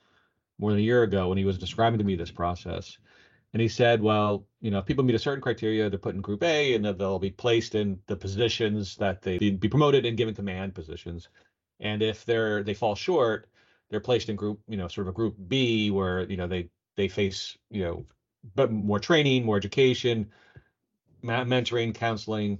more 0.59 0.71
than 0.71 0.79
a 0.79 0.83
year 0.83 1.03
ago 1.03 1.29
when 1.29 1.37
he 1.37 1.45
was 1.45 1.57
describing 1.57 1.99
to 1.99 2.05
me 2.05 2.15
this 2.15 2.31
process, 2.31 2.97
and 3.53 3.61
he 3.61 3.67
said, 3.67 4.01
well, 4.01 4.45
you 4.61 4.71
know, 4.71 4.79
if 4.79 4.85
people 4.85 5.03
meet 5.03 5.15
a 5.15 5.19
certain 5.19 5.41
criteria, 5.41 5.89
they're 5.89 5.99
put 5.99 6.15
in 6.15 6.21
Group 6.21 6.43
A, 6.43 6.73
and 6.73 6.83
then 6.85 6.97
they'll 6.97 7.19
be 7.19 7.31
placed 7.31 7.75
in 7.75 7.99
the 8.07 8.15
positions 8.15 8.95
that 8.97 9.21
they 9.21 9.37
be 9.37 9.67
promoted 9.69 10.05
and 10.05 10.17
given 10.17 10.33
command 10.33 10.75
positions, 10.75 11.29
and 11.79 12.01
if 12.01 12.25
they're 12.25 12.63
they 12.63 12.73
fall 12.73 12.95
short, 12.95 13.49
they're 13.89 13.99
placed 13.99 14.29
in 14.29 14.35
Group, 14.35 14.59
you 14.67 14.77
know, 14.77 14.87
sort 14.87 15.07
of 15.07 15.11
a 15.11 15.15
Group 15.15 15.35
B 15.47 15.91
where 15.91 16.29
you 16.29 16.37
know 16.37 16.47
they 16.47 16.69
they 16.95 17.07
face 17.07 17.57
you 17.69 17.83
know, 17.83 18.05
but 18.55 18.71
more 18.71 18.99
training, 18.99 19.45
more 19.45 19.57
education, 19.57 20.31
mentoring, 21.23 21.93
counseling, 21.93 22.59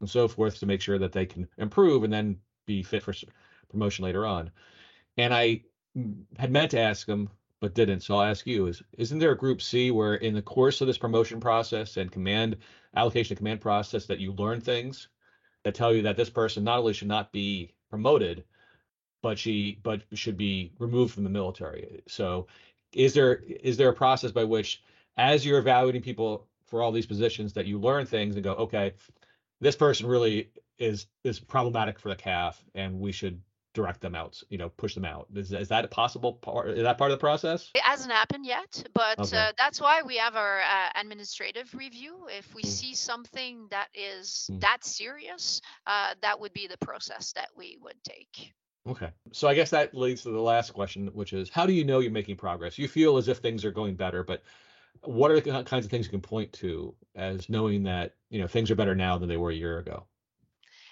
and 0.00 0.10
so 0.10 0.28
forth 0.28 0.58
to 0.60 0.66
make 0.66 0.80
sure 0.80 0.98
that 0.98 1.12
they 1.12 1.26
can 1.26 1.46
improve 1.58 2.02
and 2.04 2.12
then 2.12 2.38
be 2.66 2.82
fit 2.82 3.02
for 3.02 3.14
promotion 3.68 4.04
later 4.04 4.26
on. 4.26 4.50
And 5.16 5.34
I 5.34 5.60
had 6.38 6.50
meant 6.50 6.70
to 6.72 6.78
ask 6.80 7.08
him, 7.08 7.28
but 7.60 7.74
didn't. 7.74 8.00
So 8.00 8.16
I'll 8.16 8.22
ask 8.30 8.46
you: 8.46 8.66
Is 8.66 8.82
isn't 8.98 9.18
there 9.18 9.32
a 9.32 9.36
Group 9.36 9.62
C 9.62 9.90
where, 9.90 10.14
in 10.14 10.34
the 10.34 10.42
course 10.42 10.80
of 10.80 10.86
this 10.88 10.98
promotion 10.98 11.40
process 11.40 11.96
and 11.96 12.10
command 12.12 12.56
allocation 12.96 13.36
command 13.36 13.60
process, 13.60 14.06
that 14.06 14.18
you 14.18 14.32
learn 14.32 14.60
things 14.60 15.08
that 15.64 15.74
tell 15.74 15.92
you 15.94 16.02
that 16.02 16.16
this 16.16 16.30
person 16.30 16.64
not 16.64 16.78
only 16.78 16.92
should 16.94 17.08
not 17.08 17.32
be 17.32 17.70
promoted, 17.90 18.44
but 19.22 19.38
she 19.38 19.78
but 19.82 20.02
should 20.14 20.36
be 20.36 20.70
removed 20.78 21.12
from 21.14 21.24
the 21.24 21.30
military? 21.30 22.00
So, 22.08 22.46
is 22.94 23.14
there 23.14 23.36
is 23.60 23.76
there 23.76 23.88
a 23.88 23.94
process 23.94 24.30
by 24.32 24.44
which, 24.44 24.80
as 25.16 25.44
you're 25.44 25.58
evaluating 25.58 26.02
people 26.02 26.46
for 26.66 26.82
all 26.82 26.92
these 26.92 27.06
positions, 27.06 27.52
that 27.54 27.66
you 27.66 27.78
learn 27.78 28.06
things 28.06 28.34
and 28.36 28.44
go, 28.44 28.52
okay, 28.54 28.92
this 29.60 29.76
person 29.76 30.06
really 30.06 30.50
is 30.78 31.06
is 31.24 31.38
problematic 31.38 31.98
for 31.98 32.08
the 32.08 32.16
CAF 32.16 32.56
and 32.74 33.00
we 33.00 33.12
should 33.12 33.40
direct 33.72 34.00
them 34.00 34.14
out, 34.14 34.42
you 34.48 34.58
know, 34.58 34.68
push 34.68 34.94
them 34.94 35.04
out. 35.04 35.28
Is, 35.34 35.52
is 35.52 35.68
that 35.68 35.84
a 35.84 35.88
possible 35.88 36.32
part? 36.32 36.70
Is 36.70 36.82
that 36.82 36.98
part 36.98 37.12
of 37.12 37.18
the 37.18 37.20
process? 37.20 37.70
It 37.74 37.82
hasn't 37.82 38.12
happened 38.12 38.44
yet, 38.44 38.84
but 38.94 39.20
okay. 39.20 39.36
uh, 39.36 39.52
that's 39.56 39.80
why 39.80 40.02
we 40.02 40.16
have 40.16 40.34
our 40.34 40.60
uh, 40.60 41.00
administrative 41.00 41.72
review. 41.74 42.26
If 42.28 42.52
we 42.54 42.62
mm. 42.62 42.66
see 42.66 42.94
something 42.94 43.68
that 43.70 43.88
is 43.94 44.50
mm. 44.52 44.60
that 44.60 44.84
serious, 44.84 45.60
uh, 45.86 46.14
that 46.22 46.40
would 46.40 46.52
be 46.52 46.66
the 46.66 46.78
process 46.78 47.32
that 47.32 47.48
we 47.56 47.78
would 47.80 48.02
take. 48.02 48.52
Okay. 48.88 49.10
So 49.32 49.46
I 49.46 49.54
guess 49.54 49.70
that 49.70 49.94
leads 49.94 50.22
to 50.22 50.30
the 50.30 50.40
last 50.40 50.72
question, 50.72 51.08
which 51.08 51.32
is 51.32 51.50
how 51.50 51.66
do 51.66 51.72
you 51.72 51.84
know 51.84 52.00
you're 52.00 52.10
making 52.10 52.36
progress? 52.36 52.78
You 52.78 52.88
feel 52.88 53.18
as 53.18 53.28
if 53.28 53.38
things 53.38 53.64
are 53.64 53.70
going 53.70 53.94
better, 53.94 54.24
but 54.24 54.42
what 55.02 55.30
are 55.30 55.40
the 55.40 55.64
kinds 55.64 55.84
of 55.84 55.90
things 55.90 56.06
you 56.06 56.10
can 56.10 56.20
point 56.20 56.52
to 56.52 56.94
as 57.16 57.48
knowing 57.48 57.84
that 57.84 58.14
you 58.28 58.40
know 58.40 58.46
things 58.46 58.70
are 58.70 58.74
better 58.74 58.94
now 58.94 59.18
than 59.18 59.28
they 59.28 59.36
were 59.36 59.50
a 59.50 59.54
year 59.54 59.78
ago 59.78 60.04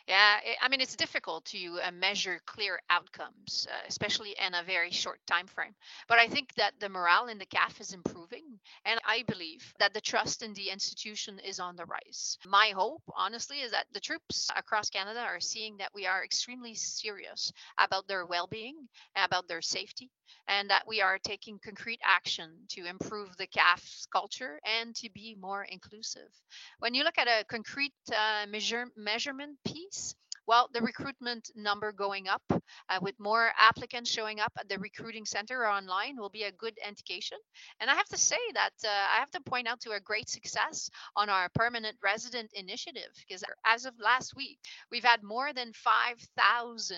yeah, 0.08 0.38
I 0.62 0.70
mean 0.70 0.80
it's 0.80 0.96
difficult 0.96 1.44
to 1.46 1.80
uh, 1.84 1.90
measure 1.90 2.40
clear 2.46 2.80
outcomes, 2.88 3.68
uh, 3.70 3.84
especially 3.86 4.34
in 4.44 4.54
a 4.54 4.62
very 4.62 4.90
short 4.90 5.20
time 5.26 5.46
frame. 5.46 5.74
But 6.08 6.18
I 6.18 6.28
think 6.28 6.54
that 6.54 6.72
the 6.80 6.88
morale 6.88 7.28
in 7.28 7.36
the 7.36 7.44
CAF 7.44 7.78
is 7.78 7.92
improving, 7.92 8.47
and 8.84 9.00
I 9.06 9.22
believe 9.22 9.72
that 9.78 9.94
the 9.94 10.00
trust 10.00 10.42
in 10.42 10.54
the 10.54 10.70
institution 10.70 11.38
is 11.38 11.60
on 11.60 11.76
the 11.76 11.84
rise. 11.84 12.38
My 12.46 12.72
hope, 12.74 13.02
honestly, 13.16 13.60
is 13.60 13.72
that 13.72 13.86
the 13.92 14.00
troops 14.00 14.50
across 14.56 14.90
Canada 14.90 15.20
are 15.20 15.40
seeing 15.40 15.76
that 15.78 15.92
we 15.94 16.06
are 16.06 16.24
extremely 16.24 16.74
serious 16.74 17.52
about 17.78 18.06
their 18.08 18.26
well-being, 18.26 18.88
about 19.16 19.48
their 19.48 19.62
safety, 19.62 20.10
and 20.46 20.70
that 20.70 20.86
we 20.86 21.00
are 21.00 21.18
taking 21.18 21.58
concrete 21.58 22.00
action 22.04 22.50
to 22.68 22.86
improve 22.86 23.36
the 23.36 23.46
CAF's 23.46 24.06
culture 24.12 24.60
and 24.64 24.94
to 24.96 25.10
be 25.10 25.36
more 25.40 25.64
inclusive. 25.64 26.28
When 26.78 26.94
you 26.94 27.04
look 27.04 27.18
at 27.18 27.28
a 27.28 27.44
concrete 27.44 27.94
uh, 28.12 28.46
measure, 28.48 28.86
measurement 28.96 29.58
piece, 29.64 30.14
well, 30.48 30.70
the 30.72 30.80
recruitment 30.80 31.50
number 31.54 31.92
going 31.92 32.26
up 32.26 32.42
uh, 32.50 32.98
with 33.02 33.14
more 33.20 33.50
applicants 33.58 34.10
showing 34.10 34.40
up 34.40 34.50
at 34.58 34.66
the 34.70 34.78
recruiting 34.78 35.26
center 35.26 35.60
or 35.60 35.68
online 35.68 36.16
will 36.16 36.30
be 36.30 36.44
a 36.44 36.52
good 36.52 36.72
indication. 36.86 37.36
And 37.80 37.90
I 37.90 37.94
have 37.94 38.08
to 38.08 38.16
say 38.16 38.38
that 38.54 38.72
uh, 38.82 38.88
I 38.88 39.18
have 39.18 39.30
to 39.32 39.42
point 39.42 39.68
out 39.68 39.78
to 39.80 39.90
a 39.90 40.00
great 40.00 40.30
success 40.30 40.88
on 41.16 41.28
our 41.28 41.50
permanent 41.54 41.96
resident 42.02 42.50
initiative 42.54 43.10
because 43.18 43.44
as 43.66 43.84
of 43.84 43.92
last 44.02 44.34
week, 44.36 44.58
we've 44.90 45.04
had 45.04 45.22
more 45.22 45.52
than 45.52 45.70
5,000 45.74 46.96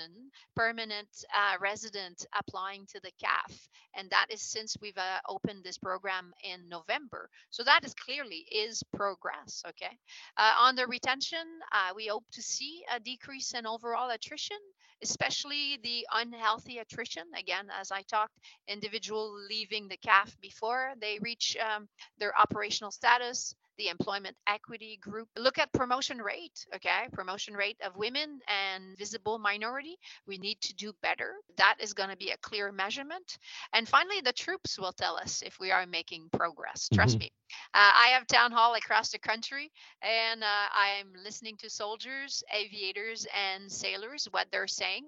permanent 0.54 1.08
uh, 1.34 1.56
residents 1.60 2.24
applying 2.38 2.86
to 2.86 3.00
the 3.02 3.10
CAF. 3.20 3.58
And 3.96 4.08
that 4.10 4.26
is 4.30 4.42
since 4.42 4.76
we've 4.80 4.96
uh, 4.96 5.18
opened 5.28 5.64
this 5.64 5.76
program 5.76 6.32
in 6.44 6.68
November. 6.68 7.28
So 7.50 7.64
that 7.64 7.84
is 7.84 7.94
clearly 7.94 8.46
is 8.52 8.84
progress. 8.94 9.64
Okay. 9.68 9.98
Uh, 10.36 10.52
on 10.60 10.76
the 10.76 10.86
retention, 10.86 11.44
uh, 11.72 11.92
we 11.96 12.06
hope 12.06 12.24
to 12.30 12.42
see 12.42 12.84
a 12.94 13.00
decrease 13.00 13.39
increase 13.40 13.58
in 13.58 13.66
overall 13.66 14.10
attrition, 14.10 14.58
especially 15.02 15.78
the 15.82 16.06
unhealthy 16.12 16.78
attrition. 16.78 17.22
Again, 17.38 17.66
as 17.80 17.90
I 17.90 18.02
talked, 18.02 18.34
individual 18.68 19.32
leaving 19.48 19.88
the 19.88 19.96
CAF 19.96 20.36
before 20.42 20.92
they 21.00 21.18
reach 21.22 21.56
um, 21.56 21.88
their 22.18 22.32
operational 22.38 22.90
status, 22.90 23.54
the 23.80 23.88
employment 23.88 24.36
equity 24.46 24.98
group. 25.00 25.26
Look 25.38 25.58
at 25.58 25.72
promotion 25.72 26.18
rate, 26.18 26.66
okay? 26.74 27.08
Promotion 27.12 27.54
rate 27.54 27.78
of 27.82 27.96
women 27.96 28.38
and 28.46 28.96
visible 28.98 29.38
minority. 29.38 29.96
We 30.26 30.36
need 30.36 30.60
to 30.60 30.74
do 30.74 30.92
better. 31.02 31.32
That 31.56 31.76
is 31.80 31.94
going 31.94 32.10
to 32.10 32.16
be 32.16 32.30
a 32.30 32.36
clear 32.42 32.70
measurement. 32.72 33.38
And 33.72 33.88
finally, 33.88 34.20
the 34.20 34.34
troops 34.34 34.78
will 34.78 34.92
tell 34.92 35.16
us 35.16 35.42
if 35.44 35.58
we 35.58 35.70
are 35.70 35.86
making 35.86 36.28
progress. 36.34 36.90
Trust 36.92 37.14
mm-hmm. 37.14 37.24
me. 37.24 37.32
Uh, 37.72 37.92
I 37.94 38.08
have 38.12 38.26
town 38.26 38.52
hall 38.52 38.74
across 38.74 39.10
the 39.10 39.18
country, 39.18 39.72
and 40.02 40.42
uh, 40.42 40.66
I'm 40.74 41.12
listening 41.24 41.56
to 41.60 41.70
soldiers, 41.70 42.44
aviators, 42.54 43.26
and 43.34 43.70
sailors 43.72 44.28
what 44.30 44.46
they're 44.52 44.66
saying. 44.66 45.04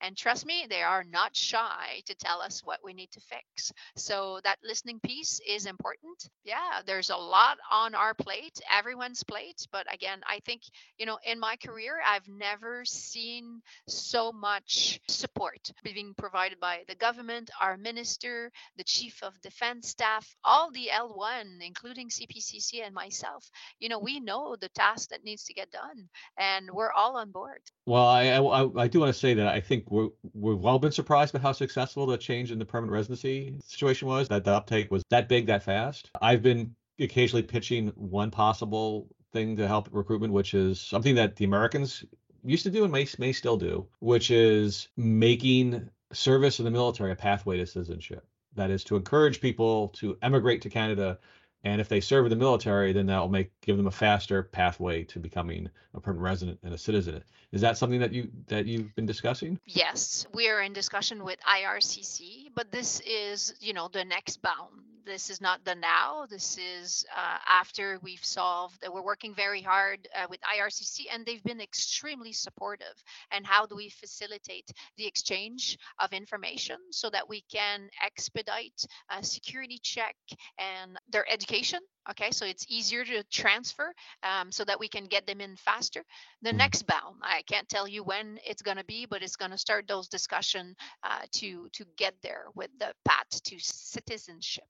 And 0.00 0.16
trust 0.16 0.46
me, 0.46 0.66
they 0.68 0.82
are 0.82 1.04
not 1.04 1.36
shy 1.36 2.02
to 2.06 2.14
tell 2.14 2.40
us 2.40 2.62
what 2.64 2.80
we 2.84 2.94
need 2.94 3.10
to 3.12 3.20
fix. 3.20 3.72
So 3.96 4.40
that 4.44 4.58
listening 4.64 5.00
piece 5.00 5.40
is 5.46 5.66
important. 5.66 6.28
Yeah, 6.44 6.80
there's 6.86 7.10
a 7.10 7.16
lot 7.16 7.58
on 7.70 7.94
our 7.94 8.14
plate, 8.14 8.60
everyone's 8.70 9.22
plate. 9.24 9.66
But 9.72 9.92
again, 9.92 10.20
I 10.28 10.40
think, 10.44 10.62
you 10.98 11.06
know, 11.06 11.18
in 11.26 11.38
my 11.38 11.56
career, 11.56 12.00
I've 12.06 12.28
never 12.28 12.84
seen 12.84 13.62
so 13.88 14.32
much 14.32 15.00
support 15.08 15.70
being 15.82 16.14
provided 16.16 16.60
by 16.60 16.80
the 16.88 16.94
government, 16.94 17.50
our 17.60 17.76
minister, 17.76 18.50
the 18.76 18.84
chief 18.84 19.22
of 19.22 19.40
defense 19.40 19.88
staff, 19.88 20.34
all 20.44 20.70
the 20.70 20.90
L1, 20.92 21.58
including 21.60 22.08
CPCC 22.08 22.84
and 22.84 22.94
myself. 22.94 23.48
You 23.78 23.88
know, 23.88 23.98
we 23.98 24.20
know 24.20 24.56
the 24.60 24.68
task 24.70 25.10
that 25.10 25.24
needs 25.24 25.44
to 25.44 25.54
get 25.54 25.70
done, 25.70 26.08
and 26.38 26.70
we're 26.72 26.92
all 26.92 27.16
on 27.16 27.30
board. 27.30 27.60
Well, 27.86 28.06
I 28.06 28.24
I, 28.24 28.82
I 28.84 28.88
do 28.88 29.00
want 29.00 29.12
to 29.12 29.18
say 29.18 29.34
that 29.34 29.48
I 29.48 29.60
think 29.64 29.90
we're 29.90 30.08
we've 30.32 30.64
all 30.64 30.78
been 30.78 30.92
surprised 30.92 31.32
by 31.32 31.40
how 31.40 31.52
successful 31.52 32.06
the 32.06 32.16
change 32.16 32.52
in 32.52 32.58
the 32.58 32.64
permanent 32.64 32.92
residency 32.92 33.54
situation 33.66 34.08
was. 34.08 34.28
That 34.28 34.44
the 34.44 34.52
uptake 34.52 34.90
was 34.90 35.02
that 35.10 35.28
big 35.28 35.46
that 35.46 35.62
fast. 35.62 36.10
I've 36.20 36.42
been 36.42 36.74
occasionally 36.98 37.42
pitching 37.42 37.88
one 37.96 38.30
possible 38.30 39.08
thing 39.32 39.56
to 39.56 39.66
help 39.66 39.88
recruitment, 39.92 40.32
which 40.32 40.54
is 40.54 40.80
something 40.80 41.16
that 41.16 41.36
the 41.36 41.44
Americans 41.44 42.04
used 42.44 42.64
to 42.64 42.70
do 42.70 42.84
and 42.84 42.92
may 42.92 43.06
may 43.18 43.32
still 43.32 43.56
do, 43.56 43.86
which 44.00 44.30
is 44.30 44.88
making 44.96 45.88
service 46.12 46.58
in 46.58 46.64
the 46.64 46.70
military 46.70 47.12
a 47.12 47.16
pathway 47.16 47.56
to 47.56 47.66
citizenship. 47.66 48.26
That 48.54 48.70
is 48.70 48.84
to 48.84 48.96
encourage 48.96 49.40
people 49.40 49.88
to 50.00 50.16
emigrate 50.22 50.62
to 50.62 50.70
Canada 50.70 51.18
and 51.64 51.80
if 51.80 51.88
they 51.88 52.00
serve 52.00 52.26
in 52.26 52.30
the 52.30 52.36
military, 52.36 52.92
then 52.92 53.06
that 53.06 53.18
will 53.18 53.28
make 53.28 53.50
give 53.62 53.76
them 53.76 53.86
a 53.86 53.90
faster 53.90 54.42
pathway 54.42 55.02
to 55.04 55.18
becoming 55.18 55.68
a 55.94 56.00
permanent 56.00 56.22
resident 56.22 56.58
and 56.62 56.74
a 56.74 56.78
citizen. 56.78 57.24
Is 57.52 57.60
that 57.62 57.78
something 57.78 58.00
that 58.00 58.12
you 58.12 58.30
that 58.48 58.66
you've 58.66 58.94
been 58.94 59.06
discussing? 59.06 59.58
Yes, 59.64 60.26
we 60.34 60.48
are 60.48 60.60
in 60.60 60.72
discussion 60.72 61.24
with 61.24 61.38
IRCC, 61.40 62.50
but 62.54 62.70
this 62.70 63.00
is 63.00 63.54
you 63.60 63.72
know 63.72 63.88
the 63.88 64.04
next 64.04 64.42
bound 64.42 64.82
this 65.04 65.30
is 65.30 65.40
not 65.40 65.64
the 65.64 65.74
now. 65.74 66.26
This 66.28 66.58
is 66.58 67.04
uh, 67.14 67.38
after 67.46 67.98
we've 68.02 68.24
solved. 68.24 68.84
We're 68.90 69.02
working 69.02 69.34
very 69.34 69.62
hard 69.62 70.08
uh, 70.14 70.26
with 70.28 70.40
IRCC, 70.40 71.06
and 71.12 71.24
they've 71.24 71.42
been 71.42 71.60
extremely 71.60 72.32
supportive. 72.32 72.94
And 73.30 73.46
how 73.46 73.66
do 73.66 73.76
we 73.76 73.90
facilitate 73.90 74.70
the 74.96 75.06
exchange 75.06 75.78
of 75.98 76.12
information 76.12 76.76
so 76.90 77.10
that 77.10 77.28
we 77.28 77.42
can 77.52 77.88
expedite 78.04 78.86
a 79.10 79.22
security 79.22 79.78
check 79.82 80.16
and 80.58 80.98
their 81.10 81.30
education? 81.30 81.80
Okay, 82.10 82.30
so 82.32 82.44
it's 82.44 82.66
easier 82.68 83.02
to 83.04 83.24
transfer 83.24 83.94
um, 84.22 84.52
so 84.52 84.62
that 84.64 84.78
we 84.78 84.88
can 84.88 85.06
get 85.06 85.26
them 85.26 85.40
in 85.40 85.56
faster. 85.56 86.04
The 86.42 86.50
mm-hmm. 86.50 86.58
next 86.58 86.86
bound, 86.86 87.16
I 87.22 87.42
can't 87.42 87.68
tell 87.68 87.88
you 87.88 88.04
when 88.04 88.38
it's 88.46 88.60
going 88.60 88.76
to 88.76 88.84
be, 88.84 89.06
but 89.06 89.22
it's 89.22 89.36
going 89.36 89.52
to 89.52 89.58
start 89.58 89.88
those 89.88 90.08
discussion 90.08 90.76
uh, 91.02 91.22
to 91.36 91.68
to 91.72 91.84
get 91.96 92.14
there 92.22 92.44
with 92.54 92.70
the 92.78 92.92
path 93.04 93.42
to 93.44 93.56
citizenship. 93.58 94.64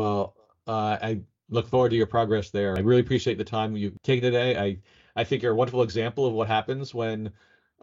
Well, 0.00 0.34
uh, 0.66 0.98
I 1.00 1.20
look 1.50 1.68
forward 1.68 1.90
to 1.90 1.96
your 1.96 2.06
progress 2.06 2.50
there. 2.50 2.76
I 2.76 2.80
really 2.80 3.00
appreciate 3.00 3.38
the 3.38 3.44
time 3.44 3.76
you've 3.76 4.00
taken 4.02 4.22
today. 4.22 4.56
I 4.58 4.78
I 5.16 5.24
think 5.24 5.42
you're 5.42 5.52
a 5.52 5.56
wonderful 5.56 5.82
example 5.82 6.26
of 6.26 6.32
what 6.32 6.48
happens 6.48 6.92
when 6.92 7.30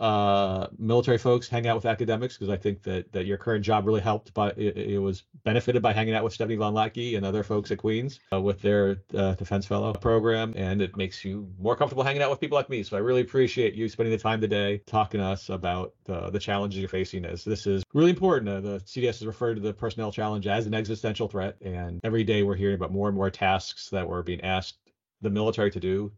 uh, 0.02 0.66
military 0.80 1.20
folks 1.20 1.48
hang 1.48 1.68
out 1.68 1.76
with 1.76 1.86
academics 1.86 2.36
because 2.36 2.50
I 2.50 2.58
think 2.58 2.82
that 2.84 3.12
that 3.12 3.28
your 3.28 3.38
current 3.38 3.64
job 3.64 3.86
really 3.86 4.02
helped 4.02 4.34
by 4.34 4.50
it, 4.58 4.76
it, 4.76 4.98
was 4.98 5.24
benefited 5.44 5.84
by 5.84 5.94
hanging 5.94 6.16
out 6.16 6.24
with 6.24 6.36
Stéfanie 6.36 6.58
von 6.58 6.74
Hlatky 6.74 7.18
and 7.18 7.26
other 7.26 7.44
folks 7.44 7.70
at 7.70 7.78
Queens 7.78 8.20
uh, 8.34 8.42
with 8.42 8.60
their 8.64 8.98
uh, 9.16 9.36
defense 9.36 9.68
fellow 9.68 9.94
program, 9.94 10.54
and 10.56 10.82
it 10.82 10.98
makes 10.98 11.24
you 11.24 11.48
more 11.60 11.76
comfortable 11.76 12.04
hanging 12.04 12.24
out 12.24 12.32
with 12.32 12.40
people 12.40 12.56
like 12.56 12.68
me. 12.68 12.82
So 12.82 12.98
I 12.98 13.00
really 13.00 13.22
appreciate 13.22 13.76
you 13.76 13.88
spending 13.88 14.12
the 14.12 14.18
time 14.18 14.42
today 14.42 14.80
talking 14.88 15.20
to 15.20 15.26
us 15.26 15.50
about 15.50 15.94
the 16.06 16.40
challenges 16.40 16.80
you're 16.80 16.90
facing. 16.90 17.24
As 17.24 17.44
this 17.44 17.68
is 17.68 17.84
really 17.94 18.10
important. 18.10 18.50
Uh, 18.50 18.60
the 18.60 18.80
CDS 18.80 19.20
has 19.20 19.26
referred 19.28 19.56
to 19.56 19.62
the 19.62 19.74
personnel 19.74 20.12
challenge 20.12 20.48
as 20.48 20.66
an 20.66 20.74
existential 20.74 21.28
threat, 21.28 21.58
and 21.62 22.00
every 22.04 22.24
day 22.24 22.42
we're 22.42 22.56
hearing 22.56 22.76
about 22.76 22.92
more 22.92 23.08
and 23.08 23.16
more 23.16 23.30
tasks 23.30 23.90
that 23.90 24.08
we're 24.08 24.24
being 24.24 24.42
asked 24.42 24.78
the 25.22 25.30
military 25.30 25.70
to 25.70 25.80
do 25.80 26.12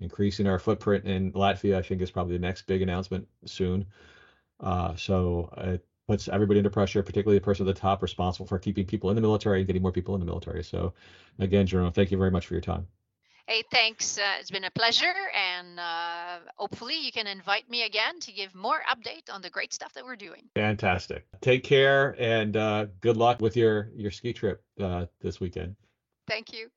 increasing 0.00 0.46
our 0.46 0.58
footprint 0.58 1.04
in 1.04 1.32
Latvia. 1.32 1.76
I 1.76 1.82
think 1.82 2.00
is 2.02 2.10
probably 2.10 2.34
the 2.34 2.46
next 2.46 2.66
big 2.66 2.82
announcement 2.82 3.26
soon. 3.44 3.86
Uh, 4.60 4.94
so 4.96 5.52
it 5.58 5.84
puts 6.06 6.28
everybody 6.28 6.58
under 6.60 6.70
pressure, 6.70 7.02
particularly 7.02 7.38
the 7.38 7.44
person 7.44 7.68
at 7.68 7.74
the 7.74 7.80
top 7.80 8.02
responsible 8.02 8.46
for 8.46 8.58
keeping 8.58 8.86
people 8.86 9.10
in 9.10 9.16
the 9.16 9.22
military 9.22 9.58
and 9.60 9.66
getting 9.66 9.82
more 9.82 9.92
people 9.92 10.14
in 10.14 10.20
the 10.20 10.26
military. 10.26 10.62
So 10.62 10.94
again, 11.38 11.66
Jerome, 11.66 11.92
thank 11.92 12.10
you 12.10 12.18
very 12.18 12.30
much 12.30 12.46
for 12.46 12.54
your 12.54 12.60
time. 12.60 12.86
Hey, 13.48 13.62
thanks. 13.70 14.18
Uh, 14.18 14.22
it's 14.40 14.50
been 14.50 14.64
a 14.64 14.70
pleasure, 14.72 15.14
and 15.32 15.78
uh, 15.78 16.38
hopefully 16.56 16.96
you 16.98 17.12
can 17.12 17.28
invite 17.28 17.70
me 17.70 17.84
again 17.84 18.18
to 18.20 18.32
give 18.32 18.52
more 18.56 18.80
update 18.90 19.32
on 19.32 19.40
the 19.40 19.50
great 19.50 19.72
stuff 19.72 19.92
that 19.94 20.04
we're 20.04 20.16
doing. 20.16 20.42
Fantastic. 20.56 21.26
Take 21.40 21.62
care, 21.62 22.16
and 22.18 22.56
uh, 22.56 22.86
good 23.00 23.16
luck 23.16 23.40
with 23.40 23.56
your 23.56 23.90
your 23.94 24.10
ski 24.10 24.32
trip 24.32 24.64
uh, 24.80 25.06
this 25.20 25.38
weekend. 25.38 25.76
Thank 26.26 26.52
you. 26.52 26.70